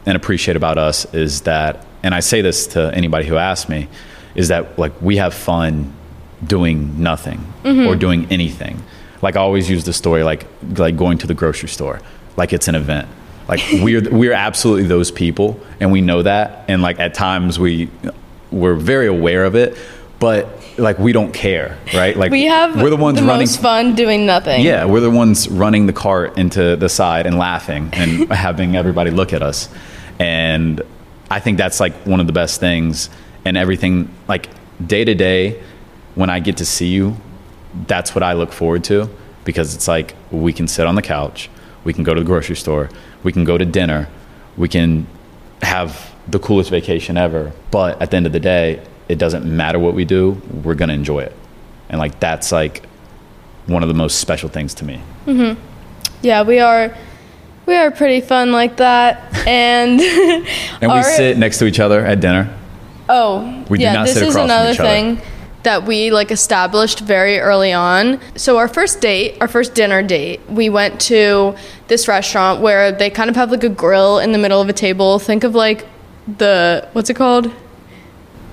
and 0.05 0.15
appreciate 0.15 0.57
about 0.57 0.77
us 0.77 1.11
is 1.13 1.41
that 1.41 1.85
and 2.01 2.13
I 2.13 2.19
say 2.19 2.41
this 2.41 2.67
to 2.67 2.93
anybody 2.93 3.25
who 3.25 3.37
asks 3.37 3.69
me 3.69 3.87
is 4.35 4.49
that 4.49 4.77
like 4.77 4.99
we 5.01 5.17
have 5.17 5.33
fun 5.33 5.93
doing 6.45 7.01
nothing 7.01 7.39
mm-hmm. 7.63 7.87
or 7.87 7.95
doing 7.95 8.27
anything. 8.31 8.83
Like 9.23 9.35
I 9.35 9.39
always 9.39 9.69
use 9.69 9.83
the 9.85 9.93
story 9.93 10.23
like 10.23 10.45
like 10.77 10.95
going 10.97 11.17
to 11.19 11.27
the 11.27 11.33
grocery 11.33 11.69
store 11.69 11.99
like 12.37 12.53
it's 12.53 12.67
an 12.67 12.75
event. 12.75 13.07
Like 13.47 13.61
we're 13.81 14.09
we're 14.09 14.33
absolutely 14.33 14.85
those 14.85 15.11
people 15.11 15.59
and 15.79 15.91
we 15.91 16.01
know 16.01 16.21
that 16.21 16.65
and 16.67 16.81
like 16.81 16.99
at 16.99 17.13
times 17.13 17.59
we 17.59 17.89
we're 18.51 18.75
very 18.75 19.07
aware 19.07 19.43
of 19.45 19.55
it 19.55 19.75
but 20.19 20.47
like 20.77 20.97
we 20.99 21.11
don't 21.11 21.33
care, 21.33 21.77
right? 21.93 22.15
Like 22.15 22.31
We 22.31 22.45
have 22.45 22.81
we're 22.81 22.89
the 22.89 22.95
ones 22.95 23.19
the 23.19 23.25
running 23.25 23.41
most 23.41 23.61
fun 23.61 23.93
doing 23.95 24.25
nothing. 24.25 24.61
yeah, 24.61 24.85
we're 24.85 25.01
the 25.01 25.11
ones 25.11 25.49
running 25.49 25.85
the 25.85 25.93
cart 25.93 26.37
into 26.37 26.75
the 26.77 26.87
side 26.87 27.25
and 27.25 27.37
laughing 27.37 27.89
and 27.93 28.31
having 28.45 28.75
everybody 28.75 29.11
look 29.11 29.33
at 29.33 29.43
us. 29.43 29.69
And 30.19 30.81
I 31.29 31.39
think 31.39 31.57
that's 31.57 31.79
like 31.79 31.93
one 32.05 32.19
of 32.21 32.27
the 32.27 32.33
best 32.33 32.59
things. 32.59 33.09
And 33.45 33.57
everything, 33.57 34.09
like 34.29 34.47
day 34.85 35.03
to 35.03 35.13
day, 35.13 35.61
when 36.15 36.29
I 36.29 36.39
get 36.39 36.57
to 36.57 36.65
see 36.65 36.87
you, 36.87 37.17
that's 37.87 38.13
what 38.15 38.23
I 38.23 38.33
look 38.33 38.51
forward 38.51 38.83
to 38.85 39.09
because 39.45 39.75
it's 39.75 39.87
like 39.87 40.15
we 40.31 40.53
can 40.53 40.67
sit 40.67 40.85
on 40.87 40.95
the 40.95 41.01
couch, 41.01 41.49
we 41.83 41.93
can 41.93 42.03
go 42.03 42.13
to 42.13 42.21
the 42.21 42.25
grocery 42.25 42.55
store, 42.55 42.89
we 43.23 43.31
can 43.31 43.43
go 43.43 43.57
to 43.57 43.65
dinner, 43.65 44.07
we 44.57 44.69
can 44.69 45.05
have 45.61 46.13
the 46.27 46.39
coolest 46.39 46.69
vacation 46.69 47.17
ever. 47.17 47.51
But 47.71 48.01
at 48.01 48.11
the 48.11 48.17
end 48.17 48.25
of 48.25 48.31
the 48.33 48.39
day, 48.39 48.81
it 49.09 49.17
doesn't 49.17 49.45
matter 49.45 49.79
what 49.79 49.93
we 49.93 50.05
do, 50.05 50.41
we're 50.63 50.75
going 50.75 50.89
to 50.89 50.95
enjoy 50.95 51.19
it. 51.21 51.35
And 51.89 51.99
like 51.99 52.19
that's 52.19 52.51
like 52.51 52.85
one 53.65 53.83
of 53.83 53.89
the 53.89 53.95
most 53.95 54.19
special 54.19 54.49
things 54.49 54.73
to 54.75 54.85
me. 54.85 55.01
Mm-hmm. 55.25 55.59
Yeah, 56.21 56.43
we 56.43 56.59
are 56.59 56.95
we 57.65 57.75
are 57.75 57.91
pretty 57.91 58.21
fun 58.21 58.51
like 58.51 58.77
that. 58.77 59.29
And 59.47 59.99
And 59.99 60.81
we 60.81 60.87
our- 60.87 61.03
sit 61.03 61.37
next 61.37 61.59
to 61.59 61.65
each 61.65 61.79
other 61.81 62.05
at 62.05 62.21
dinner. 62.21 62.57
Oh, 63.09 63.65
We 63.69 63.77
do 63.79 63.83
yeah, 63.83 63.93
not 63.93 64.05
this 64.05 64.13
sit 64.13 64.23
is 64.23 64.29
across 64.35 64.35
from 64.35 64.43
another 64.45 64.71
each 64.71 64.79
other. 64.79 64.89
That 65.63 65.85
we 65.85 66.11
like 66.11 66.31
established 66.31 66.99
very 66.99 67.39
early 67.39 67.73
on. 67.73 68.19
So 68.35 68.57
our 68.57 68.67
first 68.67 69.01
date, 69.01 69.37
our 69.41 69.47
first 69.47 69.73
dinner 69.73 70.03
date, 70.03 70.41
we 70.49 70.69
went 70.69 70.99
to 71.01 71.55
this 71.87 72.07
restaurant 72.07 72.61
where 72.61 72.91
they 72.91 73.09
kind 73.09 73.29
of 73.29 73.35
have 73.35 73.51
like 73.51 73.63
a 73.63 73.69
grill 73.69 74.19
in 74.19 74.31
the 74.31 74.37
middle 74.37 74.61
of 74.61 74.69
a 74.69 74.73
table. 74.73 75.19
Think 75.19 75.43
of 75.43 75.55
like 75.55 75.85
the 76.37 76.87
what's 76.93 77.09
it 77.09 77.15
called? 77.15 77.51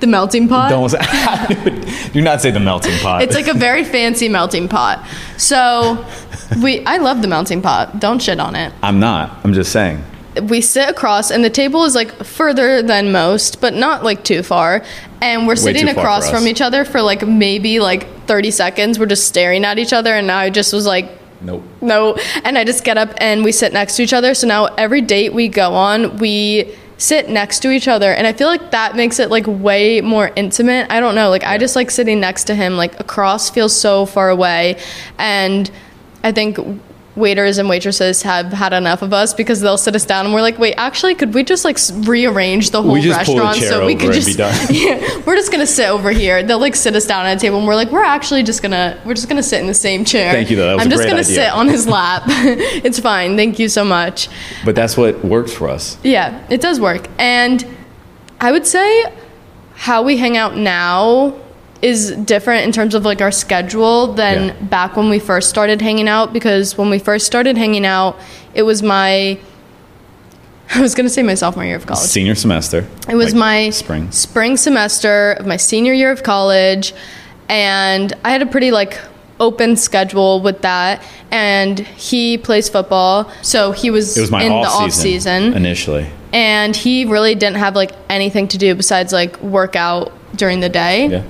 The 0.00 0.06
melting 0.06 0.48
pot. 0.48 0.70
Don't 0.70 0.90
do 2.12 2.22
not 2.22 2.40
say 2.40 2.50
the 2.50 2.60
melting 2.60 2.96
pot. 3.00 3.22
It's 3.22 3.34
like 3.34 3.48
a 3.48 3.54
very 3.54 3.84
fancy 3.84 4.28
melting 4.28 4.68
pot. 4.68 5.06
So 5.36 6.06
we 6.62 6.84
I 6.86 6.96
love 6.96 7.22
the 7.22 7.28
melting 7.28 7.60
pot. 7.60 8.00
Don't 8.00 8.20
shit 8.22 8.40
on 8.40 8.56
it. 8.56 8.72
I'm 8.82 8.98
not. 8.98 9.38
I'm 9.44 9.52
just 9.52 9.72
saying. 9.72 10.02
We 10.44 10.60
sit 10.60 10.88
across 10.88 11.30
and 11.30 11.44
the 11.44 11.50
table 11.50 11.84
is 11.84 11.94
like 11.94 12.12
further 12.24 12.82
than 12.82 13.10
most 13.10 13.60
but 13.60 13.74
not 13.74 14.04
like 14.04 14.24
too 14.24 14.42
far. 14.42 14.84
And 15.20 15.46
we're 15.46 15.56
sitting 15.56 15.88
across 15.88 16.30
from 16.30 16.46
each 16.46 16.60
other 16.60 16.84
for 16.84 17.02
like 17.02 17.26
maybe 17.26 17.80
like 17.80 18.26
30 18.26 18.50
seconds. 18.50 18.98
We're 18.98 19.06
just 19.06 19.26
staring 19.26 19.64
at 19.64 19.78
each 19.78 19.92
other 19.92 20.14
and 20.14 20.30
i 20.30 20.50
just 20.50 20.72
was 20.72 20.86
like 20.86 21.10
Nope. 21.42 21.64
no 21.80 22.16
and 22.44 22.58
i 22.58 22.64
just 22.64 22.84
get 22.84 22.98
up 22.98 23.14
and 23.16 23.42
we 23.42 23.50
sit 23.50 23.72
next 23.72 23.96
to 23.96 24.02
each 24.02 24.12
other. 24.12 24.34
So 24.34 24.46
now 24.46 24.66
every 24.66 25.00
date 25.00 25.32
we 25.34 25.48
go 25.48 25.74
on 25.74 26.18
we 26.18 26.76
sit 26.96 27.28
next 27.28 27.60
to 27.60 27.70
each 27.70 27.88
other. 27.88 28.12
And 28.12 28.26
i 28.26 28.32
feel 28.32 28.48
like 28.48 28.70
that 28.70 28.94
makes 28.94 29.18
it 29.18 29.30
like 29.30 29.46
way 29.46 30.00
more 30.00 30.30
intimate. 30.36 30.90
I 30.90 31.00
don't 31.00 31.14
know. 31.14 31.28
Like 31.28 31.44
i 31.44 31.58
just 31.58 31.74
like 31.74 31.90
sitting 31.90 32.20
next 32.20 32.44
to 32.44 32.54
him 32.54 32.76
like 32.76 32.98
across 33.00 33.50
feels 33.50 33.76
so 33.76 34.06
far 34.06 34.30
away. 34.30 34.80
And 35.18 35.68
i 36.22 36.30
think 36.30 36.58
waiters 37.16 37.58
and 37.58 37.68
waitresses 37.68 38.22
have 38.22 38.52
had 38.52 38.72
enough 38.72 39.02
of 39.02 39.12
us 39.12 39.34
because 39.34 39.60
they'll 39.60 39.76
sit 39.76 39.96
us 39.96 40.04
down 40.04 40.24
and 40.26 40.32
we're 40.32 40.40
like 40.40 40.58
wait 40.60 40.74
actually 40.76 41.12
could 41.12 41.34
we 41.34 41.42
just 41.42 41.64
like 41.64 41.76
rearrange 42.06 42.70
the 42.70 42.80
whole 42.80 42.92
We 42.92 43.00
pull 43.02 43.10
a 43.10 43.16
restaurant 43.16 43.56
so 43.56 43.84
we 43.84 43.96
could 43.96 44.12
just 44.12 44.28
be 44.28 44.34
done. 44.34 44.54
yeah, 44.70 45.20
we're 45.26 45.34
just 45.34 45.50
gonna 45.50 45.66
sit 45.66 45.88
over 45.88 46.10
here 46.12 46.42
they'll 46.44 46.60
like 46.60 46.76
sit 46.76 46.94
us 46.94 47.06
down 47.06 47.26
at 47.26 47.36
a 47.36 47.40
table 47.40 47.58
and 47.58 47.66
we're 47.66 47.74
like 47.74 47.90
we're 47.90 48.04
actually 48.04 48.44
just 48.44 48.62
gonna 48.62 49.00
we're 49.04 49.14
just 49.14 49.28
gonna 49.28 49.42
sit 49.42 49.60
in 49.60 49.66
the 49.66 49.74
same 49.74 50.04
chair 50.04 50.32
Thank 50.32 50.50
you, 50.50 50.56
though. 50.56 50.76
I'm 50.78 50.88
just 50.88 51.02
gonna 51.02 51.14
idea. 51.20 51.24
sit 51.34 51.52
on 51.52 51.66
his 51.68 51.88
lap 51.88 52.22
it's 52.28 53.00
fine 53.00 53.36
thank 53.36 53.58
you 53.58 53.68
so 53.68 53.84
much 53.84 54.28
But 54.64 54.76
that's 54.76 54.96
what 54.96 55.24
works 55.24 55.52
for 55.52 55.68
us. 55.68 55.98
yeah, 56.04 56.46
it 56.48 56.60
does 56.60 56.78
work. 56.78 57.08
And 57.18 57.66
I 58.40 58.52
would 58.52 58.66
say 58.66 59.04
how 59.74 60.02
we 60.02 60.16
hang 60.16 60.36
out 60.36 60.56
now 60.56 61.34
is 61.82 62.10
different 62.12 62.64
in 62.66 62.72
terms 62.72 62.94
of 62.94 63.04
like 63.04 63.20
our 63.22 63.30
schedule 63.30 64.12
than 64.12 64.48
Yeah. 64.48 64.52
back 64.66 64.96
when 64.96 65.08
we 65.08 65.18
first 65.18 65.48
started 65.48 65.80
hanging 65.80 66.08
out 66.08 66.32
because 66.32 66.76
when 66.76 66.90
we 66.90 66.98
first 66.98 67.26
started 67.26 67.56
hanging 67.56 67.86
out, 67.86 68.18
it 68.54 68.62
was 68.62 68.82
my 68.82 69.38
I 70.74 70.80
was 70.80 70.94
going 70.94 71.06
to 71.06 71.10
say 71.10 71.22
my 71.22 71.34
sophomore 71.34 71.64
year 71.64 71.76
of 71.76 71.86
college. 71.86 72.06
Senior 72.06 72.34
semester. 72.36 72.86
It 73.08 73.16
was 73.16 73.32
like 73.32 73.38
my 73.40 73.70
spring. 73.70 74.10
spring 74.12 74.56
semester 74.56 75.32
of 75.32 75.46
my 75.46 75.56
senior 75.56 75.92
year 75.92 76.12
of 76.12 76.22
college, 76.22 76.94
and 77.48 78.12
I 78.24 78.30
had 78.30 78.40
a 78.42 78.46
pretty 78.46 78.70
like 78.70 78.96
open 79.40 79.74
schedule 79.76 80.40
with 80.42 80.60
that. 80.62 81.02
And 81.32 81.78
he 81.80 82.38
plays 82.38 82.68
football, 82.68 83.32
so 83.42 83.72
he 83.72 83.90
was, 83.90 84.16
was 84.16 84.28
in 84.30 84.52
off 84.52 84.64
the 84.64 84.70
off 84.70 84.92
season, 84.92 85.02
season, 85.44 85.54
initially. 85.54 86.06
and 86.32 86.74
he 86.76 87.04
really 87.04 87.34
didn't 87.34 87.56
have 87.56 87.74
like 87.74 87.92
anything 88.08 88.46
to 88.48 88.58
do 88.58 88.74
besides 88.74 89.12
like 89.12 89.40
work 89.40 89.74
out 89.76 90.12
during 90.36 90.60
the 90.60 90.68
day 90.68 91.06
Yeah. 91.08 91.22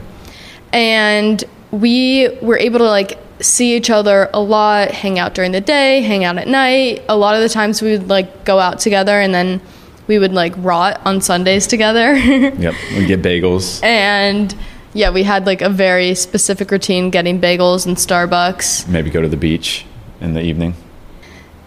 And 0.73 1.45
we 1.71 2.29
were 2.43 2.59
able 2.59 2.79
to 2.79 2.85
like 2.87 3.19
see 3.41 3.75
each 3.77 3.91
other 3.91 4.29
a 4.35 4.41
lot 4.41 4.91
hang 4.91 5.19
out 5.19 5.35
during 5.35 5.53
the 5.53 5.61
day 5.61 6.01
hang 6.03 6.25
out 6.25 6.37
at 6.37 6.47
night 6.47 7.03
a 7.09 7.17
lot 7.17 7.35
of 7.35 7.41
the 7.41 7.49
times 7.49 7.81
we 7.81 7.93
would 7.93 8.09
like 8.09 8.45
go 8.45 8.59
out 8.59 8.79
together 8.79 9.19
and 9.21 9.35
then 9.35 9.61
we 10.07 10.19
would 10.19 10.33
like 10.33 10.53
rot 10.59 11.01
on 11.07 11.21
sundays 11.21 11.67
together 11.67 12.15
Yep. 12.17 12.75
We 12.97 13.07
get 13.07 13.23
bagels. 13.23 13.83
and 13.83 14.55
yeah 14.93 15.11
we 15.11 15.23
had 15.23 15.47
like 15.47 15.63
a 15.63 15.71
very 15.71 16.15
specific 16.15 16.71
routine 16.71 17.11
getting 17.11 17.41
bagels 17.41 17.87
and 17.87 17.97
starbucks 17.97 18.87
Maybe 18.89 19.09
go 19.11 19.23
to 19.23 19.29
the 19.29 19.37
beach 19.39 19.87
in 20.21 20.35
the 20.35 20.43
evening. 20.43 20.75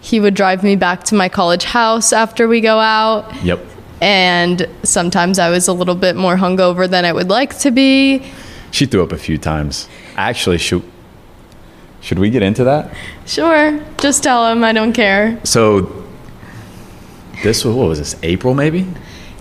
he 0.00 0.20
would 0.20 0.34
drive 0.34 0.62
me 0.62 0.76
back 0.76 1.02
to 1.04 1.14
my 1.16 1.28
college 1.28 1.64
house 1.64 2.12
after 2.12 2.46
we 2.46 2.60
go 2.60 2.78
out 2.78 3.34
Yep. 3.42 3.58
and 4.00 4.68
sometimes 4.84 5.38
i 5.40 5.50
was 5.50 5.66
a 5.66 5.72
little 5.72 5.94
bit 5.96 6.14
more 6.14 6.36
hungover 6.36 6.88
than 6.88 7.04
i 7.04 7.12
would 7.12 7.28
like 7.30 7.58
to 7.60 7.70
be 7.72 8.22
She 8.74 8.86
threw 8.86 9.04
up 9.04 9.12
a 9.12 9.18
few 9.18 9.38
times. 9.38 9.88
Actually, 10.16 10.58
should 10.58 10.82
should 12.00 12.18
we 12.18 12.28
get 12.28 12.42
into 12.42 12.64
that? 12.64 12.92
sure 13.24 13.80
just 13.98 14.22
tell 14.22 14.50
him 14.50 14.62
i 14.62 14.72
don't 14.72 14.92
care 14.92 15.40
So 15.44 16.04
this 17.44 17.64
was 17.64 17.74
what 17.76 17.88
was 17.88 17.98
this? 17.98 18.16
April 18.24 18.52
maybe? 18.54 18.86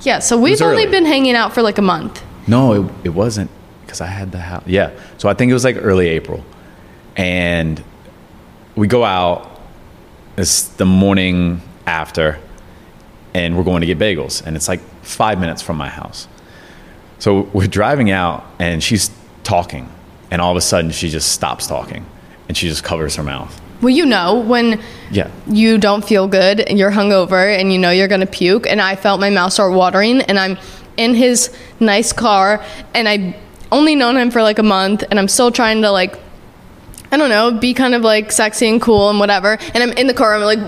Yeah, 0.01 0.19
so 0.19 0.37
we've 0.37 0.61
only 0.61 0.83
early. 0.83 0.91
been 0.91 1.05
hanging 1.05 1.35
out 1.35 1.53
for 1.53 1.61
like 1.63 1.77
a 1.79 1.81
month. 1.81 2.21
No, 2.47 2.73
it, 2.73 2.91
it 3.05 3.09
wasn't 3.09 3.49
because 3.81 4.01
I 4.01 4.07
had 4.07 4.31
the 4.31 4.39
house. 4.39 4.63
Yeah. 4.67 4.91
So 5.17 5.29
I 5.29 5.33
think 5.33 5.49
it 5.49 5.53
was 5.53 5.63
like 5.63 5.77
early 5.79 6.09
April. 6.09 6.43
And 7.15 7.81
we 8.75 8.87
go 8.87 9.03
out. 9.03 9.61
It's 10.37 10.63
the 10.63 10.85
morning 10.85 11.61
after. 11.87 12.39
And 13.33 13.55
we're 13.55 13.63
going 13.63 13.81
to 13.81 13.87
get 13.87 13.97
bagels. 13.97 14.45
And 14.45 14.55
it's 14.57 14.67
like 14.67 14.81
five 15.01 15.39
minutes 15.39 15.61
from 15.61 15.77
my 15.77 15.89
house. 15.89 16.27
So 17.19 17.49
we're 17.53 17.67
driving 17.67 18.11
out 18.11 18.45
and 18.59 18.83
she's 18.83 19.09
talking. 19.43 19.89
And 20.31 20.41
all 20.41 20.51
of 20.51 20.57
a 20.57 20.61
sudden 20.61 20.91
she 20.91 21.09
just 21.09 21.31
stops 21.31 21.67
talking. 21.67 22.05
And 22.47 22.57
she 22.57 22.67
just 22.67 22.83
covers 22.83 23.15
her 23.15 23.23
mouth. 23.23 23.59
Well, 23.81 23.89
you 23.89 24.05
know, 24.05 24.39
when 24.39 24.79
Yeah. 25.11 25.27
you 25.47 25.77
don't 25.77 26.03
feel 26.05 26.27
good 26.27 26.59
and 26.61 26.79
you're 26.79 26.91
hungover 26.91 27.57
and 27.57 27.71
you 27.71 27.77
know 27.79 27.91
you're 27.91 28.07
gonna 28.07 28.25
puke, 28.25 28.65
and 28.67 28.81
I 28.81 28.95
felt 28.95 29.19
my 29.19 29.29
mouth 29.29 29.51
start 29.53 29.73
watering, 29.73 30.21
and 30.21 30.39
I'm 30.39 30.57
in 30.97 31.13
his 31.15 31.49
nice 31.79 32.13
car, 32.13 32.63
and 32.93 33.09
I 33.09 33.35
only 33.71 33.95
known 33.95 34.15
him 34.15 34.31
for 34.31 34.41
like 34.41 34.59
a 34.59 34.63
month, 34.63 35.03
and 35.09 35.19
I'm 35.19 35.27
still 35.27 35.51
trying 35.51 35.81
to 35.81 35.91
like, 35.91 36.17
I 37.11 37.17
don't 37.17 37.29
know, 37.29 37.51
be 37.51 37.73
kind 37.73 37.93
of 37.93 38.03
like 38.03 38.31
sexy 38.31 38.69
and 38.69 38.81
cool 38.81 39.09
and 39.09 39.19
whatever, 39.19 39.57
and 39.73 39.83
I'm 39.83 39.91
in 39.93 40.07
the 40.07 40.13
car, 40.13 40.35
I'm 40.35 40.41
like, 40.43 40.59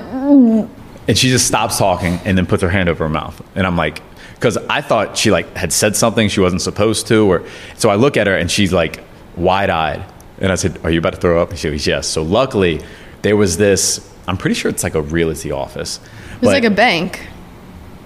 And 1.07 1.17
she 1.17 1.29
just 1.29 1.47
stops 1.47 1.77
talking 1.77 2.19
and 2.25 2.37
then 2.37 2.45
puts 2.47 2.63
her 2.63 2.69
hand 2.69 2.89
over 2.89 3.03
her 3.05 3.09
mouth. 3.09 3.39
And 3.55 3.65
I'm 3.67 3.77
like, 3.77 4.01
because 4.35 4.57
I 4.69 4.81
thought 4.81 5.17
she 5.17 5.31
like 5.31 5.55
had 5.55 5.73
said 5.73 5.95
something 5.95 6.29
she 6.29 6.39
wasn't 6.39 6.61
supposed 6.61 7.07
to, 7.07 7.29
or 7.31 7.43
so 7.75 7.89
I 7.89 7.95
look 7.95 8.17
at 8.17 8.27
her 8.27 8.35
and 8.35 8.49
she's 8.51 8.71
like 8.71 9.03
wide 9.35 9.69
eyed. 9.69 10.05
And 10.39 10.51
I 10.51 10.55
said, 10.55 10.79
"Are 10.83 10.91
you 10.91 10.99
about 10.99 11.13
to 11.13 11.19
throw 11.19 11.41
up?" 11.41 11.49
And 11.49 11.57
she 11.59 11.69
goes, 11.69 11.87
"Yes." 11.87 12.07
So 12.07 12.21
luckily, 12.21 12.81
there 13.21 13.35
was 13.37 13.57
this. 13.57 14.07
I'm 14.27 14.37
pretty 14.37 14.55
sure 14.55 14.69
it's 14.69 14.83
like 14.83 14.95
a 14.95 15.01
realty 15.01 15.51
office. 15.51 15.99
it 16.35 16.41
was 16.41 16.51
like 16.51 16.63
a 16.65 16.69
bank. 16.69 17.27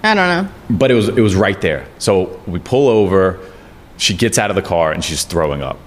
I 0.02 0.14
don't 0.14 0.28
know. 0.28 0.48
but 0.70 0.90
it 0.90 0.94
was 0.94 1.08
it 1.08 1.20
was 1.20 1.34
right 1.34 1.60
there. 1.60 1.86
So 1.98 2.40
we 2.46 2.58
pull 2.58 2.88
over. 2.88 3.38
She 3.96 4.14
gets 4.14 4.38
out 4.38 4.48
of 4.50 4.56
the 4.56 4.62
car 4.62 4.92
and 4.92 5.04
she's 5.04 5.24
throwing 5.24 5.60
up. 5.60 5.78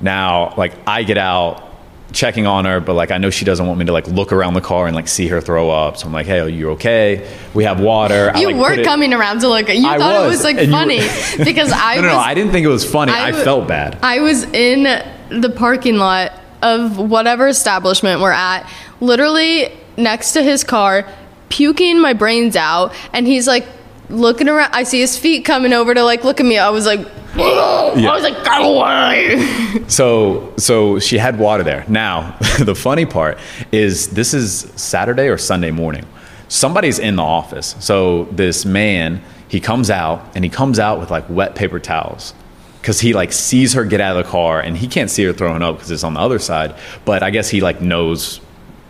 Now, 0.00 0.54
like 0.56 0.72
I 0.86 1.02
get 1.02 1.18
out, 1.18 1.69
checking 2.12 2.46
on 2.46 2.64
her, 2.64 2.80
but 2.80 2.94
like 2.94 3.10
I 3.10 3.18
know 3.18 3.30
she 3.30 3.44
doesn't 3.44 3.66
want 3.66 3.78
me 3.78 3.84
to 3.86 3.92
like 3.92 4.06
look 4.08 4.32
around 4.32 4.54
the 4.54 4.60
car 4.60 4.86
and 4.86 4.94
like 4.96 5.08
see 5.08 5.28
her 5.28 5.40
throw 5.40 5.70
up. 5.70 5.96
So 5.96 6.06
I'm 6.06 6.12
like, 6.12 6.26
"Hey, 6.26 6.40
are 6.40 6.48
you 6.48 6.70
okay? 6.72 7.28
We 7.54 7.64
have 7.64 7.80
water." 7.80 8.32
I, 8.34 8.40
You 8.40 8.46
like, 8.48 8.56
were 8.56 8.72
it- 8.80 8.84
coming 8.84 9.12
around 9.14 9.40
to 9.40 9.48
look. 9.48 9.68
You 9.68 9.86
I 9.88 9.98
thought 9.98 10.24
it 10.24 10.28
was, 10.28 10.38
was 10.38 10.44
like 10.44 10.68
funny 10.70 10.98
were- 10.98 11.44
because 11.44 11.70
I 11.72 11.94
No, 11.96 12.02
no, 12.02 12.08
was. 12.08 12.14
no. 12.16 12.18
I 12.20 12.34
didn't 12.34 12.52
think 12.52 12.64
it 12.64 12.68
was 12.70 12.84
funny. 12.90 13.12
I, 13.12 13.26
w- 13.26 13.44
felt 13.44 13.68
bad. 13.68 13.98
I 14.02 14.20
was 14.20 14.44
in 14.44 14.84
the 15.30 15.50
parking 15.50 15.96
lot 15.96 16.32
of 16.62 16.98
whatever 16.98 17.48
establishment 17.48 18.20
we're 18.20 18.32
at, 18.32 18.68
literally 19.00 19.72
next 19.96 20.32
to 20.32 20.42
his 20.42 20.64
car, 20.64 21.06
puking 21.48 22.00
my 22.00 22.12
brains 22.12 22.56
out, 22.56 22.92
and 23.12 23.26
he's 23.26 23.46
like 23.46 23.66
looking 24.10 24.48
around. 24.48 24.70
I 24.72 24.82
see 24.82 25.00
his 25.00 25.18
feet 25.18 25.44
coming 25.44 25.72
over 25.72 25.94
to 25.94 26.02
like 26.02 26.24
look 26.24 26.40
at 26.40 26.46
me. 26.46 26.58
I 26.58 26.70
was 26.70 26.86
like, 26.86 27.00
I 27.34 27.92
was 27.94 28.22
like, 28.22 28.44
get 28.44 28.62
away. 28.62 29.80
So 29.90 30.54
so 30.56 30.98
she 31.00 31.18
had 31.18 31.38
water 31.38 31.62
there. 31.62 31.84
Now, 31.88 32.36
the 32.60 32.74
funny 32.74 33.06
part 33.06 33.38
is 33.72 34.08
this 34.08 34.34
is 34.34 34.70
Saturday 34.76 35.28
or 35.28 35.38
Sunday 35.38 35.70
morning. 35.70 36.06
Somebody's 36.48 36.98
in 36.98 37.16
the 37.16 37.22
office. 37.22 37.76
So 37.80 38.24
this 38.26 38.64
man, 38.64 39.22
he 39.48 39.60
comes 39.60 39.90
out 39.90 40.24
and 40.34 40.44
he 40.44 40.50
comes 40.50 40.78
out 40.78 41.00
with 41.00 41.10
like 41.10 41.28
wet 41.28 41.54
paper 41.54 41.78
towels. 41.78 42.34
Cause 42.82 42.98
he 43.00 43.12
like 43.12 43.32
sees 43.32 43.74
her 43.74 43.84
get 43.84 44.00
out 44.00 44.16
of 44.16 44.24
the 44.24 44.30
car 44.30 44.60
and 44.60 44.76
he 44.76 44.88
can't 44.88 45.10
see 45.10 45.22
her 45.24 45.32
throwing 45.34 45.60
up 45.62 45.76
because 45.76 45.90
it's 45.90 46.04
on 46.04 46.14
the 46.14 46.20
other 46.20 46.38
side. 46.38 46.74
But 47.04 47.22
I 47.22 47.30
guess 47.30 47.50
he 47.50 47.60
like 47.60 47.80
knows 47.80 48.38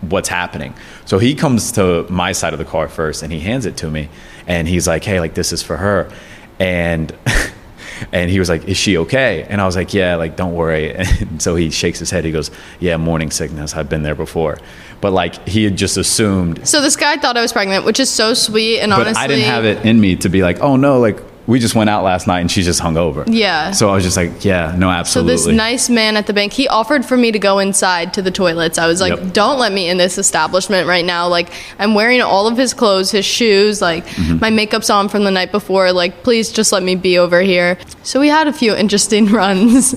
what's 0.02 0.28
happening. 0.28 0.74
So 1.06 1.18
he 1.18 1.34
comes 1.34 1.72
to 1.72 2.06
my 2.08 2.32
side 2.32 2.52
of 2.52 2.58
the 2.58 2.64
car 2.64 2.88
first 2.88 3.22
and 3.22 3.32
he 3.32 3.40
hands 3.40 3.66
it 3.66 3.76
to 3.78 3.90
me 3.90 4.08
and 4.50 4.66
he's 4.66 4.88
like, 4.88 5.04
"Hey, 5.04 5.20
like 5.20 5.34
this 5.34 5.52
is 5.52 5.62
for 5.62 5.76
her." 5.76 6.10
And 6.58 7.14
and 8.12 8.28
he 8.28 8.40
was 8.40 8.48
like, 8.48 8.64
"Is 8.64 8.76
she 8.76 8.98
okay?" 8.98 9.46
And 9.48 9.60
I 9.60 9.64
was 9.64 9.76
like, 9.76 9.94
"Yeah, 9.94 10.16
like 10.16 10.36
don't 10.36 10.54
worry." 10.54 10.94
And 11.20 11.40
so 11.40 11.54
he 11.54 11.70
shakes 11.70 12.00
his 12.00 12.10
head. 12.10 12.24
He 12.24 12.32
goes, 12.32 12.50
"Yeah, 12.80 12.96
morning 12.96 13.30
sickness. 13.30 13.76
I've 13.76 13.88
been 13.88 14.02
there 14.02 14.16
before." 14.16 14.58
But 15.00 15.12
like 15.12 15.48
he 15.48 15.62
had 15.64 15.76
just 15.76 15.96
assumed 15.96 16.66
So 16.66 16.82
this 16.82 16.96
guy 16.96 17.16
thought 17.16 17.36
I 17.36 17.42
was 17.42 17.52
pregnant, 17.52 17.84
which 17.84 18.00
is 18.00 18.10
so 18.10 18.34
sweet 18.34 18.80
and 18.80 18.90
but 18.90 19.06
honestly, 19.06 19.22
I 19.22 19.26
didn't 19.28 19.44
have 19.44 19.64
it 19.64 19.86
in 19.86 20.00
me 20.00 20.16
to 20.16 20.28
be 20.28 20.42
like, 20.42 20.60
"Oh 20.60 20.76
no, 20.76 20.98
like 20.98 21.18
we 21.50 21.58
just 21.58 21.74
went 21.74 21.90
out 21.90 22.04
last 22.04 22.26
night 22.26 22.40
and 22.40 22.50
she's 22.50 22.64
just 22.64 22.78
hung 22.80 22.96
over. 22.96 23.24
Yeah. 23.26 23.72
So 23.72 23.88
I 23.90 23.94
was 23.94 24.04
just 24.04 24.16
like, 24.16 24.44
"Yeah, 24.44 24.74
no, 24.78 24.88
absolutely. 24.88 25.32
So 25.32 25.34
absolutely." 25.34 25.52
this 25.52 25.56
nice 25.58 25.90
man 25.90 26.16
at 26.16 26.26
the 26.26 26.32
bank, 26.32 26.52
he 26.52 26.68
offered 26.68 27.04
for 27.04 27.16
me 27.16 27.32
to 27.32 27.38
go 27.38 27.58
inside 27.58 28.14
to 28.14 28.22
the 28.22 28.30
toilets. 28.30 28.78
I 28.78 28.86
was 28.86 29.00
like, 29.00 29.16
Yep. 29.18 29.32
"Don't 29.32 29.58
let 29.58 29.72
me 29.72 29.88
in 29.88 29.98
this 29.98 30.16
establishment 30.16 30.86
right 30.86 31.04
now." 31.04 31.26
Like, 31.28 31.50
I'm 31.78 31.94
wearing 31.94 32.20
all 32.22 32.46
of 32.46 32.56
his 32.56 32.72
clothes, 32.72 33.10
his 33.10 33.24
shoes, 33.24 33.82
like 33.82 34.06
Mm-hmm. 34.06 34.38
my 34.40 34.50
makeup's 34.50 34.90
on 34.90 35.08
from 35.08 35.24
the 35.24 35.30
night 35.30 35.50
before. 35.50 35.92
Like, 35.92 36.22
please 36.22 36.52
just 36.52 36.72
let 36.72 36.82
me 36.82 36.94
be 36.94 37.18
over 37.18 37.40
here. 37.40 37.78
So 38.04 38.20
we 38.20 38.28
had 38.28 38.46
a 38.46 38.52
few 38.52 38.74
interesting 38.74 39.26
runs 39.40 39.94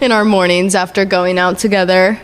in 0.00 0.12
our 0.12 0.24
mornings 0.24 0.74
after 0.74 1.04
going 1.04 1.38
out 1.38 1.58
together. 1.58 2.20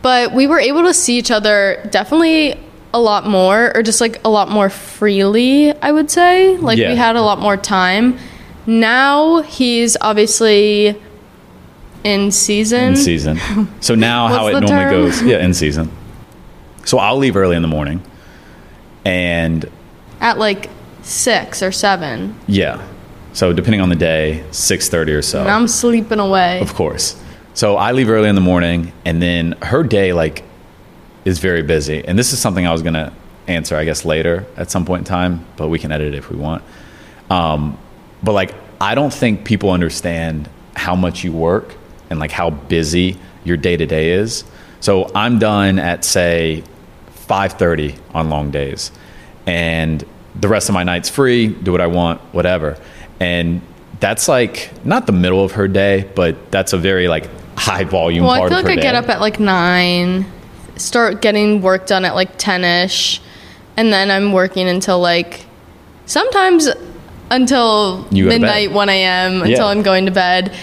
But 0.00 0.32
we 0.32 0.46
were 0.46 0.58
able 0.58 0.82
to 0.84 0.94
see 0.94 1.18
each 1.18 1.30
other 1.30 1.86
definitely 1.90 2.58
a 2.94 3.00
lot 3.00 3.26
more 3.26 3.72
or 3.74 3.82
just 3.82 4.00
like 4.00 4.20
a 4.24 4.28
lot 4.28 4.50
more 4.50 4.68
freely, 4.70 5.72
I 5.80 5.90
would 5.92 6.10
say. 6.10 6.56
Like 6.58 6.78
Yeah. 6.78 6.90
we 6.90 6.96
had 6.96 7.16
a 7.16 7.22
lot 7.22 7.38
more 7.38 7.56
time. 7.56 8.18
Now 8.66 9.42
he's 9.42 9.96
obviously 10.00 11.00
in 12.04 12.30
season. 12.32 12.88
in 12.90 12.96
season. 12.96 13.38
So 13.80 13.94
now 13.94 14.28
how 14.28 14.46
it 14.48 14.52
normally 14.52 14.68
term? 14.68 14.90
goes, 14.90 15.22
yeah, 15.22 15.38
in 15.44 15.54
season. 15.54 15.90
So 16.84 16.98
I'll 16.98 17.16
leave 17.16 17.36
early 17.36 17.54
in 17.56 17.62
the 17.62 17.68
morning, 17.68 18.02
and 19.04 19.68
at 20.20 20.38
like 20.38 20.68
six 21.02 21.62
or 21.62 21.72
seven. 21.72 22.36
yeah, 22.46 22.84
so 23.32 23.52
depending 23.52 23.80
on 23.80 23.88
the 23.88 23.96
day, 23.96 24.44
six 24.50 24.88
thirty 24.88 25.12
or 25.12 25.22
so. 25.22 25.40
And 25.40 25.50
I'm 25.50 25.68
sleeping 25.68 26.18
away. 26.18 26.60
Of 26.60 26.74
course. 26.74 27.20
So 27.54 27.76
I 27.76 27.92
leave 27.92 28.08
early 28.10 28.28
in 28.28 28.34
the 28.34 28.40
morning, 28.40 28.92
and 29.04 29.20
then 29.22 29.52
her 29.62 29.82
day 29.82 30.12
like 30.12 30.42
is 31.24 31.38
very 31.38 31.62
busy. 31.62 32.04
And 32.04 32.18
this 32.18 32.32
is 32.32 32.38
something 32.38 32.66
I 32.66 32.72
was 32.72 32.82
gonna 32.82 33.12
answer, 33.46 33.76
I 33.76 33.84
guess, 33.84 34.04
later 34.04 34.46
at 34.56 34.70
some 34.70 34.84
point 34.84 35.00
in 35.00 35.04
time, 35.04 35.44
but 35.56 35.68
we 35.68 35.78
can 35.78 35.92
edit 35.92 36.14
it 36.14 36.18
if 36.18 36.30
we 36.30 36.36
want. 36.36 36.62
Um, 37.30 37.78
but 38.22 38.32
like, 38.32 38.54
I 38.80 38.94
don't 38.94 39.12
think 39.12 39.44
people 39.44 39.70
understand 39.70 40.48
how 40.74 40.94
much 40.94 41.24
you 41.24 41.32
work 41.32 41.74
and 42.10 42.18
like 42.18 42.30
how 42.30 42.50
busy 42.50 43.16
your 43.44 43.56
day 43.56 43.76
to 43.76 43.86
day 43.86 44.12
is. 44.12 44.44
So 44.80 45.10
I'm 45.14 45.38
done 45.38 45.78
at 45.78 46.04
say 46.04 46.64
5:30 47.28 47.96
on 48.14 48.30
long 48.30 48.50
days, 48.50 48.90
and 49.46 50.04
the 50.40 50.48
rest 50.48 50.68
of 50.68 50.74
my 50.74 50.82
night's 50.82 51.08
free. 51.08 51.48
Do 51.48 51.72
what 51.72 51.80
I 51.80 51.86
want, 51.86 52.20
whatever. 52.32 52.76
And 53.20 53.60
that's 54.00 54.28
like 54.28 54.70
not 54.84 55.06
the 55.06 55.12
middle 55.12 55.44
of 55.44 55.52
her 55.52 55.68
day, 55.68 56.10
but 56.14 56.50
that's 56.50 56.72
a 56.72 56.78
very 56.78 57.06
like 57.08 57.28
high 57.56 57.84
volume 57.84 58.24
well, 58.24 58.32
I 58.32 58.48
feel 58.48 58.58
of 58.58 58.64
like 58.64 58.72
I 58.72 58.76
day. 58.76 58.82
get 58.82 58.94
up 58.96 59.08
at 59.08 59.20
like 59.20 59.38
nine, 59.38 60.26
start 60.82 61.22
getting 61.22 61.62
work 61.62 61.86
done 61.86 62.04
at 62.04 62.14
like 62.14 62.36
ten 62.38 62.64
ish, 62.64 63.20
and 63.76 63.92
then 63.92 64.10
I'm 64.10 64.32
working 64.32 64.68
until 64.68 65.00
like 65.00 65.46
sometimes 66.06 66.68
until 67.30 68.06
You 68.10 68.24
go 68.24 68.30
to 68.30 68.38
midnight, 68.38 68.72
1 68.72 68.88
a.m., 68.90 69.32
until 69.42 69.48
Yeah. 69.48 69.64
I'm 69.64 69.82
going 69.82 70.04
to 70.04 70.12
bed, 70.12 70.54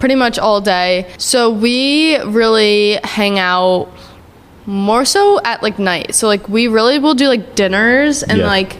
pretty 0.00 0.16
much 0.16 0.36
all 0.38 0.60
day. 0.60 1.08
So 1.16 1.48
we 1.50 2.18
really 2.18 2.98
hang 3.04 3.38
out 3.38 3.88
more 4.66 5.04
so 5.04 5.40
at 5.44 5.62
like 5.62 5.78
night. 5.78 6.14
So 6.16 6.26
like 6.26 6.48
we 6.48 6.66
really 6.66 6.98
will 6.98 7.14
do 7.14 7.28
like 7.28 7.54
dinners 7.54 8.24
and 8.24 8.38
Yeah. 8.38 8.46
like 8.46 8.76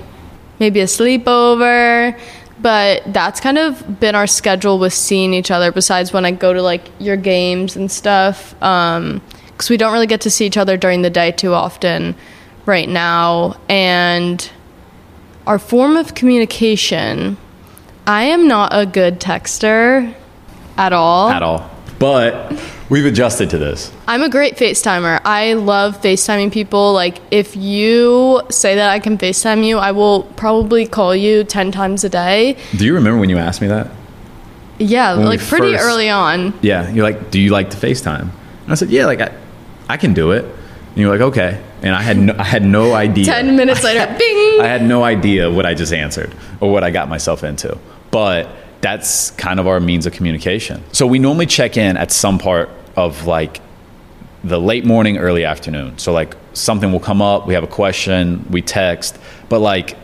maybe 0.59 0.81
a 0.81 0.85
sleepover. 0.87 2.19
But 2.61 3.03
that's 3.07 3.39
kind 3.39 3.57
of 3.57 4.01
been 4.01 4.17
our 4.17 4.27
schedule 4.27 4.81
with 4.81 4.93
seeing 4.93 5.33
each 5.33 5.53
other. 5.53 5.71
Besides 5.71 6.13
when 6.13 6.25
I 6.25 6.33
go 6.33 6.53
to 6.53 6.61
like 6.61 6.91
your 6.99 7.17
games 7.17 7.77
and 7.77 7.89
stuff, 7.89 8.61
um, 8.61 9.23
because 9.59 9.71
we 9.71 9.77
don't 9.77 9.93
really 9.93 10.07
get 10.07 10.21
to 10.21 10.31
see 10.31 10.47
each 10.47 10.57
other 10.57 10.77
during 10.77 11.03
the 11.03 11.11
day 11.11 11.33
too 11.33 11.53
often 11.53 12.15
right 12.65 12.89
now. 12.89 13.59
And 13.69 14.49
our 15.49 15.59
form 15.59 15.97
of 15.97 16.15
communication, 16.15 17.37
I 18.07 18.23
am 18.25 18.47
not 18.47 18.71
a 18.73 18.87
good 18.87 19.19
texter 19.21 20.15
at 20.77 20.93
all. 20.93 21.31
At 21.31 21.43
all. 21.43 21.69
But 21.99 22.57
we've 22.89 23.05
adjusted 23.05 23.51
to 23.51 23.59
this. 23.59 23.91
I'm 24.07 24.23
a 24.23 24.29
great 24.29 24.55
FaceTimer. 24.57 25.21
I 25.25 25.55
love 25.55 26.01
FaceTiming 26.01 26.53
people. 26.53 26.93
Like, 26.93 27.19
if 27.33 27.57
you 27.57 28.41
say 28.51 28.77
that 28.77 28.91
I 28.91 29.01
can 29.01 29.19
FaceTime 29.19 29.67
you, 29.67 29.79
I 29.79 29.91
will 29.91 30.23
probably 30.37 30.87
call 30.87 31.17
you 31.17 31.43
10 31.43 31.73
times 31.73 32.05
a 32.05 32.09
day. 32.09 32.57
Do 32.77 32.87
you 32.87 32.95
remember 32.95 33.19
when 33.19 33.29
you 33.29 33.39
asked 33.39 33.61
me 33.61 33.67
that? 33.67 33.89
Yeah, 34.79 35.17
When 35.17 35.27
like 35.27 35.41
pretty 35.41 35.73
first- 35.73 35.85
early 35.85 36.09
on. 36.09 36.55
Yeah. 36.63 36.89
You're 36.91 37.03
like, 37.03 37.33
do 37.33 37.41
you 37.41 37.51
like 37.51 37.71
to 37.71 37.77
FaceTime? 37.77 38.21
And 38.63 38.73
I 38.73 38.75
said, 38.77 38.91
yeah, 38.91 39.07
like 39.07 39.21
I, 39.21 39.33
I 39.89 39.97
can 39.97 40.15
do 40.15 40.33
it. 40.33 40.45
And 40.45 40.97
you're 40.97 41.11
like, 41.11 41.21
okay. 41.21 41.63
And 41.83 41.95
I 41.95 42.03
had 42.03 42.19
no, 42.19 42.35
I 42.39 42.45
had 42.45 42.65
no 42.65 42.93
idea. 43.07 43.27
10 43.27 43.57
minutes 43.57 43.85
later, 43.85 44.07
bing! 44.19 44.61
I 44.61 44.67
had 44.67 44.83
no 44.83 45.05
idea 45.05 45.51
what 45.51 45.67
I 45.67 45.75
just 45.75 45.93
answered 45.93 46.35
or 46.61 46.71
what 46.73 46.85
I 46.85 46.91
got 46.91 47.09
myself 47.09 47.45
into. 47.45 47.79
But 48.11 48.49
that's 48.81 49.31
kind 49.33 49.61
of 49.61 49.67
our 49.67 49.81
means 49.81 50.07
of 50.07 50.13
communication. 50.13 50.83
So 50.93 51.07
we 51.07 51.19
normally 51.19 51.47
check 51.47 51.77
in 51.77 51.97
at 51.97 52.13
some 52.13 52.39
part 52.39 52.71
of 52.97 53.27
like 53.27 53.61
the 54.45 54.61
late 54.61 54.85
morning, 54.85 55.19
early 55.19 55.45
afternoon. 55.45 55.99
So 55.99 56.13
like 56.13 56.37
something 56.53 56.93
will 56.93 57.01
come 57.01 57.21
up, 57.21 57.47
we 57.47 57.55
have 57.55 57.65
a 57.65 57.69
question, 57.69 58.47
we 58.51 58.63
text, 58.63 59.19
but 59.49 59.61
like 59.61 59.97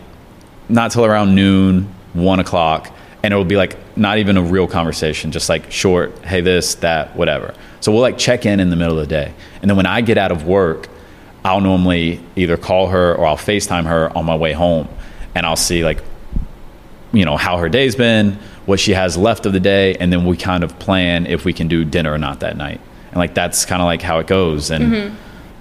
not 0.68 0.91
till 0.91 1.05
around 1.05 1.35
noon, 1.35 1.93
one 2.14 2.41
o'clock, 2.41 2.93
and 3.25 3.33
it 3.33 3.39
will 3.39 3.45
be 3.47 3.57
like 3.57 3.79
not 3.97 4.18
even 4.18 4.37
a 4.37 4.43
real 4.43 4.66
conversation, 4.66 5.33
just 5.33 5.49
like 5.49 5.72
short, 5.72 6.18
hey, 6.27 6.43
this, 6.43 6.75
that, 6.77 7.16
whatever. 7.16 7.55
So 7.81 7.91
we'll 7.91 8.03
like 8.03 8.18
check 8.18 8.45
in 8.45 8.61
in 8.61 8.68
the 8.68 8.77
middle 8.77 8.99
of 8.99 9.09
the 9.09 9.14
day. 9.14 9.33
And 9.62 9.70
then 9.70 9.79
when 9.79 9.87
I 9.87 10.03
get 10.03 10.18
out 10.18 10.31
of 10.31 10.45
work, 10.45 10.91
I'll 11.43 11.62
normally 11.62 12.20
either 12.37 12.59
call 12.59 12.89
her 12.89 13.14
or 13.14 13.25
I'll 13.25 13.39
FaceTime 13.39 13.87
her 13.87 14.14
on 14.14 14.27
my 14.27 14.37
way 14.37 14.53
home 14.53 14.91
and 15.35 15.47
I'll 15.47 15.57
see 15.57 15.83
like, 15.83 16.03
you 17.14 17.25
know, 17.25 17.39
how 17.39 17.57
her 17.57 17.70
day's 17.70 17.97
been, 17.97 18.33
what 18.66 18.79
she 18.79 18.93
has 18.93 19.16
left 19.16 19.47
of 19.47 19.55
the 19.55 19.61
day, 19.61 19.95
and 19.95 20.12
then 20.12 20.27
we 20.27 20.37
kind 20.37 20.62
of 20.62 20.79
plan 20.79 21.25
if 21.25 21.47
we 21.47 21.55
can 21.55 21.66
do 21.66 21.83
dinner 21.83 22.12
or 22.12 22.18
not 22.18 22.41
that 22.41 22.59
night. 22.59 22.83
And 23.09 23.16
like 23.16 23.33
that's 23.33 23.64
kind 23.64 23.81
of 23.81 23.87
like 23.87 24.03
how 24.03 24.18
it 24.18 24.27
goes. 24.27 24.70
And 24.70 24.93
mm-hmm. 24.93 25.16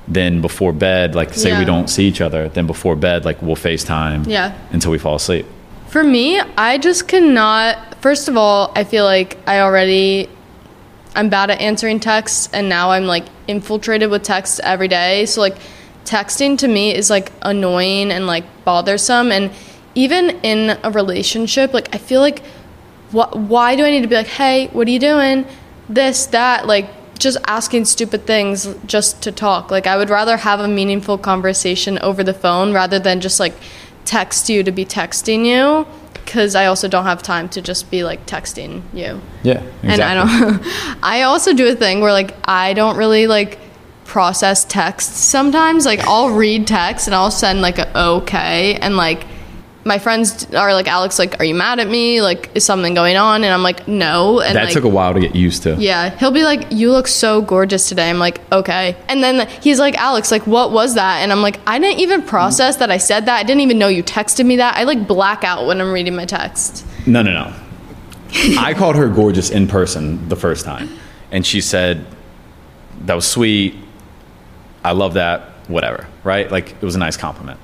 then 0.10 0.42
before 0.42 0.74
bed, 0.74 1.16
like 1.16 1.34
say 1.34 1.52
Yeah. 1.52 1.60
we 1.60 1.66
don't 1.66 1.90
see 1.90 2.10
each 2.10 2.20
other, 2.20 2.50
then 2.50 2.68
before 2.68 2.98
bed, 2.98 3.24
like 3.24 3.42
we'll 3.42 3.56
FaceTime 3.56 4.28
Yeah. 4.28 4.54
until 4.74 4.92
we 4.92 4.98
fall 4.98 5.16
asleep. 5.16 5.46
For 5.94 6.04
me, 6.04 6.40
I 6.40 6.80
just 6.80 7.08
cannot. 7.08 8.02
First 8.02 8.28
of 8.28 8.36
all, 8.36 8.72
I 8.76 8.84
feel 8.84 9.06
like 9.06 9.38
I 9.48 9.60
already. 9.60 10.28
I'm 11.16 11.30
bad 11.30 11.52
at 11.52 11.62
answering 11.62 12.00
texts, 12.00 12.50
and 12.52 12.68
now 12.68 12.90
I'm 12.90 13.06
like 13.06 13.26
infiltrated 13.48 14.10
with 14.10 14.24
texts 14.24 14.60
every 14.64 14.88
day. 14.88 15.28
So, 15.28 15.40
like, 15.40 15.56
texting 16.04 16.58
to 16.58 16.68
me 16.68 16.96
is 16.96 17.12
like 17.12 17.32
annoying 17.44 18.10
and 18.10 18.26
like 18.26 18.44
bothersome. 18.66 19.32
And 19.32 19.52
even 19.94 20.32
in 20.42 20.80
a 20.84 20.90
relationship, 20.90 21.76
like, 21.76 21.94
I 21.94 22.00
feel 22.00 22.22
like, 22.22 22.40
wh- 23.12 23.32
why 23.36 23.76
do 23.76 23.86
I 23.86 23.92
need 23.92 24.02
to 24.02 24.08
be 24.08 24.16
like, 24.16 24.26
hey, 24.26 24.70
what 24.70 24.88
are 24.88 24.92
you 24.92 24.98
doing? 24.98 25.46
This, 25.90 26.26
that, 26.26 26.66
like, 26.66 26.90
just 27.20 27.38
asking 27.46 27.86
stupid 27.86 28.26
things 28.26 28.68
just 28.88 29.22
to 29.22 29.32
talk. 29.32 29.70
Like, 29.70 29.86
I 29.86 29.98
would 29.98 30.10
rather 30.10 30.38
have 30.38 30.60
a 30.60 30.68
meaningful 30.68 31.20
conversation 31.20 32.00
over 32.00 32.24
the 32.24 32.34
phone 32.34 32.74
rather 32.74 32.98
than 32.98 33.22
just 33.22 33.40
like 33.40 33.54
text 34.06 34.50
you 34.50 34.64
to 34.64 34.72
be 34.72 34.86
texting 34.86 35.46
you. 35.46 35.88
Because 36.14 36.56
I 36.56 36.68
also 36.68 36.88
don't 36.88 37.04
have 37.04 37.22
time 37.22 37.50
to 37.50 37.62
just 37.62 37.92
be 37.92 38.04
like 38.04 38.26
texting 38.26 38.82
you. 38.94 39.22
Yeah, 39.44 39.62
Exactly. 39.84 39.90
And 39.90 40.02
I 40.02 40.14
don't. 40.16 40.62
I 41.04 41.24
also 41.24 41.54
do 41.54 41.68
a 41.68 41.76
thing 41.76 42.00
where 42.00 42.14
like 42.14 42.34
I 42.46 42.74
don't 42.74 42.98
really 42.98 43.28
like 43.28 43.60
process 44.06 44.64
texts 44.64 45.18
sometimes. 45.18 45.86
Like 45.86 46.00
I'll 46.02 46.30
read 46.30 46.66
text 46.66 47.08
and 47.08 47.16
I'll 47.16 47.32
send 47.32 47.62
like 47.62 47.78
a 47.78 48.00
okay, 48.20 48.76
and 48.76 48.96
like 48.96 49.26
my 49.86 50.00
friends 50.00 50.54
are 50.54 50.74
like 50.74 50.88
Alix, 50.88 51.20
like, 51.20 51.40
are 51.40 51.46
you 51.46 51.56
mad 51.56 51.80
at 51.80 51.88
me? 51.90 52.22
Like, 52.22 52.50
is 52.56 52.64
something 52.64 52.94
going 52.94 53.18
on? 53.18 53.44
And 53.44 53.54
I'm 53.54 53.64
like, 53.64 53.88
no. 53.88 54.40
And 54.40 54.56
that 54.56 54.66
like, 54.66 54.74
took 54.74 54.86
a 54.86 54.90
while 54.90 55.14
to 55.14 55.20
get 55.20 55.36
used 55.36 55.64
to. 55.64 55.76
yeah, 55.76 56.18
he'll 56.18 56.32
be 56.32 56.44
like, 56.44 56.72
"You 56.72 56.92
look 56.92 57.08
so 57.08 57.42
gorgeous 57.42 57.90
today." 57.90 58.10
I'm 58.10 58.20
like, 58.20 58.40
"Okay." 58.52 58.96
And 59.10 59.22
then 59.22 59.48
he's 59.62 59.80
like, 59.80 59.96
"Alix, 59.98 60.32
like 60.32 60.48
what 60.48 60.72
was 60.72 60.96
that?" 60.96 61.20
And 61.22 61.32
I'm 61.32 61.42
like, 61.42 61.60
"I 61.68 61.80
didn't 61.80 62.00
even 62.00 62.22
process 62.22 62.78
that 62.78 62.90
I 62.92 62.98
said 62.98 63.26
that. 63.26 63.38
I 63.38 63.44
didn't 63.44 63.62
even 63.62 63.78
know 63.78 63.88
you 63.90 64.04
texted 64.04 64.46
me 64.46 64.56
that. 64.58 64.78
I 64.78 64.84
like 64.84 65.08
black 65.08 65.44
out 65.44 65.66
when 65.66 65.82
I'm 65.82 65.92
reading 65.92 66.16
my 66.16 66.26
text." 66.26 66.86
No, 67.06 67.22
no, 67.22 67.32
no. 67.32 67.54
I 68.60 68.74
called 68.74 68.96
her 68.96 69.10
gorgeous 69.10 69.50
in 69.50 69.68
person 69.68 70.28
the 70.30 70.36
first 70.36 70.64
time, 70.66 70.90
and 71.32 71.46
she 71.46 71.60
said, 71.62 72.06
"That 73.02 73.16
was 73.16 73.28
sweet. 73.28 73.76
I 74.84 74.94
love 74.94 75.16
that. 75.16 75.42
Whatever." 75.68 76.08
Right? 76.24 76.50
Like 76.50 76.72
it 76.72 76.84
was 76.84 76.96
a 76.96 77.00
nice 77.00 77.18
compliment. 77.18 77.60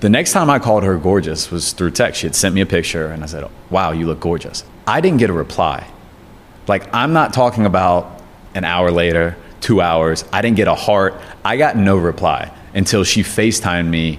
The 0.00 0.08
next 0.08 0.32
time 0.32 0.50
I 0.50 0.58
called 0.58 0.82
her 0.84 0.98
gorgeous 0.98 1.50
was 1.50 1.72
through 1.72 1.92
text. 1.92 2.20
She 2.20 2.26
had 2.26 2.34
sent 2.34 2.54
me 2.54 2.60
a 2.60 2.66
picture, 2.66 3.06
and 3.06 3.22
I 3.22 3.26
said, 3.26 3.48
"Wow, 3.70 3.92
you 3.92 4.06
look 4.06 4.20
gorgeous." 4.20 4.64
I 4.86 5.00
didn't 5.00 5.18
get 5.18 5.30
a 5.30 5.32
reply. 5.32 5.86
Like 6.68 6.92
I'm 6.94 7.12
not 7.12 7.32
talking 7.32 7.66
about 7.66 8.20
an 8.54 8.64
hour 8.64 8.90
later, 8.90 9.36
two 9.60 9.80
hours. 9.80 10.24
I 10.32 10.42
didn't 10.42 10.56
get 10.56 10.68
a 10.68 10.74
heart. 10.74 11.14
I 11.44 11.56
got 11.56 11.76
no 11.76 11.96
reply 11.96 12.52
until 12.74 13.04
she 13.04 13.22
FaceTimed 13.22 13.88
me 13.88 14.18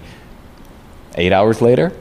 eight 1.16 1.32
hours 1.32 1.62
later. 1.62 1.92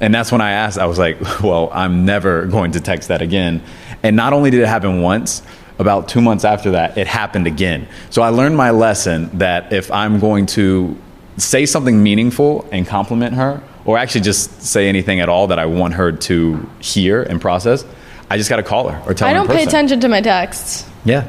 And 0.00 0.14
that's 0.14 0.32
when 0.32 0.40
I 0.40 0.52
asked, 0.52 0.78
I 0.78 0.86
was 0.86 0.98
like, 0.98 1.20
well, 1.42 1.70
I'm 1.72 2.04
never 2.04 2.46
going 2.46 2.72
to 2.72 2.80
text 2.80 3.08
that 3.08 3.22
again. 3.22 3.62
And 4.02 4.16
not 4.16 4.32
only 4.32 4.50
did 4.50 4.60
it 4.60 4.66
happen 4.66 5.02
once, 5.02 5.42
about 5.78 6.08
two 6.08 6.20
months 6.20 6.44
after 6.44 6.72
that, 6.72 6.98
it 6.98 7.06
happened 7.06 7.46
again. 7.46 7.88
So 8.10 8.22
I 8.22 8.28
learned 8.28 8.56
my 8.56 8.70
lesson 8.70 9.38
that 9.38 9.72
if 9.72 9.90
I'm 9.90 10.20
going 10.20 10.46
to 10.46 10.96
say 11.40 11.66
something 11.66 12.02
meaningful 12.02 12.68
and 12.72 12.86
compliment 12.86 13.34
her, 13.34 13.62
or 13.84 13.98
actually 13.98 14.22
just 14.22 14.62
say 14.62 14.88
anything 14.88 15.20
at 15.20 15.28
all 15.28 15.48
that 15.48 15.58
I 15.58 15.66
want 15.66 15.94
her 15.94 16.12
to 16.12 16.68
hear 16.80 17.22
and 17.22 17.40
process, 17.40 17.84
I 18.28 18.36
just 18.36 18.48
got 18.48 18.56
to 18.56 18.62
call 18.62 18.88
her 18.88 19.02
or 19.10 19.14
tell 19.14 19.28
I 19.28 19.32
her. 19.32 19.38
I 19.38 19.46
don't 19.46 19.48
pay 19.48 19.62
attention 19.64 20.00
to 20.00 20.08
my 20.08 20.20
texts. 20.20 20.88
Yeah. 21.04 21.26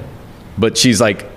But 0.58 0.78
she's 0.78 1.02
like 1.02 1.30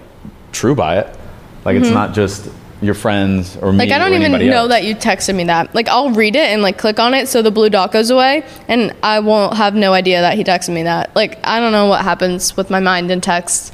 true 0.53 0.75
by 0.75 0.99
it. 0.99 1.19
Like 1.65 1.77
it's 1.77 1.89
not 1.89 2.15
just 2.15 2.51
your 2.83 2.95
friends 2.95 3.57
or 3.57 3.73
me. 3.73 3.79
Mm-hmm. 3.79 3.79
Like 3.79 3.91
I 3.93 3.99
don't 3.99 4.13
even 4.13 4.33
know 4.33 4.57
else. 4.57 4.69
that 4.69 4.85
you 4.85 4.95
texted 4.95 5.35
me 5.35 5.45
that. 5.45 5.75
Like 5.75 5.89
I'll 5.89 6.11
read 6.11 6.37
it 6.37 6.51
and 6.51 6.61
like 6.61 6.77
click 6.77 6.99
on 7.01 7.15
it 7.15 7.29
so 7.29 7.41
the 7.41 7.51
blue 7.51 7.71
dot 7.71 7.93
goes 7.93 8.11
away 8.11 8.47
and 8.69 8.95
I 9.03 9.21
won't 9.21 9.57
have 9.57 9.75
no 9.75 9.95
idea 9.95 10.21
that 10.21 10.37
he 10.37 10.45
texted 10.45 10.75
me 10.75 10.83
that. 10.83 11.15
Like 11.17 11.39
I 11.45 11.61
don't 11.61 11.73
know 11.73 11.87
what 11.87 12.03
happens 12.03 12.57
with 12.57 12.69
my 12.69 12.81
mind 12.81 13.11
in 13.11 13.21
text. 13.21 13.73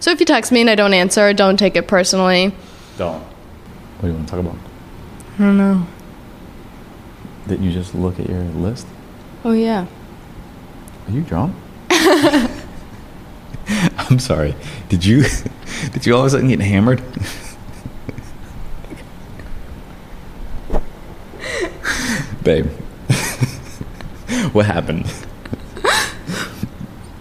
So 0.00 0.10
if 0.10 0.20
you 0.20 0.26
text 0.26 0.52
me 0.52 0.60
and 0.60 0.70
I 0.70 0.74
don't 0.74 0.94
answer, 0.94 1.32
don't 1.32 1.56
take 1.56 1.74
it 1.74 1.88
personally. 1.88 2.54
Don't. 2.98 3.24
What 4.02 4.08
do 4.08 4.14
you 4.14 4.14
want 4.14 4.28
to 4.28 4.34
talk 4.34 4.40
about? 4.40 4.56
I 5.38 5.42
don't 5.44 5.56
know. 5.56 5.86
Didn't 7.46 7.64
you 7.64 7.70
just 7.70 7.94
look 7.94 8.18
at 8.18 8.28
your 8.28 8.40
list? 8.40 8.84
Oh 9.44 9.52
yeah. 9.52 9.86
Are 11.06 11.12
you 11.12 11.20
drunk? 11.20 11.54
I'm 13.98 14.18
sorry. 14.18 14.56
Did 14.88 15.04
you 15.04 15.22
did 15.92 16.04
you 16.04 16.16
all 16.16 16.22
of 16.22 16.26
a 16.26 16.30
sudden 16.30 16.48
get 16.48 16.58
hammered? 16.58 17.00
Babe. 22.42 22.66
what 24.50 24.66
happened? 24.66 25.06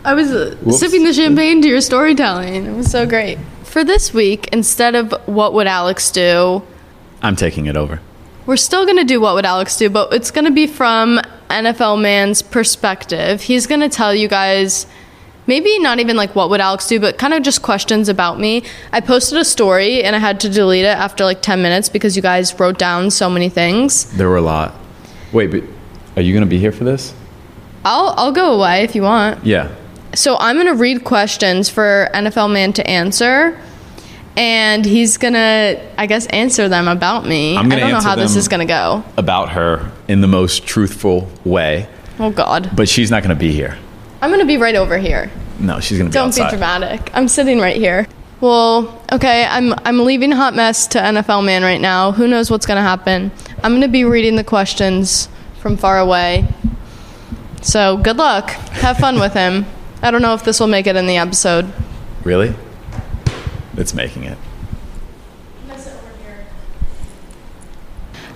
I 0.03 0.15
was 0.15 0.31
uh, 0.31 0.71
sipping 0.71 1.03
the 1.03 1.13
champagne 1.13 1.61
to 1.61 1.67
your 1.67 1.81
storytelling. 1.81 2.65
It 2.65 2.75
was 2.75 2.89
so 2.89 3.05
great. 3.05 3.37
For 3.65 3.83
this 3.83 4.15
week, 4.15 4.47
instead 4.51 4.95
of 4.95 5.13
what 5.27 5.53
would 5.53 5.67
Alix 5.67 6.09
do, 6.09 6.63
I'm 7.21 7.35
taking 7.35 7.65
it 7.65 7.77
over. 7.77 8.01
We're 8.45 8.57
still 8.57 8.85
going 8.85 8.97
to 8.97 9.03
do 9.03 9.21
what 9.21 9.35
would 9.35 9.45
Alix 9.45 9.77
do, 9.77 9.89
but 9.89 10.11
it's 10.13 10.31
going 10.31 10.45
to 10.45 10.51
be 10.51 10.67
from 10.67 11.19
NFL 11.49 12.01
man's 12.01 12.41
perspective. 12.41 13.41
He's 13.41 13.67
going 13.67 13.81
to 13.81 13.89
tell 13.89 14.15
you 14.15 14.27
guys 14.27 14.87
maybe 15.47 15.79
not 15.79 15.99
even 15.99 16.15
like 16.15 16.35
what 16.35 16.49
would 16.49 16.59
Alix 16.59 16.87
do, 16.87 16.99
but 16.99 17.17
kind 17.17 17.33
of 17.33 17.43
just 17.43 17.61
questions 17.61 18.09
about 18.09 18.39
me. 18.39 18.63
I 18.91 19.01
posted 19.01 19.37
a 19.37 19.45
story 19.45 20.03
and 20.03 20.15
I 20.15 20.19
had 20.19 20.39
to 20.41 20.49
delete 20.49 20.85
it 20.85 20.97
after 20.97 21.23
like 21.23 21.41
10 21.41 21.61
minutes 21.61 21.89
because 21.89 22.15
you 22.15 22.21
guys 22.21 22.59
wrote 22.59 22.79
down 22.79 23.11
so 23.11 23.29
many 23.29 23.49
things. 23.49 24.11
There 24.17 24.29
were 24.29 24.37
a 24.37 24.41
lot. 24.41 24.73
Wait, 25.31 25.51
but 25.51 25.63
are 26.15 26.21
you 26.21 26.33
going 26.33 26.43
to 26.43 26.49
be 26.49 26.59
here 26.59 26.71
for 26.71 26.83
this? 26.83 27.13
I'll 27.83 28.13
I'll 28.17 28.31
go 28.31 28.53
away 28.53 28.83
if 28.83 28.95
you 28.95 29.01
want. 29.01 29.45
Yeah. 29.45 29.73
So 30.13 30.37
I'm 30.37 30.55
going 30.55 30.67
to 30.67 30.75
read 30.75 31.03
questions 31.03 31.69
for 31.69 32.09
NFL 32.13 32.51
man 32.51 32.73
to 32.73 32.87
answer. 32.87 33.59
And 34.37 34.85
he's 34.85 35.17
gonna, 35.17 35.79
I 35.97 36.05
guess, 36.07 36.25
answer 36.27 36.69
them 36.69 36.87
about 36.87 37.25
me. 37.25 37.57
I'm 37.57 37.65
I 37.65 37.69
gonna 37.69 37.81
don't 37.81 37.89
know 37.89 37.95
answer 37.97 38.07
how 38.09 38.15
this 38.15 38.31
them- 38.33 38.39
is 38.39 38.47
gonna 38.47 38.65
go. 38.65 39.03
About 39.17 39.49
her 39.49 39.91
in 40.07 40.21
the 40.21 40.27
most 40.27 40.65
truthful 40.65 41.29
way. 41.43 41.87
Oh 42.19 42.29
God. 42.31 42.71
But 42.75 42.87
she's 42.87 43.09
not 43.11 43.23
going 43.23 43.35
to 43.35 43.39
be 43.39 43.51
here. 43.51 43.77
I'm 44.21 44.29
gonna 44.29 44.45
be 44.45 44.57
right 44.57 44.75
over 44.75 44.97
here. 44.97 45.31
No, 45.59 45.79
she's 45.79 45.97
going 45.97 46.09
to 46.09 46.11
be 46.11 46.13
Don't 46.13 46.27
outside. 46.29 46.45
be 46.45 46.49
dramatic. 46.51 47.09
I'm 47.13 47.27
sitting 47.27 47.59
right 47.59 47.75
here. 47.75 48.07
Well, 48.41 49.03
okay, 49.11 49.45
I'm 49.45 49.73
I'm 49.85 49.99
leaving 50.05 50.31
Hot 50.31 50.55
Mess 50.55 50.87
to 50.87 50.99
NFL 50.99 51.43
Man 51.45 51.61
right 51.63 51.81
now. 51.81 52.11
Who 52.11 52.27
knows 52.27 52.49
what's 52.49 52.65
gonna 52.65 52.81
happen? 52.81 53.31
I'm 53.63 53.73
gonna 53.73 53.87
be 53.87 54.03
reading 54.05 54.35
the 54.35 54.43
questions 54.43 55.29
from 55.59 55.77
far 55.77 55.99
away. 55.99 56.45
So 57.61 57.97
good 57.97 58.17
luck. 58.17 58.49
Have 58.49 58.97
fun 58.97 59.19
with 59.19 59.33
him. 59.33 59.65
I 60.01 60.09
don't 60.09 60.21
know 60.23 60.33
if 60.33 60.43
this 60.43 60.59
will 60.59 60.67
make 60.67 60.87
it 60.87 60.95
in 60.95 61.05
the 61.05 61.17
episode. 61.17 61.71
Really? 62.23 62.55
It's 63.81 63.95
making 63.95 64.25
it. 64.25 64.37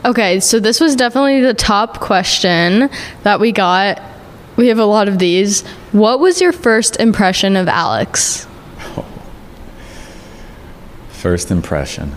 Okay, 0.03 0.39
so 0.39 0.59
this 0.59 0.79
was 0.79 0.95
definitely 0.95 1.41
the 1.41 1.53
top 1.53 1.99
question 1.99 2.89
that 3.21 3.39
we 3.39 3.51
got. 3.51 4.01
We 4.55 4.69
have 4.69 4.79
a 4.79 4.85
lot 4.85 5.07
of 5.07 5.19
these. 5.19 5.61
What 5.91 6.19
was 6.19 6.41
your 6.41 6.51
first 6.51 6.99
impression 6.99 7.55
of 7.55 7.67
Alix? 7.67 8.47
First 11.09 11.51
impression. 11.51 12.15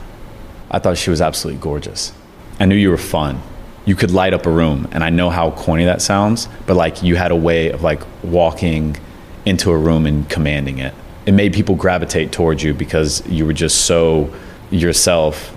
I 0.70 0.78
thought 0.78 0.96
she 0.96 1.10
was 1.10 1.20
absolutely 1.20 1.60
gorgeous. 1.60 2.14
I 2.58 2.64
knew 2.64 2.76
you 2.76 2.88
were 2.88 2.96
fun. 2.96 3.42
You 3.84 3.94
could 3.94 4.10
light 4.10 4.32
up 4.32 4.46
a 4.46 4.50
room, 4.50 4.88
and 4.92 5.04
I 5.04 5.10
know 5.10 5.28
how 5.28 5.50
corny 5.50 5.84
that 5.84 6.00
sounds, 6.00 6.48
but 6.66 6.76
like 6.76 7.02
you 7.02 7.16
had 7.16 7.30
a 7.30 7.36
way 7.36 7.72
of 7.72 7.82
like 7.82 8.00
walking 8.22 8.96
into 9.44 9.70
a 9.70 9.76
room 9.76 10.06
and 10.06 10.26
commanding 10.30 10.78
it. 10.78 10.94
It 11.28 11.32
made 11.32 11.52
people 11.52 11.74
gravitate 11.74 12.32
towards 12.32 12.62
you 12.62 12.72
because 12.72 13.22
you 13.28 13.44
were 13.44 13.52
just 13.52 13.84
so 13.84 14.32
yourself 14.70 15.54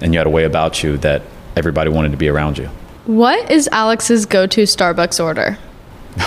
and 0.00 0.12
you 0.12 0.18
had 0.18 0.26
a 0.26 0.30
way 0.30 0.42
about 0.42 0.82
you 0.82 0.96
that 0.98 1.22
everybody 1.54 1.88
wanted 1.88 2.10
to 2.10 2.16
be 2.16 2.28
around 2.28 2.58
you. 2.58 2.66
What 3.06 3.48
is 3.48 3.68
Alix's 3.70 4.26
go 4.26 4.48
to 4.48 4.64
Starbucks 4.64 5.22
order? 5.22 5.56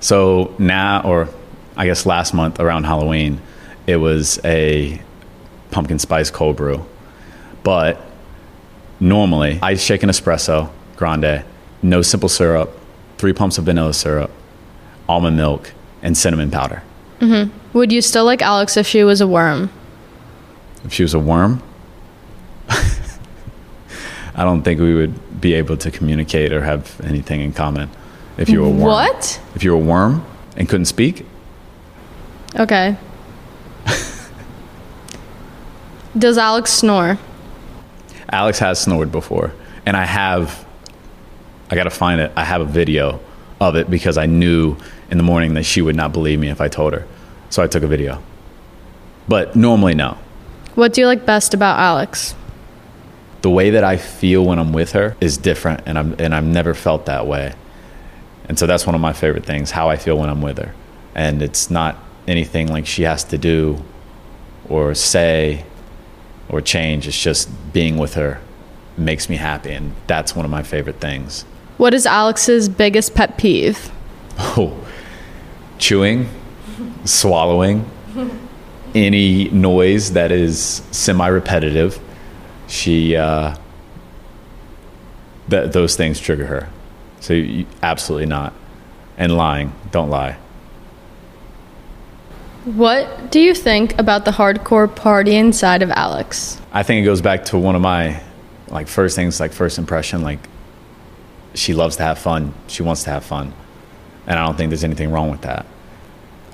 So 0.00 0.54
now, 0.60 1.02
or 1.02 1.28
I 1.76 1.86
guess 1.86 2.06
last 2.06 2.32
month 2.32 2.60
around 2.60 2.84
Halloween, 2.84 3.40
it 3.88 3.96
was 3.96 4.38
a 4.44 5.02
pumpkin 5.72 5.98
spice 5.98 6.30
cold 6.30 6.54
brew. 6.54 6.86
But 7.64 8.00
normally, 9.00 9.58
I 9.60 9.74
shake 9.74 10.04
an 10.04 10.08
espresso 10.08 10.70
grande, 10.94 11.42
no 11.82 12.02
simple 12.02 12.28
syrup, 12.28 12.78
three 13.16 13.32
pumps 13.32 13.58
of 13.58 13.64
vanilla 13.64 13.92
syrup, 13.92 14.30
almond 15.08 15.36
milk, 15.36 15.72
and 16.00 16.16
cinnamon 16.16 16.52
powder. 16.52 16.84
Mm-hmm. 17.20 17.50
Would 17.76 17.92
you 17.92 18.00
still 18.02 18.24
like 18.24 18.42
Alix 18.42 18.76
if 18.76 18.86
she 18.86 19.02
was 19.04 19.20
a 19.20 19.26
worm? 19.26 19.70
If 20.84 20.92
she 20.92 21.02
was 21.02 21.14
a 21.14 21.18
worm, 21.18 21.62
I 22.68 24.44
don't 24.44 24.62
think 24.62 24.80
we 24.80 24.94
would 24.94 25.40
be 25.40 25.54
able 25.54 25.76
to 25.78 25.90
communicate 25.90 26.52
or 26.52 26.62
have 26.62 27.00
anything 27.02 27.40
in 27.40 27.52
common. 27.52 27.90
If 28.36 28.48
you 28.48 28.60
were 28.60 28.66
a 28.68 28.70
worm, 28.70 28.80
What? 28.80 29.40
If 29.56 29.64
you 29.64 29.72
were 29.72 29.82
a 29.82 29.84
worm 29.84 30.24
and 30.56 30.68
couldn't 30.68 30.86
speak, 30.86 31.26
Okay. 32.56 32.96
Does 36.16 36.38
Alix 36.38 36.72
snore? 36.72 37.18
Alix 38.30 38.58
has 38.58 38.80
snored 38.80 39.12
before, 39.12 39.52
and 39.86 39.96
I 39.96 40.04
have. 40.04 40.66
I 41.70 41.74
gotta 41.74 41.90
find 41.90 42.20
it. 42.20 42.32
I 42.36 42.44
have 42.44 42.60
a 42.62 42.64
video 42.64 43.20
of 43.60 43.76
it 43.76 43.90
because 43.90 44.16
I 44.16 44.26
knew 44.26 44.76
in 45.10 45.18
the 45.18 45.24
morning 45.24 45.54
that 45.54 45.64
she 45.64 45.82
would 45.82 45.96
not 45.96 46.12
believe 46.12 46.38
me 46.38 46.48
if 46.48 46.60
I 46.60 46.68
told 46.68 46.92
her, 46.92 47.06
so 47.50 47.62
I 47.62 47.66
took 47.66 47.82
a 47.82 47.86
video. 47.86 48.22
But 49.26 49.56
normally, 49.56 49.94
no. 49.94 50.16
What 50.74 50.92
do 50.92 51.00
you 51.00 51.06
like 51.06 51.26
best 51.26 51.54
about 51.54 51.78
Alix? 51.78 52.34
The 53.42 53.50
way 53.50 53.70
that 53.70 53.84
I 53.84 53.96
feel 53.96 54.44
when 54.44 54.58
I'm 54.58 54.72
with 54.72 54.92
her 54.92 55.16
is 55.20 55.36
different, 55.36 55.82
and 55.86 55.98
I'm 55.98 56.14
and 56.18 56.34
I've 56.34 56.44
never 56.44 56.74
felt 56.74 57.06
that 57.06 57.26
way. 57.26 57.54
And 58.48 58.58
so 58.58 58.66
that's 58.66 58.86
one 58.86 58.94
of 58.94 59.00
my 59.00 59.12
favorite 59.12 59.44
things: 59.44 59.70
how 59.70 59.88
I 59.88 59.96
feel 59.96 60.18
when 60.18 60.28
I'm 60.28 60.42
with 60.42 60.58
her, 60.58 60.74
and 61.14 61.42
it's 61.42 61.70
not 61.70 61.96
anything 62.26 62.68
like 62.68 62.86
she 62.86 63.02
has 63.02 63.24
to 63.24 63.38
do, 63.38 63.82
or 64.68 64.94
say, 64.94 65.64
or 66.48 66.60
change. 66.60 67.06
It's 67.06 67.20
just 67.20 67.48
being 67.72 67.96
with 67.98 68.14
her 68.14 68.40
makes 68.96 69.28
me 69.28 69.36
happy, 69.36 69.72
and 69.72 69.94
that's 70.06 70.34
one 70.34 70.44
of 70.44 70.50
my 70.50 70.62
favorite 70.62 71.00
things. 71.00 71.42
What 71.76 71.94
is 71.94 72.06
Alix's 72.06 72.68
biggest 72.68 73.14
pet 73.14 73.38
peeve? 73.38 73.90
Oh, 74.40 74.86
chewing, 75.78 76.28
swallowing, 77.04 77.88
any 78.94 79.48
noise 79.50 80.12
that 80.12 80.32
is 80.32 80.82
semi-repetitive. 80.90 81.98
She, 82.66 83.16
uh, 83.16 83.56
th- 85.50 85.72
those 85.72 85.96
things 85.96 86.20
trigger 86.20 86.46
her. 86.46 86.68
So 87.20 87.34
you, 87.34 87.66
absolutely 87.82 88.26
not. 88.26 88.52
And 89.16 89.36
lying, 89.36 89.72
don't 89.90 90.10
lie. 90.10 90.36
What 92.64 93.30
do 93.30 93.40
you 93.40 93.54
think 93.54 93.98
about 93.98 94.24
the 94.24 94.30
hardcore 94.32 94.94
party 94.94 95.34
inside 95.36 95.82
of 95.82 95.90
Alix? 95.90 96.60
I 96.72 96.82
think 96.82 97.02
it 97.02 97.04
goes 97.06 97.22
back 97.22 97.46
to 97.46 97.58
one 97.58 97.74
of 97.74 97.80
my 97.80 98.22
like 98.68 98.88
first 98.88 99.16
things, 99.16 99.40
like 99.40 99.52
first 99.52 99.78
impression. 99.78 100.22
Like 100.22 100.40
she 101.54 101.72
loves 101.72 101.96
to 101.96 102.02
have 102.02 102.18
fun. 102.18 102.52
She 102.66 102.82
wants 102.82 103.04
to 103.04 103.10
have 103.10 103.24
fun, 103.24 103.54
and 104.28 104.38
I 104.38 104.44
don't 104.44 104.56
think 104.56 104.70
there's 104.70 104.84
anything 104.84 105.10
wrong 105.10 105.30
with 105.30 105.40
that. 105.40 105.66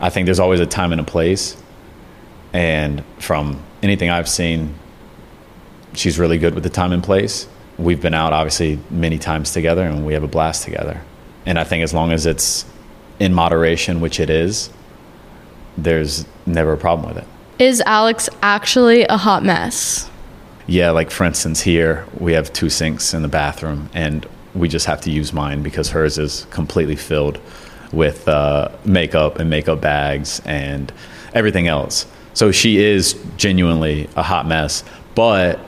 I 0.00 0.08
think 0.08 0.24
there's 0.24 0.40
always 0.40 0.60
a 0.60 0.66
time 0.66 0.92
and 0.92 1.00
a 1.00 1.04
place, 1.04 1.56
and 2.52 3.04
from 3.18 3.62
anything 3.82 4.08
I've 4.08 4.28
seen, 4.28 4.74
she's 5.92 6.18
really 6.18 6.38
good 6.38 6.54
with 6.54 6.62
the 6.62 6.70
time 6.70 6.92
and 6.92 7.02
place. 7.02 7.48
We've 7.76 8.00
been 8.00 8.14
out 8.14 8.32
obviously 8.32 8.78
many 8.90 9.18
times 9.18 9.52
together, 9.52 9.82
and 9.82 10.06
we 10.06 10.14
have 10.14 10.22
a 10.22 10.28
blast 10.28 10.62
together. 10.62 11.02
And 11.44 11.58
I 11.58 11.64
think 11.64 11.82
as 11.82 11.92
long 11.92 12.12
as 12.12 12.26
it's 12.26 12.64
in 13.18 13.34
moderation, 13.34 14.00
which 14.00 14.20
it 14.20 14.30
is, 14.30 14.70
there's 15.76 16.24
never 16.46 16.72
a 16.72 16.78
problem 16.78 17.12
with 17.12 17.22
it. 17.22 17.28
Is 17.58 17.82
Alix 17.86 18.28
actually 18.42 19.02
a 19.04 19.16
hot 19.16 19.44
mess? 19.44 20.10
Yeah, 20.66 20.90
like 20.90 21.10
for 21.10 21.24
instance, 21.24 21.60
here 21.60 22.06
we 22.18 22.32
have 22.32 22.52
two 22.52 22.70
sinks 22.70 23.14
in 23.14 23.22
the 23.22 23.28
bathroom, 23.28 23.90
and 23.94 24.26
we 24.54 24.68
just 24.68 24.86
have 24.86 25.00
to 25.02 25.10
use 25.10 25.32
mine 25.32 25.62
because 25.62 25.90
hers 25.90 26.18
is 26.18 26.46
completely 26.50 26.96
filled 26.96 27.40
with 27.94 28.28
uh, 28.28 28.70
makeup 28.84 29.38
and 29.38 29.48
makeup 29.48 29.80
bags 29.80 30.40
and 30.44 30.92
everything 31.32 31.68
else. 31.68 32.06
So 32.34 32.50
she 32.50 32.82
is 32.82 33.14
genuinely 33.36 34.08
a 34.16 34.22
hot 34.22 34.46
mess, 34.46 34.82
but 35.14 35.60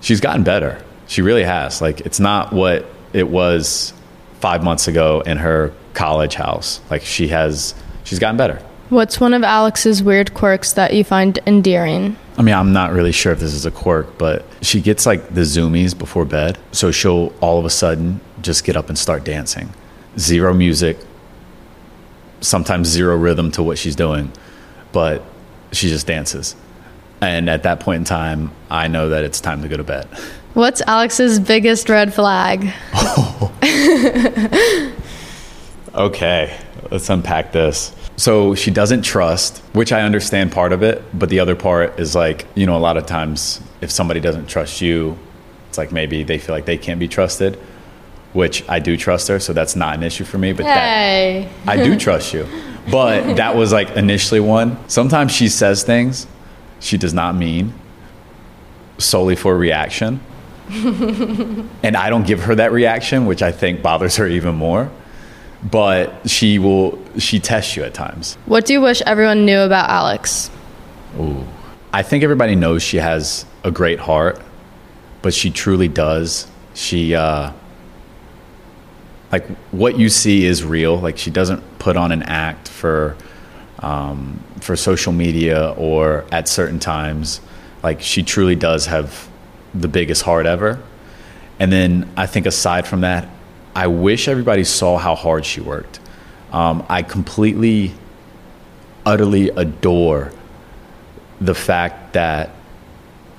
she's 0.00 0.20
gotten 0.20 0.44
better. 0.44 0.82
She 1.08 1.22
really 1.22 1.44
has. 1.44 1.82
Like, 1.82 2.00
it's 2.02 2.20
not 2.20 2.52
what 2.52 2.86
it 3.12 3.28
was 3.28 3.92
five 4.38 4.62
months 4.62 4.86
ago 4.86 5.22
in 5.26 5.38
her 5.38 5.72
college 5.94 6.34
house. 6.34 6.80
Like, 6.90 7.02
she 7.02 7.28
has, 7.28 7.74
she's 8.04 8.20
gotten 8.20 8.36
better. 8.36 8.62
What's 8.90 9.20
one 9.20 9.34
of 9.34 9.42
Alix's 9.42 10.02
weird 10.02 10.34
quirks 10.34 10.72
that 10.72 10.94
you 10.94 11.04
find 11.04 11.38
endearing? 11.46 12.16
I 12.38 12.42
mean, 12.42 12.54
I'm 12.54 12.72
not 12.72 12.92
really 12.92 13.12
sure 13.12 13.32
if 13.32 13.38
this 13.38 13.54
is 13.54 13.66
a 13.66 13.70
quirk, 13.70 14.18
but 14.18 14.44
she 14.62 14.80
gets 14.80 15.06
like 15.06 15.34
the 15.34 15.42
zoomies 15.42 15.96
before 15.96 16.24
bed. 16.24 16.58
So 16.72 16.90
she'll 16.90 17.32
all 17.40 17.58
of 17.58 17.64
a 17.64 17.70
sudden 17.70 18.20
just 18.42 18.64
get 18.64 18.76
up 18.76 18.88
and 18.88 18.98
start 18.98 19.24
dancing. 19.24 19.72
Zero 20.18 20.52
music, 20.54 20.98
sometimes 22.40 22.88
zero 22.88 23.16
rhythm 23.16 23.50
to 23.52 23.62
what 23.62 23.78
she's 23.78 23.96
doing, 23.96 24.32
but 24.92 25.22
she 25.72 25.88
just 25.88 26.06
dances. 26.06 26.56
And 27.20 27.50
at 27.50 27.64
that 27.64 27.80
point 27.80 27.98
in 27.98 28.04
time, 28.04 28.50
I 28.70 28.88
know 28.88 29.10
that 29.10 29.24
it's 29.24 29.40
time 29.40 29.62
to 29.62 29.68
go 29.68 29.76
to 29.76 29.84
bed. 29.84 30.06
What's 30.54 30.80
Alix's 30.82 31.38
biggest 31.38 31.88
red 31.88 32.14
flag? 32.14 32.72
Okay, 35.94 36.56
let's 36.90 37.10
unpack 37.10 37.50
this. 37.50 37.94
So 38.16 38.54
she 38.54 38.70
doesn't 38.70 39.02
trust, 39.02 39.58
which 39.72 39.92
I 39.92 40.02
understand 40.02 40.52
part 40.52 40.72
of 40.72 40.82
it, 40.82 41.02
but 41.12 41.30
the 41.30 41.40
other 41.40 41.56
part 41.56 41.98
is 41.98 42.14
like, 42.14 42.46
you 42.54 42.64
know, 42.64 42.76
a 42.76 42.78
lot 42.78 42.96
of 42.96 43.06
times 43.06 43.60
if 43.80 43.90
somebody 43.90 44.20
doesn't 44.20 44.46
trust 44.46 44.80
you, 44.80 45.18
it's 45.68 45.78
like 45.78 45.90
maybe 45.90 46.22
they 46.22 46.38
feel 46.38 46.54
like 46.54 46.64
they 46.64 46.78
can't 46.78 47.00
be 47.00 47.08
trusted, 47.08 47.58
which 48.32 48.68
I 48.68 48.78
do 48.78 48.96
trust 48.96 49.28
her, 49.28 49.40
so 49.40 49.52
that's 49.52 49.74
not 49.76 49.94
an 49.96 50.02
issue 50.02 50.24
for 50.24 50.38
me, 50.38 50.52
but 50.52 50.64
that 50.64 51.48
I 51.66 51.76
do 51.76 51.98
trust 52.06 52.32
you. 52.32 52.46
But 52.90 53.36
that 53.36 53.56
was 53.56 53.72
like 53.72 53.90
initially 53.90 54.40
one. 54.40 54.78
Sometimes 54.88 55.32
she 55.32 55.48
says 55.48 55.82
things 55.82 56.26
she 56.80 56.96
does 56.96 57.14
not 57.14 57.34
mean 57.36 57.74
solely 58.98 59.36
for 59.36 59.56
reaction. 59.56 60.20
and 60.70 61.96
I 61.96 62.10
don't 62.10 62.26
give 62.26 62.44
her 62.44 62.54
that 62.54 62.72
reaction, 62.72 63.26
which 63.26 63.42
I 63.42 63.52
think 63.52 63.82
bothers 63.82 64.16
her 64.16 64.26
even 64.26 64.54
more. 64.54 64.90
But 65.62 66.28
she 66.28 66.58
will 66.58 66.98
she 67.18 67.38
tests 67.38 67.76
you 67.76 67.82
at 67.82 67.92
times. 67.92 68.36
What 68.46 68.64
do 68.64 68.72
you 68.72 68.80
wish 68.80 69.02
everyone 69.02 69.44
knew 69.44 69.58
about 69.60 69.90
Alix? 69.90 70.50
Ooh. 71.18 71.46
I 71.92 72.02
think 72.02 72.24
everybody 72.24 72.54
knows 72.54 72.82
she 72.82 72.98
has 72.98 73.44
a 73.64 73.70
great 73.70 73.98
heart, 73.98 74.40
but 75.22 75.34
she 75.34 75.50
truly 75.50 75.88
does. 75.88 76.46
She 76.74 77.14
uh 77.14 77.52
like 79.32 79.46
what 79.70 79.98
you 79.98 80.08
see 80.08 80.44
is 80.44 80.64
real. 80.64 80.98
Like 80.98 81.18
she 81.18 81.30
doesn't 81.30 81.78
put 81.78 81.96
on 81.96 82.12
an 82.12 82.22
act 82.22 82.68
for 82.68 83.16
um, 83.78 84.42
for 84.60 84.76
social 84.76 85.12
media 85.12 85.70
or 85.76 86.24
at 86.32 86.48
certain 86.48 86.78
times. 86.78 87.40
Like 87.82 88.00
she 88.00 88.22
truly 88.22 88.56
does 88.56 88.86
have 88.86 89.28
the 89.74 89.88
biggest 89.88 90.22
heart 90.22 90.46
ever. 90.46 90.82
And 91.58 91.72
then 91.72 92.10
I 92.16 92.26
think 92.26 92.46
aside 92.46 92.86
from 92.86 93.02
that, 93.02 93.28
I 93.74 93.86
wish 93.86 94.28
everybody 94.28 94.64
saw 94.64 94.98
how 94.98 95.14
hard 95.14 95.44
she 95.46 95.60
worked. 95.60 96.00
Um, 96.52 96.84
I 96.88 97.02
completely, 97.02 97.92
utterly 99.06 99.50
adore 99.50 100.32
the 101.40 101.54
fact 101.54 102.14
that 102.14 102.50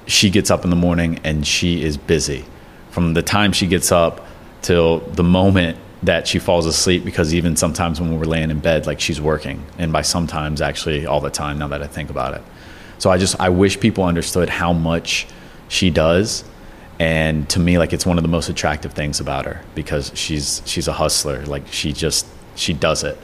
she 0.08 0.30
gets 0.30 0.50
up 0.50 0.64
in 0.64 0.70
the 0.70 0.76
morning 0.76 1.20
and 1.24 1.46
she 1.46 1.84
is 1.84 1.98
busy 1.98 2.46
from 2.90 3.14
the 3.14 3.22
time 3.22 3.52
she 3.52 3.68
gets 3.68 3.92
up 3.92 4.26
till 4.62 5.00
the 5.00 5.24
moment 5.24 5.78
that 6.04 6.28
she 6.28 6.40
falls 6.40 6.66
asleep 6.66 7.06
because 7.06 7.34
even 7.34 7.56
sometimes 7.56 8.02
when 8.02 8.18
we're 8.18 8.26
laying 8.26 8.50
in 8.50 8.60
bed 8.60 8.88
like 8.88 9.00
she's 9.00 9.22
working. 9.22 9.64
And 9.78 9.94
by 9.94 10.02
sometimes 10.02 10.62
actually 10.62 11.06
all 11.06 11.22
the 11.22 11.30
time 11.30 11.60
now 11.60 11.68
that 11.68 11.84
i 11.84 11.88
think 11.88 12.10
about 12.10 12.34
it. 12.34 12.42
So 12.98 13.10
i 13.10 13.18
just 13.18 13.40
i 13.40 13.50
wish 13.50 13.80
people 13.80 14.04
understood 14.04 14.50
how 14.50 14.74
much 14.74 15.28
she 15.68 15.90
does. 15.90 16.44
And 17.00 17.50
to 17.50 17.60
me 17.60 17.78
like 17.78 17.94
it's 17.94 18.06
one 18.06 18.18
of 18.18 18.24
the 18.24 18.30
most 18.30 18.50
attractive 18.50 18.94
things 18.94 19.20
about 19.20 19.46
her 19.46 19.62
because 19.76 20.12
she's 20.16 20.62
she's 20.66 20.88
a 20.88 20.94
hustler. 20.94 21.46
Like 21.46 21.68
she 21.68 21.94
just 21.94 22.26
she 22.56 22.74
does 22.74 23.04
it. 23.04 23.18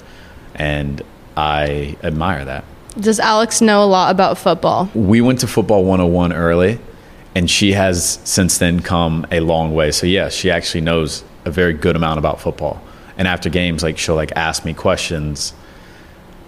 And 0.56 1.02
i 1.36 1.98
admire 2.04 2.46
that. 2.46 2.64
Does 3.00 3.20
Alix 3.20 3.62
know 3.62 3.84
a 3.84 3.86
lot 3.86 4.12
about 4.12 4.38
football? 4.38 4.90
we 4.94 5.22
went 5.22 5.40
to 5.40 5.48
football 5.48 5.84
101 5.84 6.34
early 6.34 6.80
and 7.38 7.52
she 7.52 7.74
has 7.74 8.20
since 8.24 8.58
then 8.58 8.80
come 8.80 9.24
a 9.32 9.40
long 9.42 9.76
way 9.76 9.92
so 9.92 10.08
yeah 10.08 10.28
she 10.28 10.50
actually 10.50 10.82
knows 10.82 11.24
a 11.46 11.52
very 11.52 11.74
good 11.74 11.96
amount 11.96 12.18
about 12.18 12.42
football 12.42 12.82
and 13.16 13.28
after 13.28 13.48
games 13.48 13.84
like 13.84 13.96
she'll 14.00 14.16
like 14.16 14.32
ask 14.36 14.66
me 14.66 14.74
questions 14.74 15.54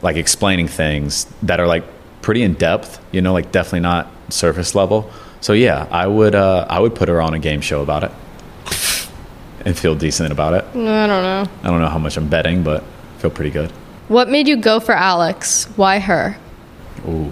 like 0.01 0.15
explaining 0.15 0.67
things 0.67 1.25
that 1.43 1.59
are 1.59 1.67
like 1.67 1.83
pretty 2.23 2.41
in 2.41 2.55
depth 2.55 2.99
you 3.11 3.21
know 3.21 3.33
like 3.33 3.51
definitely 3.51 3.81
not 3.81 4.07
surface 4.29 4.73
level 4.73 5.11
so 5.41 5.53
yeah 5.53 5.87
i 5.91 6.07
would 6.07 6.33
uh 6.33 6.65
i 6.67 6.79
would 6.79 6.95
put 6.95 7.07
her 7.07 7.21
on 7.21 7.35
a 7.35 7.39
game 7.39 7.61
show 7.61 7.83
about 7.83 8.03
it 8.03 8.11
and 9.65 9.77
feel 9.77 9.93
decent 9.93 10.31
about 10.31 10.55
it 10.55 10.63
I 10.75 11.05
don't 11.05 11.23
know. 11.23 11.45
i 11.63 11.67
don't 11.67 11.81
know 11.81 11.89
how 11.89 11.99
much 11.99 12.17
i'm 12.17 12.29
betting 12.29 12.63
but 12.63 12.81
I 12.81 13.21
feel 13.21 13.31
pretty 13.31 13.51
good 13.51 13.69
What 14.07 14.27
made 14.29 14.47
you 14.47 14.57
go 14.57 14.79
for 14.79 14.95
Alix? 14.95 15.65
Why 15.75 15.99
her? 15.99 16.35
Ooh, 17.07 17.31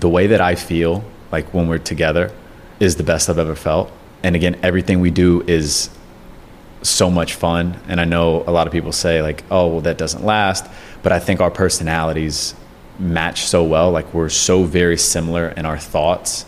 the 0.00 0.08
way 0.08 0.26
that 0.26 0.40
I 0.40 0.56
feel 0.56 1.04
like 1.30 1.54
when 1.54 1.68
we're 1.68 1.78
together 1.94 2.32
is 2.80 2.96
the 2.96 3.02
best 3.02 3.28
I've 3.28 3.38
ever 3.38 3.56
felt. 3.56 3.90
And 4.22 4.34
again, 4.34 4.58
everything 4.62 5.00
we 5.00 5.10
do 5.10 5.42
is 5.42 5.90
so 6.82 7.10
much 7.10 7.34
fun. 7.34 7.78
And 7.88 8.00
I 8.00 8.04
know 8.04 8.44
a 8.46 8.52
lot 8.52 8.66
of 8.66 8.72
people 8.72 8.92
say 8.92 9.22
like, 9.22 9.44
"Oh, 9.50 9.66
well, 9.68 9.80
that 9.82 9.98
doesn't 9.98 10.24
last," 10.24 10.66
but 11.02 11.12
I 11.12 11.18
think 11.18 11.40
our 11.40 11.50
personalities 11.50 12.54
match 12.98 13.42
so 13.42 13.62
well. 13.64 13.90
Like 13.90 14.12
we're 14.14 14.28
so 14.28 14.64
very 14.64 14.96
similar 14.96 15.48
in 15.48 15.66
our 15.66 15.78
thoughts, 15.78 16.44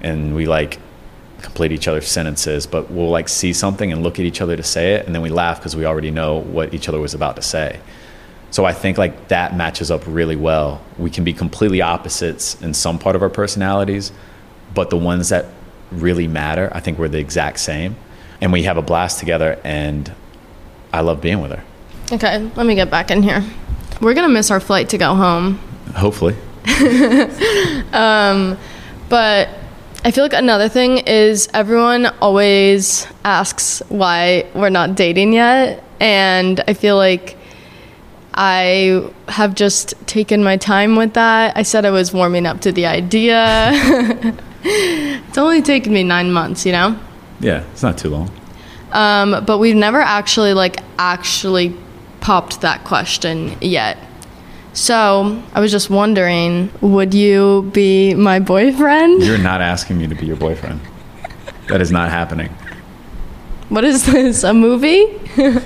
and 0.00 0.34
we 0.34 0.46
like 0.46 0.78
complete 1.42 1.72
each 1.72 1.88
other's 1.88 2.08
sentences. 2.08 2.66
But 2.66 2.90
we'll 2.90 3.10
like 3.10 3.28
see 3.28 3.52
something 3.52 3.92
and 3.92 4.02
look 4.02 4.18
at 4.18 4.24
each 4.24 4.40
other 4.40 4.56
to 4.56 4.62
say 4.62 4.94
it, 4.94 5.06
and 5.06 5.14
then 5.14 5.22
we 5.22 5.30
laugh 5.30 5.58
because 5.58 5.76
we 5.76 5.84
already 5.84 6.10
know 6.10 6.38
what 6.38 6.74
each 6.74 6.88
other 6.88 7.00
was 7.00 7.14
about 7.14 7.36
to 7.36 7.42
say. 7.42 7.80
So 8.50 8.64
I 8.64 8.72
think 8.72 8.96
like 8.96 9.28
that 9.28 9.56
matches 9.56 9.90
up 9.90 10.02
really 10.06 10.36
well. 10.36 10.80
We 10.98 11.10
can 11.10 11.24
be 11.24 11.32
completely 11.32 11.82
opposites 11.82 12.60
in 12.62 12.74
some 12.74 12.98
part 12.98 13.16
of 13.16 13.22
our 13.22 13.28
personalities, 13.28 14.12
but 14.76 14.90
the 14.90 14.96
ones 14.96 15.30
that 15.30 15.46
really 15.90 16.28
matter, 16.28 16.70
I 16.72 16.78
think 16.78 16.98
we're 16.98 17.08
the 17.08 17.18
exact 17.18 17.58
same. 17.58 17.96
And 18.40 18.52
we 18.52 18.62
have 18.64 18.76
a 18.76 18.82
blast 18.82 19.18
together 19.18 19.58
and 19.64 20.12
I 20.92 21.00
love 21.00 21.20
being 21.20 21.40
with 21.40 21.50
her. 21.50 21.64
Okay, 22.12 22.38
let 22.54 22.66
me 22.66 22.76
get 22.76 22.90
back 22.90 23.10
in 23.10 23.22
here. 23.22 23.42
We're 24.00 24.14
gonna 24.14 24.28
miss 24.28 24.50
our 24.52 24.60
flight 24.60 24.90
to 24.90 24.98
go 24.98 25.16
home. 25.16 25.58
Hopefully. 25.96 26.36
Um, 27.92 28.58
but 29.08 29.48
I 30.04 30.10
feel 30.10 30.22
like 30.24 30.34
another 30.34 30.68
thing 30.68 30.98
is 30.98 31.48
everyone 31.54 32.06
always 32.20 33.06
asks 33.24 33.80
why 33.88 34.46
we're 34.54 34.68
not 34.68 34.96
dating 34.96 35.32
yet. 35.32 35.82
And 35.98 36.62
I 36.68 36.74
feel 36.74 36.96
like 36.96 37.38
I 38.34 39.08
have 39.28 39.54
just 39.54 39.94
taken 40.06 40.44
my 40.44 40.58
time 40.58 40.96
with 40.96 41.14
that. 41.14 41.56
I 41.56 41.62
said 41.62 41.86
I 41.86 41.90
was 41.90 42.12
warming 42.12 42.44
up 42.44 42.60
to 42.62 42.72
the 42.72 42.84
idea. 42.86 43.72
it's 45.28 45.38
only 45.38 45.62
taken 45.62 45.92
me 45.92 46.02
nine 46.02 46.32
months, 46.32 46.66
you 46.66 46.72
know? 46.72 46.98
Yeah, 47.40 47.64
it's 47.72 47.82
not 47.82 47.98
too 47.98 48.10
long. 48.10 48.30
Um, 48.92 49.44
but 49.44 49.58
we've 49.58 49.76
never 49.76 50.00
actually, 50.00 50.54
like, 50.54 50.78
actually 50.98 51.76
popped 52.20 52.62
that 52.62 52.82
question 52.84 53.56
yet. 53.60 53.96
So 54.72 55.42
I 55.54 55.60
was 55.60 55.70
just 55.70 55.88
wondering 55.88 56.70
would 56.80 57.14
you 57.14 57.70
be 57.72 58.14
my 58.14 58.40
boyfriend? 58.40 59.22
You're 59.22 59.38
not 59.38 59.62
asking 59.62 59.98
me 59.98 60.06
to 60.08 60.14
be 60.14 60.26
your 60.26 60.36
boyfriend. 60.36 60.80
That 61.68 61.80
is 61.80 61.92
not 61.92 62.10
happening. 62.10 62.48
What 63.68 63.84
is 63.84 64.04
this? 64.06 64.44
A 64.44 64.52
movie? 64.52 65.18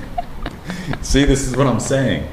See, 1.03 1.25
this 1.25 1.47
is 1.47 1.57
what 1.57 1.67
I'm 1.67 1.81
saying. 1.81 2.29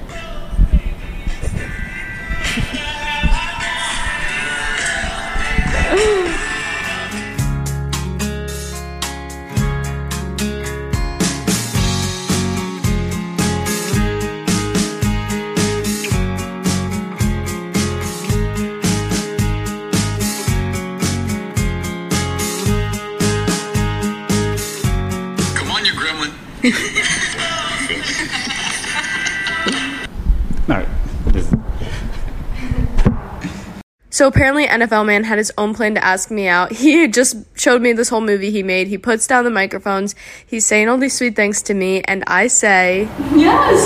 So 34.17 34.25
apparently, 34.25 34.65
NFL 34.65 35.05
Man 35.05 35.25
had 35.25 35.37
his 35.37 35.53
own 35.59 35.75
plan 35.75 35.93
to 35.93 36.03
ask 36.03 36.31
me 36.31 36.47
out. 36.47 36.71
He 36.71 37.07
just 37.07 37.35
showed 37.55 37.83
me 37.83 37.93
this 37.93 38.09
whole 38.09 38.19
movie 38.19 38.49
he 38.49 38.63
made. 38.63 38.87
He 38.87 38.97
puts 38.97 39.27
down 39.27 39.43
the 39.43 39.51
microphones. 39.51 40.15
He's 40.43 40.65
saying 40.65 40.89
all 40.89 40.97
these 40.97 41.15
sweet 41.15 41.35
things 41.35 41.61
to 41.61 41.75
me, 41.75 42.01
and 42.01 42.23
I 42.25 42.47
say, 42.47 43.07
Yes. 43.35 43.77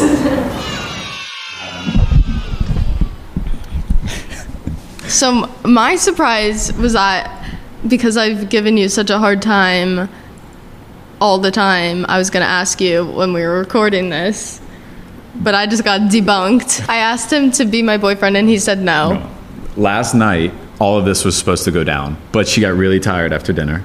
so 5.14 5.50
my 5.66 5.98
surprise 5.98 6.72
was 6.78 6.94
that 6.94 7.58
because 7.86 8.16
I've 8.16 8.48
given 8.48 8.78
you 8.78 8.88
such 8.88 9.10
a 9.10 9.20
hard 9.20 9.42
time 9.42 10.08
all 11.20 11.40
the 11.40 11.52
time, 11.52 12.06
I 12.08 12.18
was 12.18 12.30
gonna 12.30 12.46
ask 12.46 12.80
you 12.80 13.06
when 13.06 13.34
we 13.34 13.42
were 13.42 13.60
recording 13.60 14.10
this. 14.10 14.62
But 15.36 15.56
I 15.56 15.68
just 15.68 15.84
got 15.84 16.10
debunked. 16.10 16.88
I 16.88 17.00
asked 17.00 17.34
him 17.34 17.52
to 17.52 17.66
be 17.66 17.82
my 17.82 17.98
boyfriend, 17.98 18.38
and 18.38 18.48
he 18.48 18.60
said 18.60 18.80
no. 18.80 19.30
Last 19.78 20.14
night, 20.14 20.54
all 20.80 20.98
of 20.98 21.06
this 21.06 21.24
was 21.24 21.38
supposed 21.38 21.64
to 21.66 21.72
go 21.72 21.84
down, 21.84 22.18
but 22.32 22.48
she 22.48 22.62
got 22.62 22.74
really 22.74 23.00
tired 23.00 23.32
after 23.32 23.54
dinner. 23.54 23.84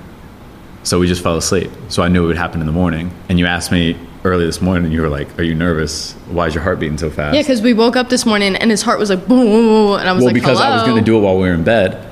So 0.83 0.99
we 0.99 1.07
just 1.07 1.23
fell 1.23 1.37
asleep. 1.37 1.71
So 1.89 2.03
I 2.03 2.09
knew 2.09 2.25
it 2.25 2.27
would 2.29 2.37
happen 2.37 2.61
in 2.61 2.67
the 2.67 2.73
morning. 2.73 3.11
And 3.29 3.39
you 3.39 3.47
asked 3.47 3.73
me 3.73 3.99
early 4.25 4.47
this 4.47 4.61
morning, 4.61 4.85
and 4.85 4.93
you 4.93 5.03
were 5.03 5.09
like, 5.09 5.39
Are 5.39 5.43
you 5.43 5.55
nervous? 5.55 6.13
Why 6.29 6.47
is 6.47 6.55
your 6.55 6.63
heart 6.63 6.81
beating 6.81 6.99
so 6.99 7.11
fast? 7.11 7.35
Yeah, 7.35 7.43
because 7.43 7.61
we 7.61 7.73
woke 7.73 7.97
up 7.97 8.09
this 8.09 8.25
morning 8.25 8.57
and 8.57 8.71
his 8.71 8.83
heart 8.83 8.99
was 8.99 9.11
like 9.11 9.27
boom, 9.27 9.47
boom, 9.47 9.67
boom, 9.67 10.01
and 10.01 10.09
I 10.09 10.13
was 10.13 10.25
like, 10.25 10.35
well, 10.35 10.35
like, 10.35 10.35
because 10.35 10.61
I 10.61 10.75
was 10.75 10.83
going 10.85 10.97
to 10.97 11.05
do 11.05 11.17
it 11.19 11.21
while 11.21 11.37
we 11.37 11.49
were 11.49 11.55
in 11.55 11.65
bed. 11.65 12.03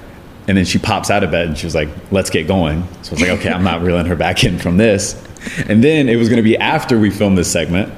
And 0.47 0.59
then 0.59 0.65
she 0.67 0.79
pops 0.79 1.11
out 1.11 1.25
of 1.25 1.31
bed 1.31 1.49
and 1.49 1.57
she 1.57 1.67
was 1.67 1.75
like, 1.75 1.89
let's 2.11 2.29
get 2.29 2.47
going. 2.47 2.83
So 3.03 3.11
I 3.11 3.15
was 3.15 3.21
like, 3.23 3.31
okay, 3.39 3.51
I'm 3.51 3.65
not 3.65 3.81
reeling 3.81 4.07
her 4.07 4.17
back 4.17 4.45
in 4.45 4.59
from 4.59 4.77
this. 4.77 5.15
And 5.69 5.83
then 5.83 6.09
it 6.09 6.17
was 6.17 6.29
going 6.29 6.37
to 6.37 6.43
be 6.43 6.57
after 6.59 6.99
we 6.99 7.11
filmed 7.11 7.39
this 7.39 7.51
segment. 7.51 7.93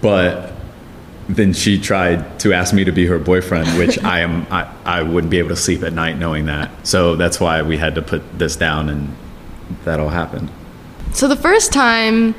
But 0.00 0.52
then 1.28 1.52
she 1.52 1.78
tried 1.78 2.40
to 2.40 2.54
ask 2.54 2.72
me 2.72 2.84
to 2.84 2.92
be 2.92 3.06
her 3.06 3.18
boyfriend, 3.18 3.78
which 3.78 4.02
I 4.02 4.20
am, 4.20 4.46
I, 4.50 4.72
I 4.84 5.02
wouldn't 5.02 5.30
be 5.30 5.38
able 5.38 5.50
to 5.50 5.56
sleep 5.56 5.82
at 5.82 5.92
night 5.92 6.16
knowing 6.16 6.46
that. 6.46 6.86
So 6.86 7.16
that's 7.16 7.38
why 7.38 7.62
we 7.62 7.76
had 7.76 7.94
to 7.96 8.02
put 8.02 8.38
this 8.38 8.56
down 8.56 8.88
and 8.88 9.14
that 9.84 10.00
all 10.00 10.08
happened. 10.08 10.50
So 11.12 11.28
the 11.28 11.36
first 11.36 11.72
time 11.72 12.34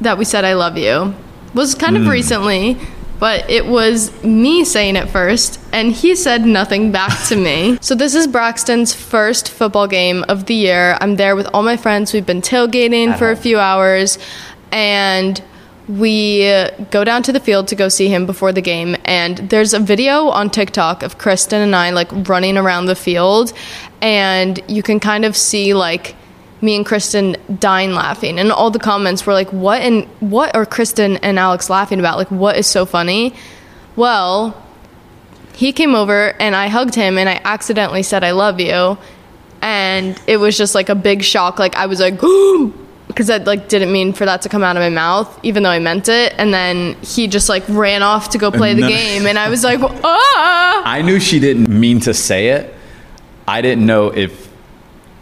that 0.00 0.18
we 0.18 0.24
said 0.24 0.44
I 0.44 0.52
love 0.54 0.76
you 0.76 1.14
was 1.54 1.74
kind 1.74 1.96
of 1.96 2.02
hmm. 2.02 2.10
recently, 2.10 2.76
but 3.18 3.48
it 3.48 3.66
was 3.66 4.22
me 4.22 4.64
saying 4.64 4.96
it 4.96 5.08
first, 5.08 5.58
and 5.72 5.90
he 5.90 6.14
said 6.14 6.44
nothing 6.44 6.92
back 6.92 7.26
to 7.28 7.36
me. 7.36 7.78
So 7.88 7.94
this 7.94 8.14
is 8.14 8.26
Braxton's 8.26 8.94
first 8.94 9.50
football 9.50 9.86
game 9.86 10.24
of 10.28 10.44
the 10.44 10.54
year. 10.54 10.98
I'm 11.00 11.16
there 11.16 11.34
with 11.34 11.48
all 11.54 11.62
my 11.62 11.76
friends. 11.76 12.12
We've 12.12 12.26
been 12.26 12.42
tailgating 12.42 13.16
for 13.18 13.30
a 13.30 13.36
few 13.36 13.58
hours, 13.58 14.18
and 14.70 15.42
we 15.88 16.46
uh, 16.46 16.70
go 16.90 17.02
down 17.02 17.22
to 17.22 17.32
the 17.32 17.40
field 17.40 17.66
to 17.68 17.74
go 17.74 17.88
see 17.88 18.08
him 18.08 18.26
before 18.26 18.52
the 18.52 18.60
game 18.60 18.94
and 19.06 19.38
there's 19.38 19.72
a 19.72 19.78
video 19.78 20.28
on 20.28 20.50
TikTok 20.50 21.02
of 21.02 21.16
Kristen 21.16 21.62
and 21.62 21.74
I 21.74 21.90
like 21.90 22.08
running 22.28 22.58
around 22.58 22.86
the 22.86 22.94
field 22.94 23.54
and 24.02 24.60
you 24.68 24.82
can 24.82 25.00
kind 25.00 25.24
of 25.24 25.34
see 25.34 25.72
like 25.72 26.14
me 26.60 26.76
and 26.76 26.84
Kristen 26.84 27.36
dying 27.58 27.92
laughing 27.92 28.38
and 28.38 28.52
all 28.52 28.70
the 28.70 28.78
comments 28.78 29.24
were 29.24 29.32
like 29.32 29.50
what 29.50 29.80
and 29.80 30.04
what 30.20 30.54
are 30.54 30.66
Kristen 30.66 31.16
and 31.18 31.38
Alix 31.38 31.70
laughing 31.70 32.00
about? 32.00 32.18
Like 32.18 32.30
what 32.30 32.56
is 32.56 32.66
so 32.66 32.84
funny? 32.84 33.34
Well 33.96 34.62
he 35.54 35.72
came 35.72 35.94
over 35.94 36.34
and 36.38 36.54
I 36.54 36.68
hugged 36.68 36.94
him 36.94 37.16
and 37.16 37.30
I 37.30 37.40
accidentally 37.44 38.02
said 38.02 38.24
I 38.24 38.32
love 38.32 38.60
you 38.60 38.98
and 39.62 40.20
it 40.26 40.36
was 40.36 40.58
just 40.58 40.74
like 40.74 40.90
a 40.90 40.94
big 40.94 41.22
shock 41.22 41.58
like 41.58 41.74
I 41.76 41.86
was 41.86 41.98
like 41.98 42.20
because 43.08 43.28
I 43.30 43.38
like 43.38 43.68
didn't 43.68 43.90
mean 43.90 44.12
for 44.12 44.24
that 44.26 44.42
to 44.42 44.48
come 44.48 44.62
out 44.62 44.76
of 44.76 44.80
my 44.80 44.88
mouth, 44.90 45.40
even 45.42 45.62
though 45.64 45.70
I 45.70 45.78
meant 45.80 46.08
it. 46.08 46.34
And 46.38 46.54
then 46.54 46.94
he 47.02 47.26
just 47.26 47.48
like 47.48 47.64
ran 47.68 48.02
off 48.02 48.30
to 48.30 48.38
go 48.38 48.50
play 48.50 48.74
the 48.74 48.82
No. 48.82 48.88
game, 48.88 49.26
and 49.26 49.38
I 49.38 49.48
was 49.48 49.64
like, 49.64 49.80
ah. 50.04 50.82
I 50.84 51.02
knew 51.02 51.18
she 51.18 51.40
didn't 51.40 51.68
mean 51.68 52.00
to 52.00 52.14
say 52.14 52.48
it. 52.48 52.74
I 53.46 53.60
didn't 53.62 53.84
know 53.86 54.08
if 54.14 54.48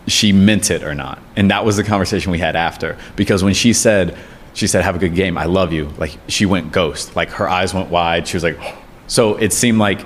she 0.09 0.32
meant 0.32 0.70
it 0.70 0.82
or 0.82 0.95
not. 0.95 1.20
And 1.37 1.51
that 1.51 1.64
was 1.64 1.76
the 1.76 1.84
conversation 1.84 2.30
we 2.32 2.39
had 2.39 2.57
after. 2.57 2.97
Because 3.16 3.43
when 3.43 3.55
she 3.55 3.72
said, 3.72 4.16
she 4.53 4.66
said, 4.66 4.82
have 4.84 4.97
a 4.97 4.99
good 4.99 5.14
game, 5.14 5.37
I 5.39 5.45
love 5.45 5.72
you, 5.72 5.91
like 5.99 6.18
she 6.28 6.47
went 6.47 6.72
ghost. 6.72 7.14
Like 7.16 7.30
her 7.30 7.49
eyes 7.49 7.72
went 7.74 7.89
wide. 7.91 8.26
She 8.28 8.37
was 8.37 8.43
like, 8.45 8.59
so 9.07 9.37
it 9.37 9.53
seemed 9.53 9.78
like 9.78 10.01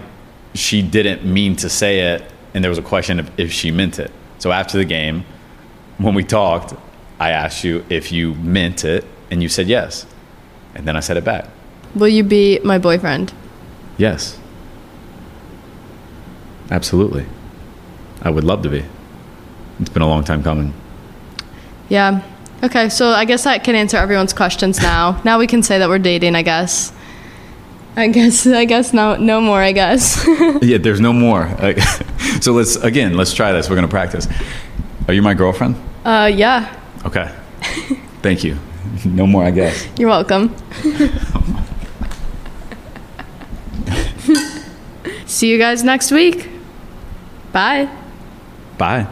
she 0.54 0.82
didn't 0.82 1.24
mean 1.24 1.56
to 1.56 1.68
say 1.68 2.14
it. 2.14 2.24
And 2.52 2.62
there 2.64 2.68
was 2.68 2.78
a 2.78 2.82
question 2.82 3.20
of 3.20 3.30
if 3.38 3.52
she 3.52 3.70
meant 3.70 3.98
it. 3.98 4.10
So 4.38 4.52
after 4.52 4.76
the 4.76 4.84
game, 4.84 5.24
when 5.98 6.14
we 6.14 6.24
talked, 6.24 6.74
I 7.20 7.30
asked 7.30 7.62
you 7.62 7.84
if 7.88 8.10
you 8.10 8.34
meant 8.34 8.84
it, 8.84 9.04
and 9.30 9.42
you 9.42 9.48
said 9.48 9.68
yes. 9.68 10.06
And 10.74 10.88
then 10.88 10.96
I 10.96 11.00
said 11.00 11.16
it 11.16 11.24
back. 11.24 11.46
Will 11.94 12.08
you 12.08 12.24
be 12.24 12.58
my 12.64 12.78
boyfriend? 12.78 13.32
Yes. 13.98 14.38
Absolutely. 16.70 17.26
I 18.22 18.30
would 18.30 18.44
love 18.44 18.62
to 18.62 18.68
be. 18.70 18.84
It's 19.80 19.90
been 19.90 20.02
a 20.02 20.08
long 20.08 20.24
time 20.24 20.42
coming. 20.42 20.72
Yeah. 21.88 22.22
Okay, 22.62 22.88
so 22.88 23.08
I 23.08 23.24
guess 23.24 23.44
that 23.44 23.64
can 23.64 23.74
answer 23.74 23.96
everyone's 23.96 24.32
questions 24.32 24.80
now. 24.80 25.20
now 25.24 25.38
we 25.38 25.46
can 25.46 25.62
say 25.62 25.78
that 25.78 25.88
we're 25.88 25.98
dating, 25.98 26.34
I 26.34 26.42
guess. 26.42 26.92
I 27.96 28.06
guess 28.08 28.46
I 28.46 28.64
guess 28.66 28.92
no 28.92 29.16
no 29.16 29.40
more, 29.40 29.60
I 29.60 29.72
guess. 29.72 30.24
Yeah, 30.62 30.78
there's 30.78 31.00
no 31.00 31.12
more. 31.12 31.50
So 32.40 32.52
let's 32.52 32.76
again, 32.76 33.16
let's 33.16 33.34
try 33.34 33.52
this. 33.52 33.68
We're 33.68 33.74
gonna 33.76 33.88
practice. 33.88 34.26
Are 35.08 35.12
you 35.12 35.20
my 35.20 35.34
girlfriend? 35.34 35.74
uh 36.04 36.30
yeah. 36.32 36.79
Okay. 37.04 37.30
Thank 38.22 38.44
you. 38.44 38.56
No 39.04 39.26
more, 39.26 39.44
I 39.44 39.50
guess. 39.50 39.86
You're 39.98 40.08
welcome. 40.08 40.54
See 45.26 45.50
you 45.50 45.58
guys 45.58 45.84
next 45.84 46.10
week. 46.10 46.48
Bye. 47.52 47.88
Bye. 48.78 49.06